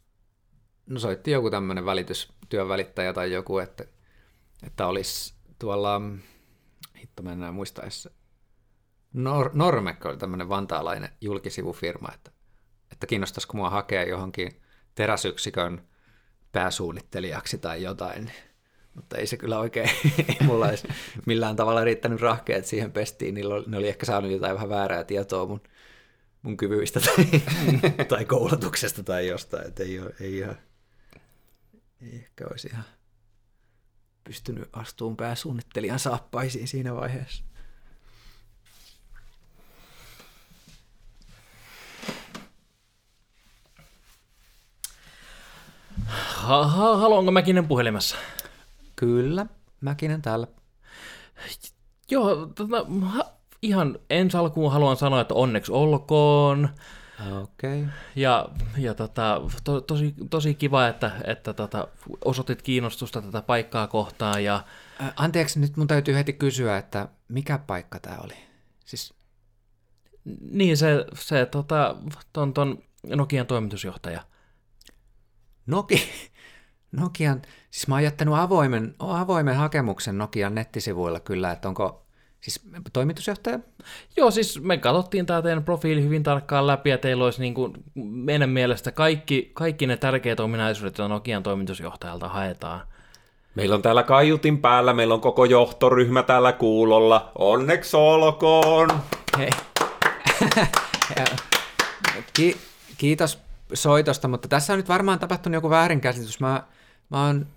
no 0.87 0.99
soitti 0.99 1.31
joku 1.31 1.49
tämmöinen 1.49 1.85
välitystyön 1.85 2.67
välittäjä 2.67 3.13
tai 3.13 3.31
joku, 3.31 3.59
että, 3.59 3.85
että 4.63 4.87
olisi 4.87 5.33
tuolla, 5.59 6.01
hitto 7.01 7.23
mä 7.23 7.31
en 7.31 7.37
enää 7.37 7.51
muista 7.51 7.81
edes, 7.81 8.09
Nor- 9.13 9.51
Normek 9.53 10.05
oli 10.05 10.17
tämmöinen 10.17 10.49
vantaalainen 10.49 11.09
julkisivufirma, 11.21 12.09
että, 12.13 12.31
että 12.91 13.07
kiinnostaisiko 13.07 13.57
mua 13.57 13.69
hakea 13.69 14.03
johonkin 14.03 14.61
teräsyksikön 14.95 15.87
pääsuunnittelijaksi 16.51 17.57
tai 17.57 17.83
jotain. 17.83 18.31
Mutta 18.93 19.17
ei 19.17 19.27
se 19.27 19.37
kyllä 19.37 19.59
oikein, 19.59 19.89
ei 20.29 20.37
mulla 20.45 20.69
edes 20.69 20.87
millään 21.25 21.55
tavalla 21.55 21.83
riittänyt 21.83 22.21
rahkeet 22.21 22.65
siihen 22.65 22.91
pestiin. 22.91 23.33
Niillä 23.33 23.55
oli, 23.55 23.63
ne 23.67 23.77
oli 23.77 23.87
ehkä 23.87 24.05
saanut 24.05 24.31
jotain 24.31 24.55
vähän 24.55 24.69
väärää 24.69 25.03
tietoa 25.03 25.45
mun, 25.45 25.61
mun 26.41 26.57
kyvyistä 26.57 26.99
tai, 26.99 27.25
tai 28.09 28.25
koulutuksesta 28.25 29.03
tai 29.03 29.27
jostain. 29.27 29.67
Että 29.67 29.83
ei, 29.83 29.99
ole, 29.99 30.13
ei, 30.19 30.37
ihan, 30.37 30.57
ei 32.01 32.15
ehkä 32.15 32.47
olisi 32.51 32.67
ihan 32.67 32.83
pystynyt 34.23 34.69
astuun 34.73 35.17
pääsuunnittelijan 35.17 35.99
saappaisiin 35.99 36.67
siinä 36.67 36.95
vaiheessa. 36.95 37.43
Ha- 46.07 46.67
ha- 46.67 46.97
haluanko 46.97 47.31
Mäkinen 47.31 47.67
puhelimessa? 47.67 48.15
Kyllä, 48.95 49.45
Mäkinen 49.81 50.21
täällä. 50.21 50.47
Joo, 52.11 52.45
tota, 52.45 52.85
ha- 53.05 53.31
ihan 53.61 53.99
ensi 54.09 54.37
alkuun 54.37 54.71
haluan 54.71 54.97
sanoa, 54.97 55.21
että 55.21 55.33
onneksi 55.33 55.71
olkoon. 55.71 56.69
Okei. 57.19 57.81
Okay. 57.81 57.93
Ja, 58.15 58.49
ja 58.77 58.93
tota, 58.93 59.41
to, 59.63 59.81
tosi, 59.81 60.15
tosi 60.29 60.53
kiva, 60.53 60.87
että, 60.87 61.11
että 61.23 61.53
tota, 61.53 61.87
osoitit 62.25 62.61
kiinnostusta 62.61 63.21
tätä 63.21 63.41
paikkaa 63.41 63.87
kohtaan. 63.87 64.43
Ja 64.43 64.63
Ä, 65.01 65.13
Anteeksi, 65.15 65.59
nyt 65.59 65.77
mun 65.77 65.87
täytyy 65.87 66.15
heti 66.15 66.33
kysyä, 66.33 66.77
että 66.77 67.07
mikä 67.27 67.57
paikka 67.57 67.99
tämä 67.99 68.17
oli? 68.23 68.33
Siis, 68.85 69.13
niin 70.51 70.77
se, 70.77 71.05
se 71.13 71.45
tota, 71.45 71.95
ton, 72.33 72.53
ton 72.53 72.83
Nokian 73.15 73.47
toimitusjohtaja. 73.47 74.21
Nokia, 75.65 75.99
Nokian, 76.91 77.41
siis 77.71 77.87
mä 77.87 77.95
oon 77.95 78.03
jättänyt 78.03 78.33
avoimen, 78.33 78.95
avoimen 78.99 79.55
hakemuksen 79.55 80.17
Nokian 80.17 80.55
nettisivuilla 80.55 81.19
kyllä, 81.19 81.51
että 81.51 81.67
onko 81.67 82.06
siis 82.41 82.61
toimitusjohtaja? 82.93 83.59
Joo, 84.17 84.31
siis 84.31 84.61
me 84.61 84.77
katsottiin 84.77 85.25
tämä 85.25 85.41
teidän 85.41 85.63
profiili 85.63 86.03
hyvin 86.03 86.23
tarkkaan 86.23 86.67
läpi, 86.67 86.89
ja 86.89 86.97
teillä 86.97 87.25
olisi 87.25 87.41
niin 87.41 87.53
kuin 87.53 87.73
meidän 87.95 88.49
mielestä 88.49 88.91
kaikki, 88.91 89.51
kaikki 89.53 89.87
ne 89.87 89.97
tärkeät 89.97 90.39
ominaisuudet, 90.39 90.97
joita 90.97 91.13
Nokian 91.13 91.43
toimitusjohtajalta 91.43 92.27
haetaan. 92.27 92.81
Meillä 93.55 93.75
on 93.75 93.81
täällä 93.81 94.03
kaiutin 94.03 94.57
päällä, 94.57 94.93
meillä 94.93 95.13
on 95.13 95.21
koko 95.21 95.45
johtoryhmä 95.45 96.23
täällä 96.23 96.51
kuulolla. 96.51 97.31
Onneksi 97.37 97.97
olkoon! 97.97 98.89
Hei. 99.37 99.49
Ki- 102.33 102.57
kiitos 102.97 103.39
soitosta, 103.73 104.27
mutta 104.27 104.47
tässä 104.47 104.73
on 104.73 104.79
nyt 104.79 104.89
varmaan 104.89 105.19
tapahtunut 105.19 105.53
joku 105.53 105.69
väärinkäsitys. 105.69 106.39
Mä, 106.39 106.63
mä, 107.09 107.25
oon, 107.25 107.47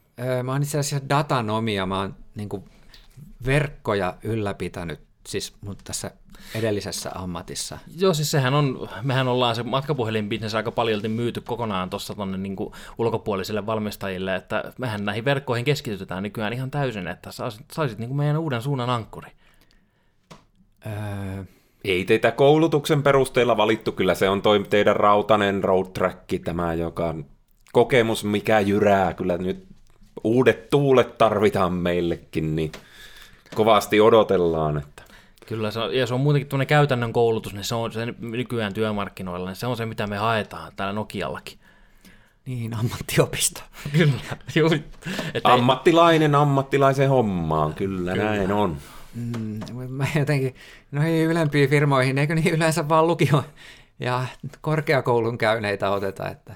mä 0.43 0.53
oon 0.53 0.63
itse 0.63 0.79
asiassa 0.79 1.09
datanomia, 1.09 1.87
mä 1.87 1.99
oon 1.99 2.15
niin 2.35 2.49
kuin 2.49 2.65
verkkoja 3.47 4.17
ylläpitänyt 4.23 5.01
siis 5.27 5.55
mun 5.61 5.77
tässä 5.85 6.11
edellisessä 6.55 7.11
ammatissa. 7.15 7.79
Joo, 7.99 8.15
siis 8.15 8.31
sehän 8.31 8.55
on, 8.55 8.89
mehän 9.03 9.29
ollaan 9.29 9.57
se 9.57 9.63
matkapuhelinbisnes 9.63 10.55
aika 10.55 10.71
paljolti 10.71 11.09
myyty 11.09 11.41
kokonaan 11.41 11.91
tuossa 11.91 12.15
tuonne 12.15 12.39
niin 12.39 12.57
ulkopuolisille 12.99 13.67
valmistajille, 13.67 14.35
että 14.35 14.73
mehän 14.79 15.05
näihin 15.05 15.25
verkkoihin 15.25 15.65
keskitytään 15.65 16.23
nykyään 16.23 16.53
ihan 16.53 16.71
täysin, 16.71 17.09
että 17.09 17.33
saisit, 17.33 17.67
saisit 17.73 17.99
niin 17.99 18.09
kuin 18.09 18.17
meidän 18.17 18.39
uuden 18.39 18.63
suunnan 18.63 18.91
ankkuri. 18.91 19.31
Öö, 20.87 21.45
Ei 21.85 22.05
teitä 22.05 22.31
koulutuksen 22.33 23.03
perusteella 23.03 23.57
valittu, 23.57 23.93
kyllä 23.93 24.15
se 24.15 24.29
on 24.29 24.43
toi 24.43 24.65
teidän 24.71 24.97
rautanen 24.97 25.65
road 25.65 25.87
track, 25.95 26.19
tämä 26.45 26.75
joka 26.75 27.15
kokemus, 27.73 28.25
mikä 28.25 28.61
jyrää. 28.61 29.15
Kyllä 29.15 29.39
nyt 29.39 29.67
uudet 30.25 30.71
tuulet 30.71 31.19
tarvitaan 31.19 31.73
meillekin, 31.73 32.57
niin 32.57 32.73
kovasti 33.55 34.01
odotellaan, 34.01 34.77
että 34.79 35.03
Kyllä, 35.47 35.71
se 35.71 35.81
on, 35.81 35.95
ja 35.97 36.07
se 36.07 36.15
on 36.15 36.21
muutenkin 36.21 36.49
tuonne 36.49 36.67
käytännön 36.67 37.13
koulutus, 37.13 37.55
niin 37.55 37.65
se 37.65 37.75
on 37.75 37.93
se 37.93 38.15
nykyään 38.19 38.75
työmarkkinoilla, 38.75 39.49
niin 39.49 39.57
se 39.57 39.67
on 39.67 39.77
se, 39.77 39.87
mitä 39.87 40.07
me 40.07 40.17
haetaan 40.17 40.73
täällä 40.77 40.93
Nokiallakin. 40.93 41.59
niin, 42.47 42.75
ammattiopisto. 42.75 43.61
Kyllä, 43.99 44.13
juuri. 44.55 44.85
Että 45.35 45.49
ei- 45.49 45.55
ammattilainen 45.55 46.35
ammattilaisen 46.35 47.09
hommaan, 47.09 47.75
kyllä, 47.75 48.13
kyllä. 48.13 48.25
näin 48.25 48.53
on. 48.53 48.77
Mm, 49.15 49.61
mä 49.89 50.07
jotenkin, 50.19 50.55
noihin 50.93 51.27
ylempiin 51.27 51.71
firmoihin, 51.71 52.19
eikö 52.19 52.35
niin 52.35 52.55
yleensä 52.55 52.89
vaan 52.89 53.07
lukio 53.07 53.45
ja 54.01 54.27
korkeakoulun 54.61 55.39
käyneitä 55.39 55.91
oteta, 55.91 56.29
että 56.29 56.55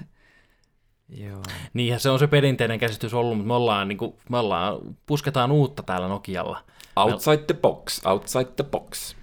joo. 1.09 1.41
Niinhän 1.73 1.99
se 1.99 2.09
on 2.09 2.19
se 2.19 2.27
perinteinen 2.27 2.79
käsitys 2.79 3.13
ollut, 3.13 3.37
mutta 3.37 3.47
me 3.47 3.53
ollaan, 3.53 3.87
niin 3.87 3.97
kuin, 3.97 4.13
me 4.29 4.37
ollaan 4.37 4.77
pusketaan 5.05 5.51
uutta 5.51 5.83
täällä 5.83 6.07
Nokialla. 6.07 6.61
Outside 6.95 7.37
the 7.37 7.53
box, 7.53 8.01
outside 8.05 8.49
the 8.55 8.63
box. 8.63 9.15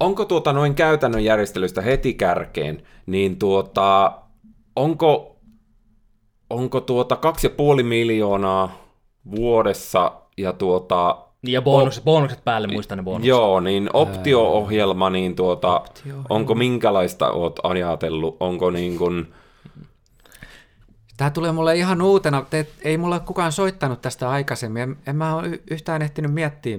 Onko 0.00 0.24
tuota 0.24 0.52
noin 0.52 0.74
käytännön 0.74 1.24
järjestelystä 1.24 1.80
heti 1.82 2.14
kärkeen, 2.14 2.82
niin 3.06 3.38
tuota, 3.38 4.12
onko, 4.76 5.36
onko 6.50 6.80
tuota 6.80 7.16
kaksi 7.16 7.46
ja 7.46 7.50
puoli 7.50 7.82
miljoonaa 7.82 8.72
vuodessa 9.36 10.12
ja 10.36 10.52
tuota, 10.52 11.16
Niin, 11.42 11.52
Ja 11.52 11.62
bonukset, 11.62 12.04
bonukset 12.04 12.44
päälle, 12.44 12.68
muistan 12.68 12.98
ne 12.98 13.04
bonukset. 13.04 13.28
joo, 13.28 13.60
niin 13.60 13.90
optio-ohjelma, 13.92 15.10
niin 15.10 15.36
tuota, 15.36 15.80
Optio-ohjelma. 15.80 16.26
onko 16.30 16.54
minkälaista 16.54 17.30
oot 17.30 17.58
ajatellut, 17.62 18.36
onko 18.40 18.70
niin 18.70 18.98
kuin, 18.98 19.34
Tämä 21.20 21.30
tulee 21.30 21.52
mulle 21.52 21.76
ihan 21.76 22.02
uutena, 22.02 22.46
te, 22.50 22.66
ei 22.82 22.98
mulla 22.98 23.14
ole 23.14 23.22
kukaan 23.26 23.52
soittanut 23.52 24.02
tästä 24.02 24.30
aikaisemmin, 24.30 24.82
en, 24.82 24.96
en 25.06 25.16
mä 25.16 25.34
ole 25.34 25.60
yhtään 25.70 26.02
ehtinyt 26.02 26.34
miettiä. 26.34 26.78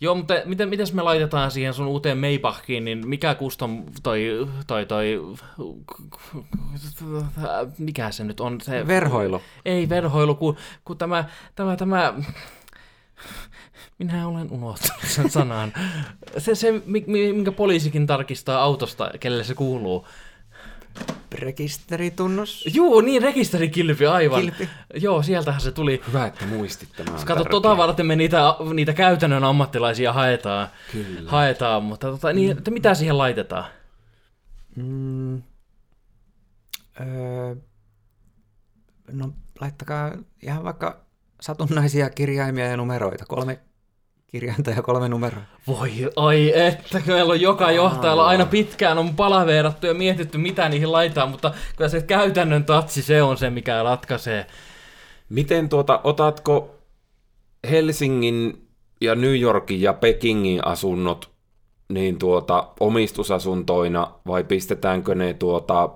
Joo, 0.00 0.14
mutta 0.14 0.34
miten, 0.44 0.68
miten 0.68 0.86
me 0.92 1.02
laitetaan 1.02 1.50
siihen 1.50 1.74
sun 1.74 1.86
uuteen 1.86 2.18
Maybachkiin, 2.18 2.84
niin 2.84 3.08
mikä 3.08 3.34
kustom 3.34 3.84
toi, 4.02 4.48
toi, 4.66 4.86
toi, 4.86 5.22
mikä 7.78 8.10
se 8.10 8.24
nyt 8.24 8.40
on? 8.40 8.60
Se, 8.60 8.86
Verhoilu. 8.86 9.42
Ei 9.64 9.88
verhoilu, 9.88 10.34
kun, 10.34 10.56
kun 10.84 10.98
tämä, 10.98 11.24
tämä, 11.54 11.76
tämä, 11.76 12.14
minä 13.98 14.28
olen 14.28 14.50
unohtanut 14.50 15.04
sen 15.04 15.30
sanan. 15.30 15.72
Se, 16.38 16.54
se, 16.54 16.72
mi- 16.86 17.04
mi- 17.06 17.32
minkä 17.32 17.52
poliisikin 17.52 18.06
tarkistaa 18.06 18.62
autosta, 18.62 19.10
kelle 19.20 19.44
se 19.44 19.54
kuuluu. 19.54 20.06
Rekisteritunnus. 21.32 22.64
Juu, 22.74 23.00
niin, 23.00 23.22
rekisterikilpi, 23.22 24.06
aivan. 24.06 24.40
Kilpi. 24.40 24.68
Joo, 24.94 25.22
sieltähän 25.22 25.60
se 25.60 25.72
tuli. 25.72 26.02
Hyvä, 26.08 26.26
että 26.26 26.46
muistit 26.46 26.88
tämän. 26.96 27.24
Kato, 27.24 27.44
tota 27.44 27.76
varten 27.76 28.06
me 28.06 28.16
niitä, 28.16 28.54
niitä 28.74 28.92
käytännön 28.92 29.44
ammattilaisia 29.44 30.12
haetaan. 30.12 30.68
Kyllä. 30.92 31.30
Haetaan, 31.30 31.82
mutta 31.82 32.10
tota, 32.10 32.32
niin, 32.32 32.58
että 32.58 32.70
mitä 32.70 32.94
siihen 32.94 33.18
laitetaan? 33.18 33.64
Mm, 34.76 35.42
öö, 37.00 37.54
no 39.12 39.32
laittakaa 39.60 40.12
ihan 40.42 40.64
vaikka 40.64 41.00
satunnaisia 41.40 42.10
kirjaimia 42.10 42.66
ja 42.66 42.76
numeroita. 42.76 43.24
Kolme 43.26 43.60
kirjainta 44.26 44.70
ja 44.70 44.82
kolme 44.82 45.08
numeroa. 45.08 45.42
Voi 45.66 45.90
ai 46.16 46.52
että, 46.54 47.02
meillä 47.06 47.32
on 47.32 47.40
joka 47.40 47.72
johtajalla 47.72 48.26
aina 48.26 48.46
pitkään 48.46 48.98
on 48.98 49.16
palaveerattu 49.16 49.86
ja 49.86 49.94
mietitty, 49.94 50.38
mitä 50.38 50.68
niihin 50.68 50.92
laitetaan, 50.92 51.30
mutta 51.30 51.54
kyllä 51.76 51.88
se 51.88 52.02
käytännön 52.02 52.64
tatsi, 52.64 53.02
se 53.02 53.22
on 53.22 53.36
se, 53.36 53.50
mikä 53.50 53.82
ratkaisee. 53.82 54.46
Miten 55.28 55.68
tuota, 55.68 56.00
otatko 56.04 56.74
Helsingin 57.70 58.68
ja 59.00 59.14
New 59.14 59.40
Yorkin 59.40 59.82
ja 59.82 59.92
Pekingin 59.92 60.66
asunnot 60.66 61.30
niin 61.88 62.18
tuota, 62.18 62.68
omistusasuntoina 62.80 64.12
vai 64.26 64.44
pistetäänkö 64.44 65.14
ne 65.14 65.34
tuota, 65.34 65.90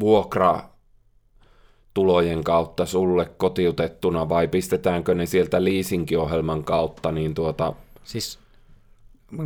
vuokra 0.00 0.73
tulojen 1.94 2.44
kautta 2.44 2.86
sulle 2.86 3.24
kotiutettuna 3.36 4.28
vai 4.28 4.48
pistetäänkö 4.48 5.14
ne 5.14 5.26
sieltä 5.26 5.64
leasingiohjelman 5.64 6.64
kautta, 6.64 7.12
niin 7.12 7.34
tuota, 7.34 7.72
Siis 8.04 8.38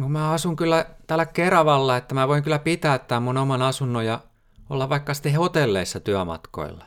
mä 0.08 0.30
asun 0.30 0.56
kyllä 0.56 0.86
täällä 1.06 1.26
Keravalla, 1.26 1.96
että 1.96 2.14
mä 2.14 2.28
voin 2.28 2.42
kyllä 2.42 2.58
pitää 2.58 2.98
tämän 2.98 3.22
mun 3.22 3.36
oman 3.36 3.62
asunnon 3.62 4.06
ja 4.06 4.20
olla 4.70 4.88
vaikka 4.88 5.14
sitten 5.14 5.34
hotelleissa 5.34 6.00
työmatkoilla. 6.00 6.84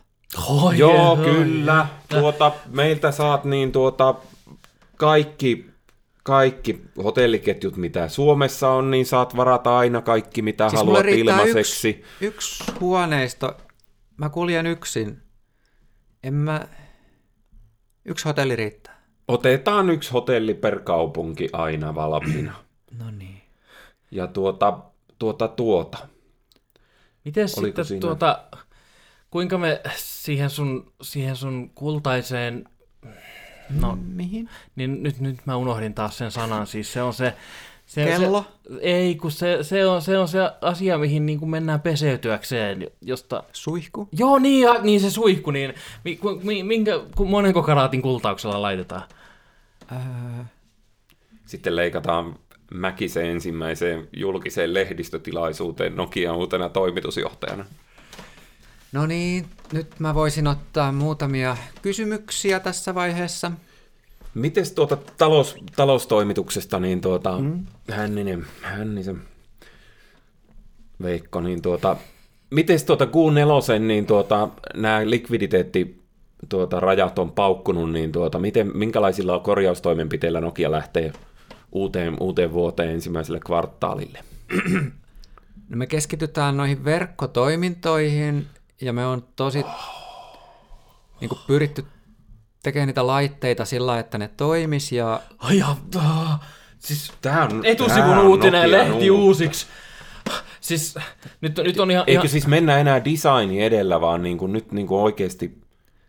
Oi, 0.47 0.77
Joo, 0.77 1.11
oi. 1.11 1.17
kyllä. 1.25 1.87
Tuota, 2.09 2.51
meiltä 2.69 3.11
saat 3.11 3.45
niin 3.45 3.71
tuota, 3.71 4.15
kaikki, 4.97 5.69
kaikki 6.23 6.81
hotelliketjut, 7.03 7.77
mitä 7.77 8.07
Suomessa 8.07 8.69
on, 8.69 8.91
niin 8.91 9.05
saat 9.05 9.35
varata 9.37 9.77
aina 9.77 10.01
kaikki, 10.01 10.41
mitä 10.41 10.69
Siis 10.69 10.81
haluat 10.81 11.05
ilmaiseksi. 11.05 11.89
yksi, 11.89 12.03
yksi 12.21 12.63
huoneisto. 12.79 13.57
Mä 14.17 14.29
kuljen 14.29 14.67
yksin. 14.67 15.21
En 16.23 16.33
mä... 16.33 16.67
Yksi 18.05 18.25
hotelli 18.25 18.55
riittää. 18.55 19.01
Otetaan 19.27 19.89
yksi 19.89 20.11
hotelli 20.11 20.53
per 20.53 20.79
kaupunki 20.79 21.49
aina 21.53 21.95
valmiina. 21.95 22.53
No 22.99 23.11
niin. 23.11 23.41
Ja 24.11 24.27
tuota, 24.27 24.79
tuota, 25.19 25.47
tuota. 25.47 25.97
Miten 27.25 27.43
Oliko 27.57 27.65
sitten 27.65 27.85
siinä- 27.85 28.01
tuota, 28.01 28.43
kuinka 29.29 29.57
me 29.57 29.81
siihen 29.97 30.49
sun, 30.49 30.93
siihen 31.01 31.35
sun 31.35 31.69
kultaiseen, 31.75 32.65
no 33.69 33.97
Mihin? 34.01 34.49
niin 34.75 35.03
nyt, 35.03 35.19
nyt 35.19 35.45
mä 35.45 35.55
unohdin 35.55 35.93
taas 35.93 36.17
sen 36.17 36.31
sanan, 36.31 36.67
siis 36.67 36.93
se 36.93 37.01
on 37.01 37.13
se... 37.13 37.33
se 37.91 38.05
Kello? 38.05 38.45
Se, 38.67 38.79
ei, 38.81 39.15
kun 39.15 39.31
se, 39.31 39.57
se, 39.61 39.85
on, 39.85 40.01
se 40.01 40.17
on 40.17 40.27
se 40.27 40.39
asia, 40.61 40.97
mihin 40.97 41.25
niin 41.25 41.39
kuin 41.39 41.49
mennään 41.49 41.81
peseytyäkseen, 41.81 42.87
josta... 43.01 43.43
Suihku? 43.53 44.09
Joo, 44.11 44.39
niin, 44.39 44.61
ja, 44.63 44.73
niin 44.81 44.99
se 44.99 45.09
suihku, 45.09 45.51
niin 45.51 45.73
mi, 46.05 46.15
ku, 46.15 46.39
mi, 46.43 46.63
minkä, 46.63 46.91
ku, 47.15 47.25
monenko 47.25 47.63
karaatin 47.63 48.01
kultauksella 48.01 48.61
laitetaan? 48.61 49.03
Öö, 49.91 49.97
Sitten 51.45 51.75
leikataan 51.75 52.35
Mäkisen 52.73 53.25
ensimmäiseen 53.25 54.07
julkiseen 54.17 54.73
lehdistötilaisuuteen 54.73 55.95
Nokian 55.95 56.35
uutena 56.35 56.69
toimitusjohtajana. 56.69 57.65
no 58.91 59.05
niin, 59.05 59.45
nyt 59.73 59.99
mä 59.99 60.13
voisin 60.13 60.47
ottaa 60.47 60.91
muutamia 60.91 61.57
kysymyksiä 61.81 62.59
tässä 62.59 62.95
vaiheessa. 62.95 63.51
Mites 64.33 64.71
tuota 64.71 64.97
talous, 65.17 65.55
taloustoimituksesta, 65.75 66.79
niin 66.79 67.01
tuota, 67.01 67.39
mm. 67.39 67.65
Hänninen, 67.91 68.45
Hännisen 68.61 69.21
Veikko, 71.03 71.41
niin 71.41 71.61
tuota, 71.61 71.95
mites 72.49 72.83
tuota 72.83 73.05
Q4, 73.05 73.79
niin 73.79 74.05
tuota, 74.05 74.49
nämä 74.75 75.01
likviditeetti 75.09 76.01
tuota, 76.49 76.79
rajat 76.79 77.19
on 77.19 77.31
paukkunut, 77.31 77.91
niin 77.91 78.11
tuota, 78.11 78.39
miten, 78.39 78.77
minkälaisilla 78.77 79.39
korjaustoimenpiteillä 79.39 80.41
Nokia 80.41 80.71
lähtee 80.71 81.13
uuteen, 81.71 82.17
uuteen 82.19 82.53
vuoteen 82.53 82.89
ensimmäiselle 82.89 83.39
kvartaalille? 83.39 84.19
No 85.69 85.77
me 85.77 85.87
keskitytään 85.87 86.57
noihin 86.57 86.85
verkkotoimintoihin 86.85 88.47
ja 88.81 88.93
me 88.93 89.05
on 89.05 89.23
tosi 89.35 89.65
niin 91.21 91.29
kuin 91.29 91.39
pyritty 91.47 91.85
tekemään 92.63 92.87
niitä 92.87 93.07
laitteita 93.07 93.65
sillä, 93.65 93.99
että 93.99 94.17
ne 94.17 94.29
toimis 94.37 94.91
ja 94.91 95.21
Ai 95.37 95.57
ja, 95.57 95.75
siis 96.79 97.13
Tämä 97.21 97.43
on, 97.43 97.65
etusivun 97.65 98.17
uutinen, 98.17 98.71
lehti 98.71 99.11
uusiksi. 99.11 99.65
Siis 100.61 100.95
nyt, 101.41 101.57
nyt 101.57 101.79
on 101.79 101.91
ihan... 101.91 102.03
Eikö 102.07 102.19
ihan 102.19 102.29
siis 102.29 102.47
mennä 102.47 102.77
enää 102.77 103.05
designi 103.05 103.63
edellä, 103.63 104.01
vaan 104.01 104.23
niin 104.23 104.37
kuin 104.37 104.53
nyt 104.53 104.71
niin 104.71 104.87
kuin 104.87 105.01
oikeasti 105.01 105.61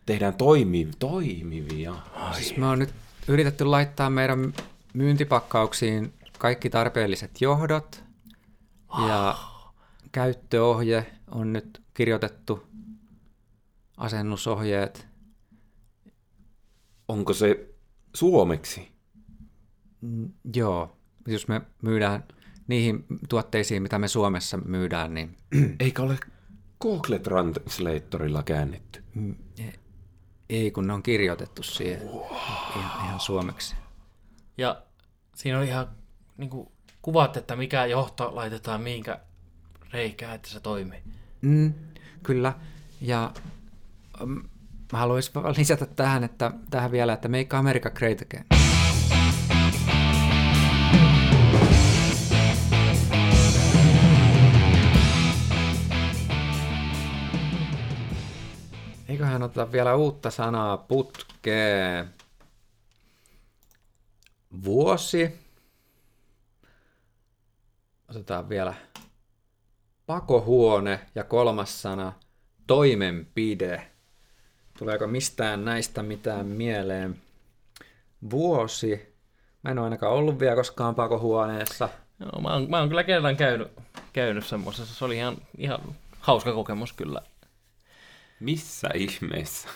tehdään 0.07 0.35
toimi, 0.35 0.89
toimivia. 0.99 1.95
siis 2.33 2.57
me 2.57 2.67
on 2.67 2.79
nyt 2.79 2.95
yritetty 3.29 3.65
laittaa 3.65 4.11
meidän 4.11 4.55
myyntipakkauksiin 4.95 6.13
kaikki 6.39 6.71
tarpeelliset 6.71 7.41
johdot 7.41 8.05
ja 9.07 9.39
käyttöohje 10.13 11.07
on 11.31 11.53
nyt 11.53 11.83
kirjoitettu, 11.95 12.67
asennusohjeet. 13.97 15.07
Onko 17.09 17.33
se 17.33 17.69
suomeksi? 18.15 18.93
Mm, 20.01 20.31
Joo, 20.55 20.97
jos 21.27 21.49
me 21.49 21.61
myydään 21.83 22.25
niihin 22.67 23.05
tuotteisiin, 23.29 23.83
mitä 23.83 23.99
me 23.99 24.09
Suomessa 24.09 24.57
myydään, 24.57 25.15
niin 25.15 25.37
Eikä 25.81 26.03
ole 26.03 26.19
Google 26.81 27.19
Translatorilla 27.19 28.43
käännetty. 28.43 29.05
mm, 29.15 29.35
e- 29.59 29.73
ei 30.51 30.71
kun 30.71 30.87
ne 30.87 30.93
on 30.93 31.03
kirjoitettu 31.03 31.63
siihen 31.63 32.03
ihan, 32.77 33.05
ihan 33.07 33.21
suomeksi. 33.21 33.75
Ja 34.59 34.83
siinä 35.35 35.59
on 35.59 35.65
ihan 35.65 35.89
niin 36.37 36.51
kuin, 36.51 36.69
kuvat, 37.03 37.37
että 37.37 37.57
mikä 37.57 37.87
johto 37.87 38.35
laitetaan 38.35 38.81
mihinkä 38.81 39.21
reikään, 39.93 40.35
että 40.35 40.49
se 40.49 40.61
toimii. 40.61 41.01
Mm, 41.43 41.75
kyllä, 42.23 42.53
ja 43.01 43.33
mm, 44.27 44.43
mä 44.93 44.99
haluaisin 44.99 45.33
lisätä 45.59 45.87
tähän, 45.87 46.25
että, 46.25 46.51
tähän 46.71 46.93
vielä, 46.93 47.13
että 47.13 47.29
Make 47.29 47.57
America 47.57 47.91
Great 47.91 48.23
Again. 48.23 48.45
Eiköhän 59.09 59.43
oteta 59.43 59.73
vielä 59.73 59.95
uutta 59.95 60.31
sanaa 60.31 60.77
putkeen. 60.77 62.11
Vuosi. 64.65 65.39
Otetaan 68.09 68.49
vielä 68.49 68.75
pakohuone 70.07 71.01
ja 71.15 71.25
kolmas 71.25 71.83
sana 71.83 72.13
toimenpide. 72.67 73.92
Tuleeko 74.83 75.07
mistään 75.07 75.65
näistä 75.65 76.03
mitään 76.03 76.47
mieleen? 76.47 77.17
Vuosi. 78.31 79.17
Mä 79.63 79.71
en 79.71 79.79
ole 79.79 79.87
ainakaan 79.87 80.13
ollut 80.13 80.39
vielä 80.41 80.57
koskaan 80.57 80.95
pakohuoneessa. 80.95 81.89
Joo, 82.21 82.41
mä, 82.41 82.53
oon, 82.53 82.71
mä 82.71 82.79
oon 82.79 82.89
kyllä 82.89 83.05
kerran 83.05 83.37
käynyt, 83.37 83.69
käynyt 84.13 84.47
semmoisessa. 84.47 84.95
Se 84.95 85.05
oli 85.05 85.17
ihan, 85.17 85.37
ihan 85.59 85.81
hauska 86.21 86.53
kokemus 86.53 86.93
kyllä. 86.93 87.21
Missä 88.41 88.89
ihmeessä? 88.95 89.69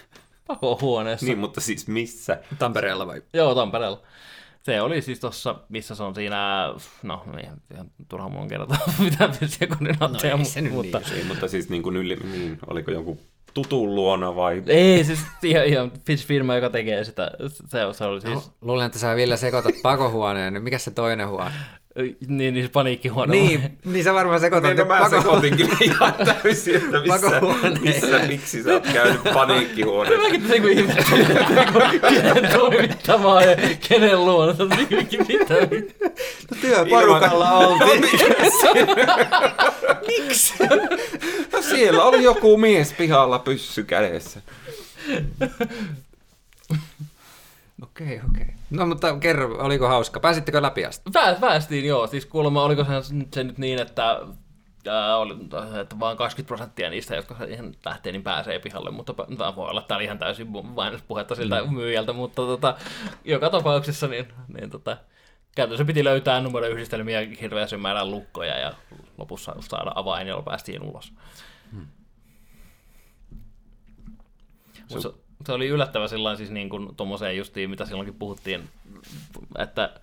Pakohuoneessa. 0.46 1.26
Niin, 1.26 1.38
mutta 1.38 1.60
siis 1.60 1.88
missä? 1.88 2.40
Tampereella 2.58 3.06
vai? 3.06 3.22
Joo, 3.32 3.54
Tampereella. 3.54 4.02
Se 4.62 4.80
oli 4.80 5.02
siis 5.02 5.20
tossa, 5.20 5.54
missä 5.68 5.94
se 5.94 6.02
on 6.02 6.14
siinä, 6.14 6.68
no 7.02 7.24
ihan, 7.42 7.60
ihan 7.74 7.90
turha 8.08 8.28
mun 8.28 8.48
kertoa 8.48 8.78
mitä 9.04 9.28
koordinaatteja, 9.68 10.36
No 10.36 10.36
ei 10.36 10.36
mutta, 10.36 10.52
se 10.52 10.60
nyt 10.60 10.72
mutta 10.72 10.98
niin. 10.98 11.12
Ei, 11.12 11.24
mutta 11.24 11.48
siis 11.48 11.68
niin 11.68 11.82
kuin 11.82 11.96
yli, 11.96 12.16
niin, 12.16 12.58
oliko 12.66 12.90
joku 12.90 13.20
tutun 13.56 13.94
luona 13.94 14.36
vai? 14.36 14.62
Ei, 14.66 15.04
siis 15.04 15.20
ihan, 15.42 15.64
ihan 15.66 15.92
firma, 16.26 16.54
joka 16.54 16.70
tekee 16.70 17.04
sitä. 17.04 17.30
Se, 17.66 17.78
se 17.92 18.04
oli 18.04 18.20
siis... 18.20 18.50
Luulen, 18.60 18.86
että 18.86 18.98
sä 18.98 19.16
Ville 19.16 19.36
sekoitat 19.36 19.74
pakohuoneen, 19.82 20.52
niin 20.52 20.62
mikä 20.62 20.78
se 20.78 20.90
toinen 20.90 21.28
huone? 21.28 21.50
Niin, 22.28 22.54
niin 22.54 22.64
se 22.66 22.70
paniikkihuone. 22.72 23.32
Niin, 23.32 23.78
niin 23.84 24.04
sä 24.04 24.14
varmaan 24.14 24.40
sekoitat. 24.40 24.70
Niin, 24.70 24.78
no 24.78 24.84
mä 24.84 24.98
pako... 24.98 25.16
sekoitin 25.16 25.56
kyllä 25.56 25.76
ihan 25.80 26.14
täysin, 26.14 26.76
että 26.76 27.00
missä, 27.00 27.40
missä, 27.80 28.18
miksi 28.18 28.62
sä 28.62 28.72
oot 28.72 28.86
käynyt 28.92 29.20
paniikkihuoneessa. 29.34 30.22
Mäkin 30.22 30.42
tässä 30.42 30.58
niin 30.58 30.78
ihmettelin, 30.78 31.26
kenen 32.00 32.52
toimittamaa 32.52 33.42
ja 33.42 33.56
kenen 33.88 34.24
luona. 34.24 34.52
Mitä? 35.28 35.54
No 36.50 36.56
työporukalla 36.60 37.52
oltiin. 37.52 38.04
Miksi? 40.06 40.54
No 41.52 41.62
siellä 41.62 42.04
oli 42.04 42.22
joku 42.22 42.56
mies 42.56 42.92
pihalla 42.92 43.38
pyssy 43.38 43.84
kädessä. 43.84 44.40
Okei, 47.82 48.06
okei. 48.06 48.20
Okay. 48.30 48.55
No 48.70 48.86
mutta 48.86 49.18
kerro, 49.18 49.64
oliko 49.64 49.88
hauska? 49.88 50.20
Pääsittekö 50.20 50.62
läpi 50.62 50.84
asti? 50.84 51.10
Pää, 51.12 51.34
päästiin 51.34 51.84
joo. 51.84 52.06
Siis 52.06 52.26
kuulemma 52.26 52.62
oliko 52.62 52.84
se, 52.84 52.90
se 53.34 53.44
nyt 53.44 53.58
niin, 53.58 53.78
että 53.78 54.20
Äh, 54.86 55.20
oli, 55.20 55.34
että 55.80 55.98
vain 56.00 56.16
20 56.16 56.48
prosenttia 56.48 56.90
niistä, 56.90 57.16
jotka 57.16 57.44
ihan 57.44 57.74
lähtee, 57.84 58.12
niin 58.12 58.22
pääsee 58.22 58.58
pihalle, 58.58 58.90
mutta 58.90 59.14
tämä 59.38 59.56
voi 59.56 59.70
olla 59.70 59.82
täällä 59.82 60.04
ihan 60.04 60.18
täysin 60.18 60.48
puhetta 61.08 61.34
siltä 61.34 61.62
mm. 61.62 61.74
myyjältä, 61.74 62.12
mutta 62.12 62.42
tota, 62.42 62.76
joka 63.24 63.50
tapauksessa 63.50 64.06
niin, 64.06 64.32
niin 64.48 64.70
tota, 64.70 64.96
käytännössä 65.56 65.84
piti 65.84 66.04
löytää 66.04 66.40
numeroyhdistelmiä 66.40 67.20
hirveästi 67.40 67.76
määrän 67.76 68.10
lukkoja 68.10 68.58
ja 68.58 68.72
lopussa 69.18 69.56
saada 69.60 69.92
avain, 69.94 70.28
jolla 70.28 70.42
päästiin 70.42 70.82
ulos. 70.82 71.12
Hmm. 71.72 71.86
Se, 74.88 75.08
se 75.46 75.52
oli 75.52 75.68
yllättävä 75.68 76.08
sellainen 76.08 76.36
siis 76.36 76.50
niin 76.50 76.68
kuin 76.68 76.96
tuommoiseen 76.96 77.36
justiin, 77.36 77.70
mitä 77.70 77.86
silloinkin 77.86 78.14
puhuttiin, 78.14 78.68
että 79.58 80.00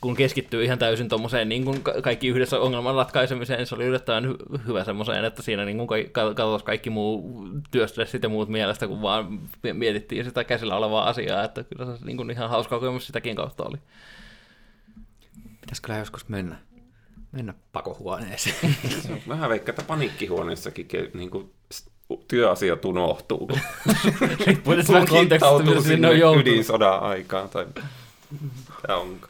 kun 0.00 0.16
keskittyy 0.16 0.64
ihan 0.64 0.78
täysin 0.78 1.08
tuommoiseen 1.08 1.48
niin 1.48 1.64
kuin 1.64 1.82
kaikki 2.02 2.28
yhdessä 2.28 2.60
ongelman 2.60 2.94
ratkaisemiseen, 2.94 3.66
se 3.66 3.74
oli 3.74 3.84
yllättävän 3.84 4.24
hy- 4.24 4.66
hyvä 4.66 4.84
semmoiseen, 4.84 5.24
että 5.24 5.42
siinä 5.42 5.64
niin 5.64 5.78
kuin 5.78 6.10
katsotaan 6.12 6.62
kaikki 6.62 6.90
muu 6.90 7.44
työstressit 7.70 8.22
ja 8.22 8.28
muut 8.28 8.48
mielestä, 8.48 8.86
kun 8.88 9.02
vaan 9.02 9.40
mietittiin 9.72 10.24
sitä 10.24 10.44
käsillä 10.44 10.76
olevaa 10.76 11.08
asiaa, 11.08 11.44
että 11.44 11.64
kyllä 11.64 11.96
se 11.96 12.04
niin 12.04 12.16
kuin 12.16 12.30
ihan 12.30 12.50
hauska 12.50 12.78
kokemus 12.78 13.06
sitäkin 13.06 13.36
kautta 13.36 13.64
oli. 13.64 13.76
Pitäisi 15.60 15.82
kyllä 15.82 15.98
joskus 15.98 16.28
mennä, 16.28 16.58
mennä 17.32 17.54
pakohuoneeseen. 17.72 18.76
Vähän 19.28 19.50
veikka, 19.50 19.70
että 19.70 19.82
paniikkihuoneessakin 19.82 20.88
niin 21.14 21.30
kuin 21.30 21.52
työasiat 22.28 22.84
unohtuu. 22.84 23.50
Riippuu 24.46 24.74
nyt 24.74 24.88
vähän 24.88 25.08
kontekstista, 25.08 25.62
mitä 25.62 25.80
sinne 25.82 26.08
on 26.08 26.18
joutunut. 26.18 26.46
Ydinsodan 26.46 27.00
aikaan 27.02 27.48
tai 27.48 27.66
mitä 27.66 28.96
onko. 28.96 29.28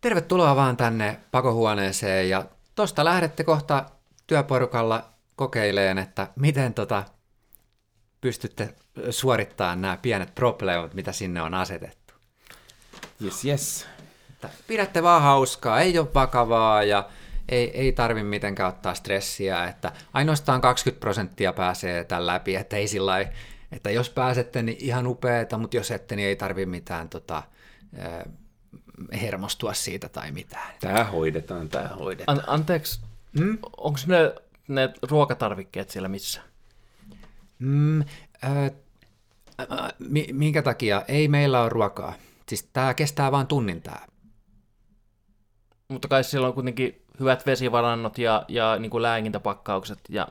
Tervetuloa 0.00 0.56
vaan 0.56 0.76
tänne 0.76 1.20
pakohuoneeseen 1.30 2.28
ja 2.28 2.44
tosta 2.74 3.04
lähdette 3.04 3.44
kohta 3.44 3.84
työporukalla 4.26 5.04
kokeileen, 5.36 5.98
että 5.98 6.28
miten 6.36 6.74
tota 6.74 7.04
pystytte 8.20 8.74
suorittamaan 9.10 9.80
nämä 9.80 9.96
pienet 9.96 10.34
probleemat, 10.34 10.94
mitä 10.94 11.12
sinne 11.12 11.42
on 11.42 11.54
asetettu. 11.54 12.14
Yes, 13.24 13.44
yes. 13.44 13.86
Pidätte 14.66 15.02
vaan 15.02 15.22
hauskaa, 15.22 15.80
ei 15.80 15.98
ole 15.98 16.08
vakavaa 16.14 16.82
ja 16.82 17.08
ei, 17.48 17.70
ei 17.80 17.92
tarvi 17.92 18.22
mitenkään 18.22 18.68
ottaa 18.68 18.94
stressiä, 18.94 19.64
että 19.64 19.92
ainoastaan 20.12 20.60
20 20.60 21.00
prosenttia 21.00 21.52
pääsee 21.52 22.04
tämän 22.04 22.26
läpi, 22.26 22.54
että 22.56 22.76
ei 22.76 22.88
sillä 22.88 23.14
että 23.72 23.90
jos 23.90 24.10
pääsette, 24.10 24.62
niin 24.62 24.76
ihan 24.80 25.06
upeeta, 25.06 25.58
mutta 25.58 25.76
jos 25.76 25.90
ette, 25.90 26.16
niin 26.16 26.28
ei 26.28 26.36
tarvi 26.36 26.66
mitään 26.66 27.08
tota, 27.08 27.42
hermostua 29.20 29.74
siitä 29.74 30.08
tai 30.08 30.32
mitään. 30.32 30.74
Tämä 30.80 31.04
hoidetaan, 31.04 31.68
tämä 31.68 31.88
hoidetaan. 31.88 32.38
An- 32.38 32.44
anteeksi, 32.46 33.00
hmm? 33.38 33.58
onko 33.76 33.98
ne, 34.06 34.34
ne 34.68 34.94
ruokatarvikkeet 35.02 35.90
siellä 35.90 36.08
missä? 36.08 36.40
Mm, 37.58 38.00
äh, 38.00 38.06
äh, 39.60 39.92
minkä 40.32 40.62
takia? 40.62 41.02
Ei 41.08 41.28
meillä 41.28 41.60
ole 41.60 41.68
ruokaa. 41.68 42.14
Siis 42.48 42.68
tämä 42.72 42.94
kestää 42.94 43.32
vain 43.32 43.46
tunnin 43.46 43.82
tämä. 43.82 44.00
Mutta 45.88 46.08
kai 46.08 46.24
siellä 46.24 46.48
on 46.48 46.54
kuitenkin 46.54 47.02
hyvät 47.20 47.46
vesivarannot 47.46 48.18
ja, 48.18 48.44
ja 48.48 48.78
niin 48.78 48.90
kuin 48.90 49.02
lääkintäpakkaukset 49.02 49.98
ja 50.08 50.28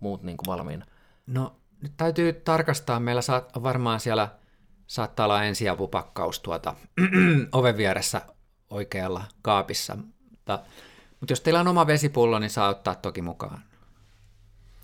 muut 0.00 0.22
niin 0.22 0.36
kuin 0.36 0.46
valmiina. 0.46 0.86
No, 1.26 1.56
nyt 1.82 1.92
täytyy 1.96 2.32
tarkastaa. 2.32 3.00
Meillä 3.00 3.22
saat, 3.22 3.62
varmaan 3.62 4.00
siellä 4.00 4.28
saattaa 4.86 5.26
olla 5.26 5.44
ensiapupakkaus 5.44 6.40
tuota, 6.40 6.74
oven 7.52 7.76
vieressä 7.76 8.22
oikealla 8.70 9.24
kaapissa. 9.42 9.96
Mutta, 10.30 10.58
mutta 11.20 11.32
jos 11.32 11.40
teillä 11.40 11.60
on 11.60 11.68
oma 11.68 11.86
vesipullo, 11.86 12.38
niin 12.38 12.50
saa 12.50 12.68
ottaa 12.68 12.94
toki 12.94 13.22
mukaan. 13.22 13.62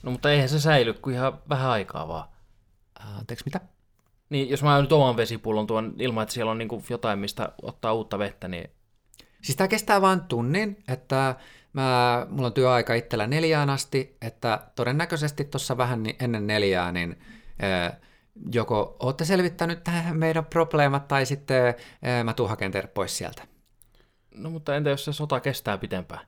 No 0.02 0.10
mutta 0.10 0.30
eihän 0.30 0.48
se 0.48 0.60
säily 0.60 0.92
kuin 0.92 1.14
ihan 1.14 1.38
vähän 1.48 1.70
aikaa 1.70 2.08
vaan. 2.08 2.28
Anteeksi, 3.18 3.44
mitä? 3.44 3.60
Niin, 4.30 4.50
jos 4.50 4.62
mä 4.62 4.80
nyt 4.80 4.92
oman 4.92 5.16
vesipullon 5.16 5.66
tuon 5.66 5.94
ilman, 5.98 6.22
että 6.22 6.32
siellä 6.32 6.50
on 6.50 6.58
niin 6.58 6.84
jotain, 6.90 7.18
mistä 7.18 7.52
ottaa 7.62 7.92
uutta 7.92 8.18
vettä, 8.18 8.48
niin... 8.48 8.70
Siis 9.42 9.56
tämä 9.56 9.68
kestää 9.68 10.00
vain 10.00 10.20
tunnin, 10.20 10.84
että 10.88 11.34
mä, 11.72 12.26
mulla 12.30 12.46
on 12.46 12.52
työaika 12.52 12.94
itsellä 12.94 13.26
neljään 13.26 13.70
asti, 13.70 14.16
että 14.22 14.60
todennäköisesti 14.74 15.44
tuossa 15.44 15.76
vähän 15.76 16.04
ennen 16.20 16.46
neljää, 16.46 16.92
niin 16.92 17.18
joko 18.52 18.96
olette 19.00 19.24
selvittänyt 19.24 19.84
tähän 19.84 20.16
meidän 20.16 20.44
probleemat 20.44 21.08
tai 21.08 21.26
sitten 21.26 21.74
mä 22.24 22.32
tuun 22.32 22.48
hakemaan 22.48 22.88
pois 22.94 23.18
sieltä. 23.18 23.42
No 24.34 24.50
mutta 24.50 24.76
entä 24.76 24.90
jos 24.90 25.04
se 25.04 25.12
sota 25.12 25.40
kestää 25.40 25.78
pitempään? 25.78 26.26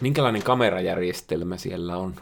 Minkälainen 0.00 0.42
kamerajärjestelmä 0.42 1.56
siellä 1.56 1.96
on? 1.96 2.14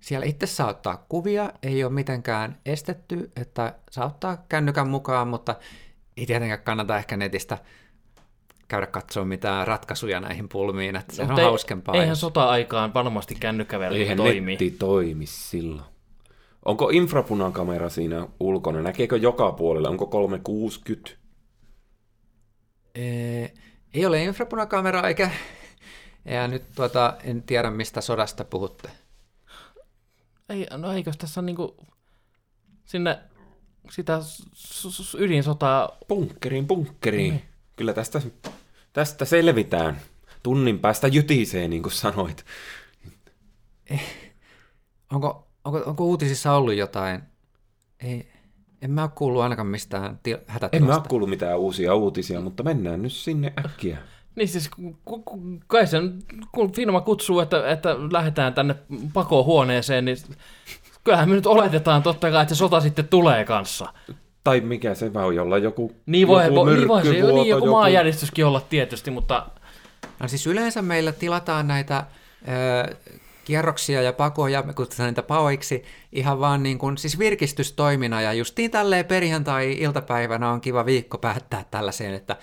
Siellä 0.00 0.26
itse 0.26 0.46
saa 0.46 0.68
ottaa 0.68 1.04
kuvia, 1.08 1.52
ei 1.62 1.84
ole 1.84 1.92
mitenkään 1.92 2.58
estetty, 2.66 3.32
että 3.36 3.74
saa 3.90 4.06
ottaa 4.06 4.44
kännykän 4.48 4.88
mukaan, 4.88 5.28
mutta 5.28 5.56
ei 6.16 6.26
tietenkään 6.26 6.62
kannata 6.62 6.98
ehkä 6.98 7.16
netistä 7.16 7.58
käydä 8.68 8.86
katsoa 8.86 9.24
mitään 9.24 9.66
ratkaisuja 9.66 10.20
näihin 10.20 10.48
pulmiin, 10.48 10.96
että 10.96 11.14
se 11.14 11.24
no, 11.24 11.32
on 11.32 11.38
ei, 11.38 11.44
hauskempaa. 11.44 11.94
Eihän 11.94 12.16
sota-aikaan 12.16 12.94
varmasti 12.94 13.34
kännykkäväli 13.34 13.98
Eihän 13.98 14.16
toimi. 14.16 14.52
netti 14.52 14.70
toimi 14.70 15.26
silloin. 15.26 15.96
Onko 16.64 16.88
infrapunakamera 16.88 17.88
siinä 17.88 18.26
ulkona? 18.40 18.82
Näkeekö 18.82 19.16
joka 19.16 19.52
puolella? 19.52 19.88
Onko 19.88 20.06
360? 20.06 21.10
Ee, 22.94 23.54
ei 23.94 24.06
ole 24.06 24.22
infrapunakamera, 24.22 25.08
eikä... 25.08 25.30
Ja 26.24 26.48
nyt 26.48 26.62
tuota, 26.74 27.16
en 27.24 27.42
tiedä, 27.42 27.70
mistä 27.70 28.00
sodasta 28.00 28.44
puhutte. 28.44 28.90
Ei, 30.48 30.66
no 30.76 30.92
eikö 30.92 31.12
tässä 31.18 31.42
niinku 31.42 31.76
sinne 32.84 33.18
sitä 33.90 34.18
ydinsotaa... 35.18 35.98
Bunkkeriin, 36.08 36.66
bunkkeriin. 36.66 37.32
Mm. 37.32 37.40
Kyllä 37.76 37.92
tästä, 37.92 38.22
tästä 38.92 39.24
selvitään. 39.24 40.00
Tunnin 40.42 40.78
päästä 40.78 41.08
jytisee, 41.08 41.68
niin 41.68 41.82
kuin 41.82 41.92
sanoit. 41.92 42.44
Eh, 43.90 44.32
onko, 45.12 45.48
onko, 45.64 45.82
onko 45.86 46.04
uutisissa 46.04 46.52
ollut 46.52 46.74
jotain? 46.74 47.20
Ei, 48.00 48.28
en 48.82 48.90
mä 48.90 49.02
ole 49.02 49.10
kuullut 49.14 49.42
ainakaan 49.42 49.66
mistään 49.66 50.20
til- 50.22 50.38
hätätilasta. 50.46 50.76
En 50.76 50.84
mä 50.84 51.00
ole 51.00 51.08
kuullut 51.08 51.30
mitään 51.30 51.58
uusia 51.58 51.94
uutisia, 51.94 52.40
mutta 52.40 52.62
mennään 52.62 53.02
nyt 53.02 53.12
sinne 53.12 53.52
äkkiä. 53.64 53.98
Niin 54.36 54.48
siis 54.48 54.70
kai 55.66 55.86
sen, 55.86 56.22
kun 56.52 56.72
firma 56.72 57.00
kutsuu, 57.00 57.40
että, 57.40 57.68
että 57.68 57.96
lähdetään 58.12 58.54
tänne 58.54 58.74
pakohuoneeseen, 59.12 60.04
niin 60.04 60.16
kyllähän 61.06 61.28
me 61.28 61.34
nyt 61.34 61.46
oletetaan 61.46 62.02
totta 62.02 62.30
kai, 62.30 62.42
että 62.42 62.54
se 62.54 62.58
sota 62.58 62.80
sitten 62.80 63.08
tulee 63.08 63.44
kanssa. 63.44 63.92
Tai 64.44 64.60
mikä 64.60 64.94
se 64.94 65.14
voi 65.14 65.38
olla, 65.38 65.58
joku 65.58 65.92
Niin 66.06 66.28
voi, 66.28 66.44
joku 66.44 66.64
niin, 66.64 66.88
voi 66.88 67.02
se, 67.02 67.10
niin 67.10 67.20
joku, 67.20 67.44
joku 67.44 67.66
maanjäristyskin 67.66 68.46
olla 68.46 68.60
tietysti, 68.60 69.10
mutta... 69.10 69.46
No 70.20 70.28
siis 70.28 70.46
yleensä 70.46 70.82
meillä 70.82 71.12
tilataan 71.12 71.68
näitä 71.68 72.04
ö, 72.88 72.96
kierroksia 73.44 74.02
ja 74.02 74.12
pakoja, 74.12 74.62
me 74.62 74.74
kutsutaan 74.74 75.06
niitä 75.06 75.22
paoiksi, 75.22 75.84
ihan 76.12 76.40
vaan 76.40 76.62
niin 76.62 76.78
kuin, 76.78 76.98
siis 76.98 77.18
virkistystoimina, 77.18 78.20
ja 78.20 78.32
justiin 78.32 78.70
tälleen 78.70 79.04
perjantai-iltapäivänä 79.04 80.50
on 80.50 80.60
kiva 80.60 80.86
viikko 80.86 81.18
päättää 81.18 81.64
tällaiseen, 81.70 82.14
että 82.14 82.36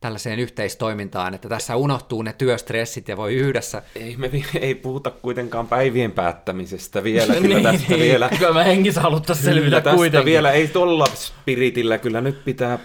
tällaiseen 0.00 0.38
yhteistoimintaan, 0.38 1.34
että 1.34 1.48
tässä 1.48 1.76
unohtuu 1.76 2.22
ne 2.22 2.32
työstressit 2.32 3.08
ja 3.08 3.16
voi 3.16 3.34
yhdessä. 3.34 3.82
Ei, 3.94 4.16
me 4.16 4.30
ei 4.60 4.74
puhuta 4.74 5.10
kuitenkaan 5.10 5.68
päivien 5.68 6.12
päättämisestä 6.12 7.04
vielä, 7.04 7.34
kyllä 7.40 7.54
niin, 7.54 7.62
tästä 7.62 7.88
niin, 7.88 8.00
vielä. 8.00 8.30
Kyllä 8.38 8.52
mä 8.52 8.64
hengissä 8.64 9.00
haluttaisiin 9.00 9.44
selvitä 9.44 9.80
tästä 9.80 9.96
kuitenkin. 9.96 10.24
vielä 10.24 10.52
ei 10.52 10.68
tuolla 10.68 11.06
spiritillä, 11.14 11.98
kyllä 11.98 12.20
nyt 12.20 12.44
pitää, 12.44 12.78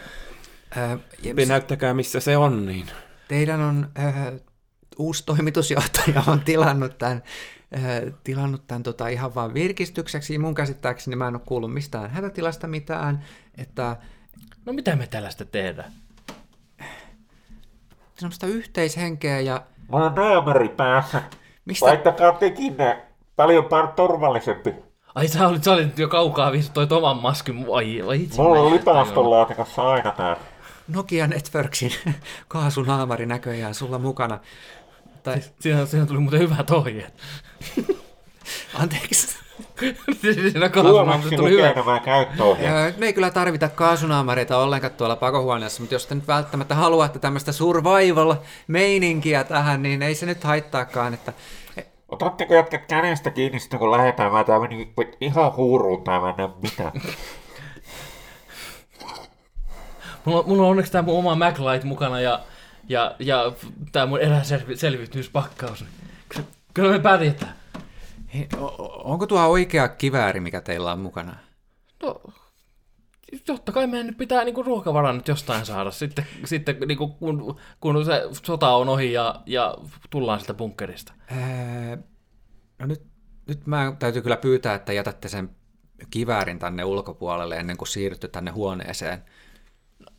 äh, 0.77 0.99
näyttäkää 1.47 1.93
missä 1.93 2.19
se 2.19 2.37
on 2.37 2.65
niin. 2.65 2.87
Teidän 3.27 3.61
on 3.61 3.87
äh, 3.99 4.15
uusi 4.97 5.25
toimitusjohtaja 5.25 6.23
on 6.27 6.39
tilannut 6.39 6.97
tämän, 6.97 7.23
tilannut 8.23 8.67
tämän 8.67 8.83
tota, 8.83 9.07
ihan 9.07 9.35
vaan 9.35 9.53
virkistykseksi. 9.53 10.37
Mun 10.37 10.55
käsittääkseni 10.55 11.15
mä 11.15 11.27
en 11.27 11.35
ole 11.35 11.41
kuullut 11.45 11.73
mistään 11.73 12.09
hätätilasta 12.09 12.67
mitään, 12.67 13.23
että 13.57 13.97
No 14.65 14.73
mitä 14.73 14.95
me 14.95 15.07
tällaista 15.07 15.45
tehdään? 15.45 15.93
Semmoista 18.23 18.47
yhteishenkeä 18.47 19.39
ja 19.39 19.61
Mulla 19.87 20.05
on 20.05 20.15
naamari 20.15 20.69
päässä. 20.69 21.21
mistä... 21.65 21.85
Laittakaa 21.85 22.31
tekin 22.31 22.77
ne. 22.77 23.01
Paljon 23.35 23.65
paljon 23.65 23.93
turvallisempi. 23.95 24.75
Ai 25.15 25.27
sä 25.27 25.47
olit, 25.47 25.63
sä 25.63 25.71
olit 25.71 25.99
jo 25.99 26.07
kaukaa 26.07 26.51
viisi 26.51 26.71
toi 26.71 26.87
oman 26.91 27.17
maskin. 27.17 27.65
Ai, 27.75 28.01
ai 28.07 28.23
itse. 28.23 28.41
Mulla 28.41 28.59
on 28.61 28.71
mä 28.71 28.75
lipaston 28.75 29.29
laatikossa 29.29 29.81
aina 29.91 30.11
tää. 30.11 30.37
Nokia 30.87 31.27
Networksin 31.27 31.91
kaasunaamari 32.47 33.25
näköjään 33.25 33.73
sulla 33.73 33.99
mukana. 33.99 34.39
Tai, 35.23 35.41
Siinä, 35.59 35.85
siinä 35.85 36.05
tuli 36.05 36.19
muuten 36.19 36.39
hyvät 36.39 36.71
ohjeet. 36.71 37.13
anteeksi. 38.81 39.42
Siinä 40.21 40.69
kaasunaamassa 40.69 41.19
Huomaksi 41.19 41.35
tuli 41.35 41.51
hyvä. 41.51 41.73
Me 42.97 43.05
ei 43.05 43.13
kyllä 43.13 43.29
tarvita 43.31 43.69
kaasunaamareita 43.69 44.57
ollenkaan 44.57 44.93
tuolla 44.93 45.15
pakohuoneessa, 45.15 45.81
mutta 45.81 45.95
jos 45.95 46.05
te 46.07 46.15
nyt 46.15 46.27
välttämättä 46.27 46.75
haluatte 46.75 47.19
tämmöistä 47.19 47.51
survival-meininkiä 47.51 49.43
tähän, 49.43 49.81
niin 49.83 50.01
ei 50.01 50.15
se 50.15 50.25
nyt 50.25 50.43
haittaakaan, 50.43 51.13
että 51.13 51.33
Otatteko 52.09 52.53
jätkät 52.53 52.85
kädestä 52.85 53.29
kiinni 53.31 53.59
sitten 53.59 53.79
kun 53.79 53.91
lähdetään? 53.91 54.31
Mä 54.31 54.43
tää 54.43 54.59
meni 54.59 54.93
ihan 55.21 55.55
huuruun 55.55 56.03
tää 56.03 56.19
mä 56.19 56.29
en 56.29 56.35
näe 56.37 56.49
mitään. 56.61 56.91
Mulla, 60.25 60.39
on- 60.39 60.47
mulla 60.47 60.63
on 60.63 60.69
onneksi 60.69 60.91
tää 60.91 61.01
mun 61.01 61.17
oma 61.19 61.35
MacLight 61.35 61.83
mukana 61.83 62.21
ja, 62.21 62.39
ja, 62.89 63.15
ja 63.19 63.51
tää 63.91 64.05
mun 64.05 64.19
eräselviytymispakkaus. 64.19 65.85
Kyllä- 66.29 66.45
Kyllä 66.73 66.91
me 66.91 66.99
pärjätään. 66.99 67.55
O- 68.57 69.01
onko 69.11 69.27
tuo 69.27 69.47
oikea 69.47 69.87
kivääri, 69.87 70.39
mikä 70.39 70.61
teillä 70.61 70.91
on 70.91 70.99
mukana? 70.99 71.35
No, 72.03 72.21
totta 73.45 73.71
kai 73.71 73.87
meidän 73.87 74.07
nyt 74.07 74.17
pitää 74.17 74.43
niinku 74.43 74.63
ruokavaran 74.63 75.17
nyt 75.17 75.27
jostain 75.27 75.65
saada 75.65 75.91
sitten, 75.91 76.27
sitten 76.45 76.77
niinku, 76.87 77.07
kun, 77.07 77.59
kun 77.79 78.05
se 78.05 78.21
sota 78.45 78.69
on 78.69 78.89
ohi 78.89 79.13
ja, 79.13 79.41
ja 79.45 79.77
tullaan 80.09 80.39
sieltä 80.39 80.53
bunkkerista. 80.53 81.13
Öö, 81.31 81.97
no 82.79 82.85
nyt, 82.85 83.01
nyt 83.47 83.67
mä 83.67 83.95
täytyy 83.99 84.21
kyllä 84.21 84.37
pyytää, 84.37 84.75
että 84.75 84.93
jätätte 84.93 85.29
sen 85.29 85.49
kiväärin 86.09 86.59
tänne 86.59 86.83
ulkopuolelle 86.83 87.57
ennen 87.57 87.77
kuin 87.77 87.87
siirrytte 87.87 88.27
tänne 88.27 88.51
huoneeseen. 88.51 89.23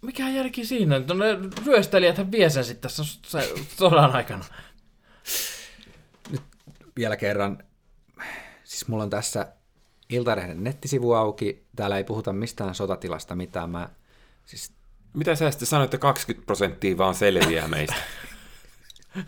Mikä 0.03 0.29
järki 0.29 0.65
siinä? 0.65 0.99
No 0.99 1.15
ne 1.15 1.39
ryöstelijät 1.67 2.31
vie 2.33 2.51
sen 2.51 2.65
sitten 2.65 2.83
tässä 2.83 3.05
sodan 3.69 4.17
aikana. 4.17 4.45
Vielä 6.97 7.17
kerran, 7.17 7.59
siis 8.85 8.89
mulla 8.89 9.03
on 9.03 9.11
tässä 9.11 9.47
Iltalehden 10.09 10.65
nettisivu 10.65 11.13
auki, 11.13 11.67
täällä 11.77 11.97
ei 11.97 12.05
puhuta 12.05 12.33
mistään 12.33 12.75
sotatilasta 12.75 13.35
mitään, 13.35 13.71
mä 13.71 13.89
siis 14.45 14.73
Mitä 15.15 15.35
sä 15.35 15.51
sitten 15.51 15.69
sanoit, 15.69 15.95
että 15.95 15.99
20 15.99 16.47
prosenttia 16.47 16.99
vaan 16.99 17.15
selviää 17.15 17.69
meistä? 17.69 17.95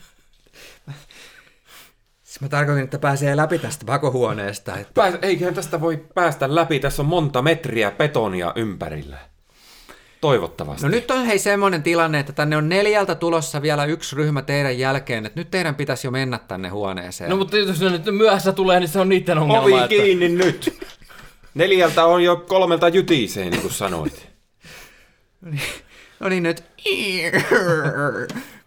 Siis 2.23 2.41
mä 2.41 2.49
tarkoitin, 2.49 2.85
että 2.85 2.99
pääsee 2.99 3.37
läpi 3.37 3.59
tästä 3.59 3.85
pakohuoneesta. 3.85 4.77
Että... 4.77 4.93
Pääs, 4.95 5.15
eiköhän 5.23 5.55
tästä 5.55 5.81
voi 5.81 6.07
päästä 6.15 6.55
läpi. 6.55 6.81
Tässä 6.81 7.03
on 7.03 7.09
monta 7.09 7.43
metriä 7.43 7.91
betonia 7.91 8.53
ympärillä. 8.57 9.19
Toivottavasti. 10.27 10.83
No 10.83 10.89
nyt 10.89 11.11
on 11.11 11.27
hei 11.27 11.39
semmoinen 11.39 11.83
tilanne, 11.83 12.19
että 12.19 12.33
tänne 12.33 12.57
on 12.57 12.69
neljältä 12.69 13.15
tulossa 13.15 13.63
vielä 13.63 13.85
yksi 13.85 14.17
ryhmä 14.17 14.43
teidän 14.43 14.79
jälkeen, 14.79 15.27
että 15.27 15.41
nyt 15.41 15.51
teidän 15.51 15.75
pitäisi 15.75 16.07
jo 16.07 16.11
mennä 16.11 16.39
tänne 16.39 16.69
huoneeseen. 16.69 17.31
No 17.31 17.37
mutta 17.37 17.57
jos 17.57 17.81
ne 17.81 17.91
nyt 17.91 18.05
myöhässä 18.05 18.53
tulee, 18.53 18.81
niin 18.81 18.89
se 18.89 19.01
on 19.01 19.09
niiden 19.09 19.39
ongelma. 19.39 19.63
Ovi 19.63 19.75
että... 19.75 19.89
kiinni 19.89 20.29
nyt! 20.29 20.79
Neljältä 21.55 22.05
on 22.05 22.25
jo 22.25 22.37
kolmelta 22.37 22.89
jytisee, 22.89 23.51
niin 23.51 23.63
kuin 23.63 23.73
sanoit. 23.73 24.29
no 26.21 26.29
niin 26.29 26.43
nyt. 26.43 26.65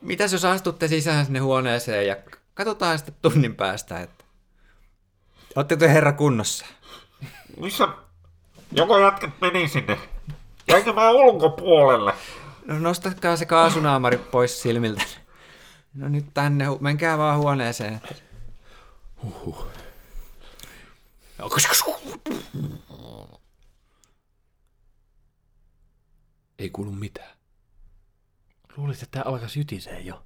Mitäs 0.02 0.34
jos 0.34 0.46
astutte 0.46 0.88
sisään 0.88 1.26
sinne 1.26 1.40
huoneeseen 1.40 2.08
ja 2.08 2.16
katsotaan 2.54 2.98
sitten 2.98 3.16
tunnin 3.22 3.56
päästä, 3.56 4.00
että... 4.00 4.26
Oletteko 5.56 5.80
te 5.80 5.94
herra 5.94 6.12
kunnossa? 6.12 6.66
Missä? 7.62 7.88
Joko 8.72 9.00
jätkät 9.00 9.32
meni 9.42 9.68
sinne? 9.68 9.98
Jäinkö 10.70 10.94
mä 10.94 11.10
ulkopuolelle? 11.10 12.14
No 12.66 12.80
nostakaa 12.80 13.38
se 13.38 13.46
kaasunaamari 13.46 14.18
pois 14.18 14.62
silmiltä. 14.62 15.04
No 15.94 16.08
nyt 16.10 16.26
tänne, 16.34 16.66
menkää 16.80 17.18
vaan 17.18 17.40
huoneeseen. 17.40 17.94
Että... 17.94 18.16
Ei 26.60 26.70
kuulu 26.70 26.92
mitään. 26.92 27.38
Luulisit, 28.78 29.04
että 29.04 29.20
tämä 29.20 29.32
alkaisi 29.32 29.60
jytisee 29.60 30.00
jo. 30.00 30.24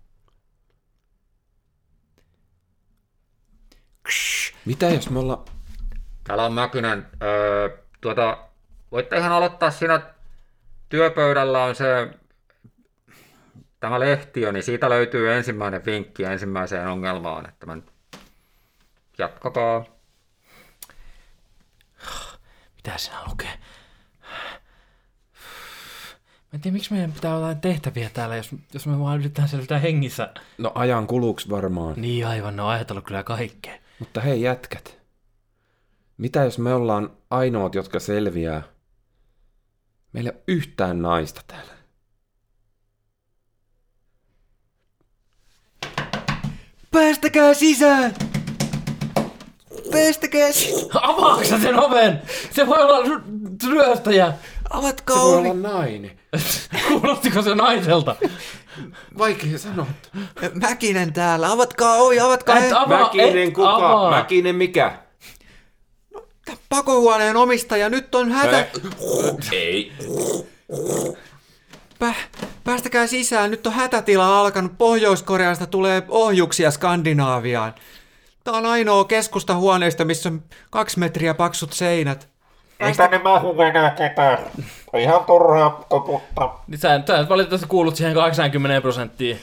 Mitä 4.66 4.90
jos 4.90 5.10
me 5.10 5.20
ollaan... 5.20 5.46
Täällä 6.24 6.46
on 6.46 6.54
Mäkynen. 6.54 7.08
Öö, 7.22 7.78
tuota, 8.02 8.38
voitte 8.92 9.18
ihan 9.18 9.32
aloittaa 9.32 9.72
siinä 9.72 10.13
työpöydällä 10.94 11.64
on 11.64 11.76
se 11.76 12.10
tämä 13.80 14.00
lehtiö, 14.00 14.52
niin 14.52 14.64
siitä 14.64 14.90
löytyy 14.90 15.34
ensimmäinen 15.34 15.86
vinkki 15.86 16.24
ensimmäiseen 16.24 16.88
ongelmaan, 16.88 17.50
että 17.50 17.66
mä 17.66 17.78
jatkakaa. 19.18 19.86
Mitä 22.76 22.98
siinä 22.98 23.18
lukee? 23.30 23.54
Mä 26.52 26.54
en 26.54 26.62
tiedä, 26.62 26.74
miksi 26.74 26.94
meidän 26.94 27.12
pitää 27.12 27.36
olla 27.36 27.48
jotain 27.48 27.62
tehtäviä 27.62 28.10
täällä, 28.14 28.36
jos, 28.36 28.56
jos 28.74 28.88
me 28.88 29.00
vaan 29.00 29.20
yritetään 29.20 29.48
selvitä 29.48 29.80
hengissä. 29.80 30.34
No 30.58 30.72
ajan 30.76 31.08
kuluks 31.08 31.50
varmaan. 31.50 31.94
Niin 31.98 32.28
aivan, 32.28 32.56
ne 32.56 32.62
on 32.62 32.70
ajatellut 32.70 33.06
kyllä 33.06 33.24
kaikkea. 33.24 33.76
Mutta 34.00 34.22
hei 34.22 34.42
jätkät. 34.42 35.00
Mitä 36.18 36.44
jos 36.44 36.60
me 36.60 36.74
ollaan 36.74 37.10
ainoat, 37.30 37.76
jotka 37.76 38.00
selviää? 38.00 38.73
Meillä 40.14 40.30
ei 40.30 40.36
ole 40.36 40.44
yhtään 40.48 41.02
naista 41.02 41.42
täällä. 41.48 41.74
Päästäkää 46.92 47.54
sisään! 47.54 48.14
Päästäkää 49.92 50.52
sisään! 50.52 51.04
Avaatko 51.04 51.44
sä 51.44 51.60
sen 51.60 51.80
oven? 51.80 52.22
Se 52.52 52.68
voi 52.68 52.78
olla 52.78 53.00
ry- 53.00 53.24
ryöstäjä. 53.70 54.34
Avatkaa 54.70 55.16
Se 55.18 55.22
voi 55.24 55.38
ovi! 55.40 55.50
olla 55.50 55.70
nainen. 55.70 56.20
Kuulostiko 56.88 57.42
se 57.42 57.56
naiselta? 57.56 58.16
Vaikea 59.18 59.58
sanoa. 59.60 59.86
Mäkinen 60.54 61.14
täällä, 61.14 61.52
avatkaa 61.52 61.96
ovi, 61.96 62.20
avatkaa 62.20 62.58
Et 62.58 62.64
he- 62.64 62.72
avaa, 62.76 63.00
Mäkinen 63.04 63.38
et 63.48 63.54
kuka? 63.54 63.76
avaa. 63.76 64.12
Mäkinen 64.12 64.56
mikä? 64.56 65.03
Pakohuoneen 66.70 67.36
omistaja, 67.36 67.90
nyt 67.90 68.16
on 68.16 68.32
hätä. 68.32 68.68
Ei. 69.52 69.92
Pä, 72.00 72.14
päästäkää 72.64 73.08
sisään, 73.08 73.52
nyt 73.52 73.68
on 73.68 73.74
hätätila 73.74 74.40
alkanut. 74.40 74.78
Pohjois-Koreasta 74.78 75.68
tulee 75.68 76.04
ohjuksia 76.08 76.72
Skandinaaviaan. 76.72 77.74
Tää 78.44 78.54
on 78.54 78.66
ainoa 78.66 79.06
keskustahuoneista, 79.06 80.06
missä 80.06 80.30
on 80.30 80.44
kaksi 80.70 81.00
metriä 81.00 81.34
paksut 81.34 81.74
seinät. 81.74 82.28
Ei 82.80 82.94
tänne 82.94 83.18
mahu 83.18 83.62
enää 83.62 83.90
ketään. 83.90 84.38
On 84.94 85.00
ihan 85.00 85.26
turhaa 85.26 85.86
koputtaa. 85.90 86.64
Niin 86.68 86.80
sä, 86.80 87.02
sä 87.08 87.30
valitettavasti 87.30 87.68
kuulut 87.68 87.96
siihen 87.96 88.14
80 88.14 88.82
prosenttiin. 88.82 89.40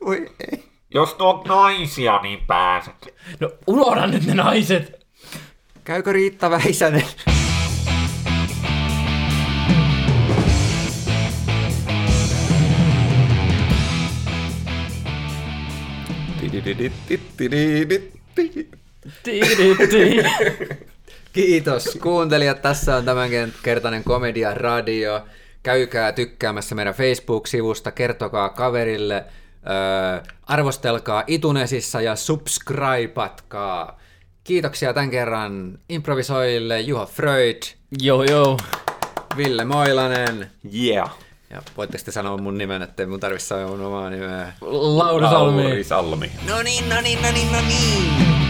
Oi, 0.00 0.30
ei. 0.52 0.67
Jos 0.94 1.14
tuot 1.14 1.44
naisia, 1.44 2.18
niin 2.22 2.40
pääset. 2.46 3.14
No 3.40 3.50
unohda 3.66 4.06
nyt 4.06 4.26
ne 4.26 4.34
naiset. 4.34 5.06
Käykö 5.84 6.12
Riitta 6.12 6.50
Väisänen? 6.50 7.04
Kiitos 21.32 21.98
kuuntelijat. 22.02 22.62
Tässä 22.62 22.96
on 22.96 23.04
tämän 23.04 23.30
kertainen 23.62 24.04
Komedia 24.04 24.54
Radio. 24.54 25.24
Käykää 25.62 26.12
tykkäämässä 26.12 26.74
meidän 26.74 26.94
Facebook-sivusta, 26.94 27.92
kertokaa 27.92 28.48
kaverille, 28.48 29.24
öö, 29.66 30.32
arvostelkaa 30.46 31.24
itunesissa 31.26 32.00
ja 32.00 32.16
subscribeatkaa. 32.16 33.98
Kiitoksia 34.44 34.94
tämän 34.94 35.10
kerran 35.10 35.78
improvisoijille 35.88 36.80
Juha 36.80 37.06
Freud, 37.06 37.62
Joo, 38.00 38.22
joo. 38.24 38.58
Ville 39.36 39.64
Moilanen, 39.64 40.50
Yeah. 40.74 41.10
Ja 41.50 41.62
voitteko 41.76 42.04
te 42.04 42.12
sanoa 42.12 42.36
mun 42.36 42.58
nimen, 42.58 42.82
ettei 42.82 43.06
mun 43.06 43.20
tarvitse 43.20 43.46
sanoa 43.46 43.68
mun 43.68 43.80
omaa 43.86 44.10
nimeä? 44.10 44.52
Lauri 44.60 45.26
Salmi. 45.26 45.62
Lauri 45.62 45.84
Salmi. 45.84 46.30
No 46.48 46.62
niin, 46.62 46.88
no 46.88 47.00
niin, 47.00 47.22
no 47.22 47.30
niin, 47.32 47.52
no 47.52 47.58
niin. 47.60 48.47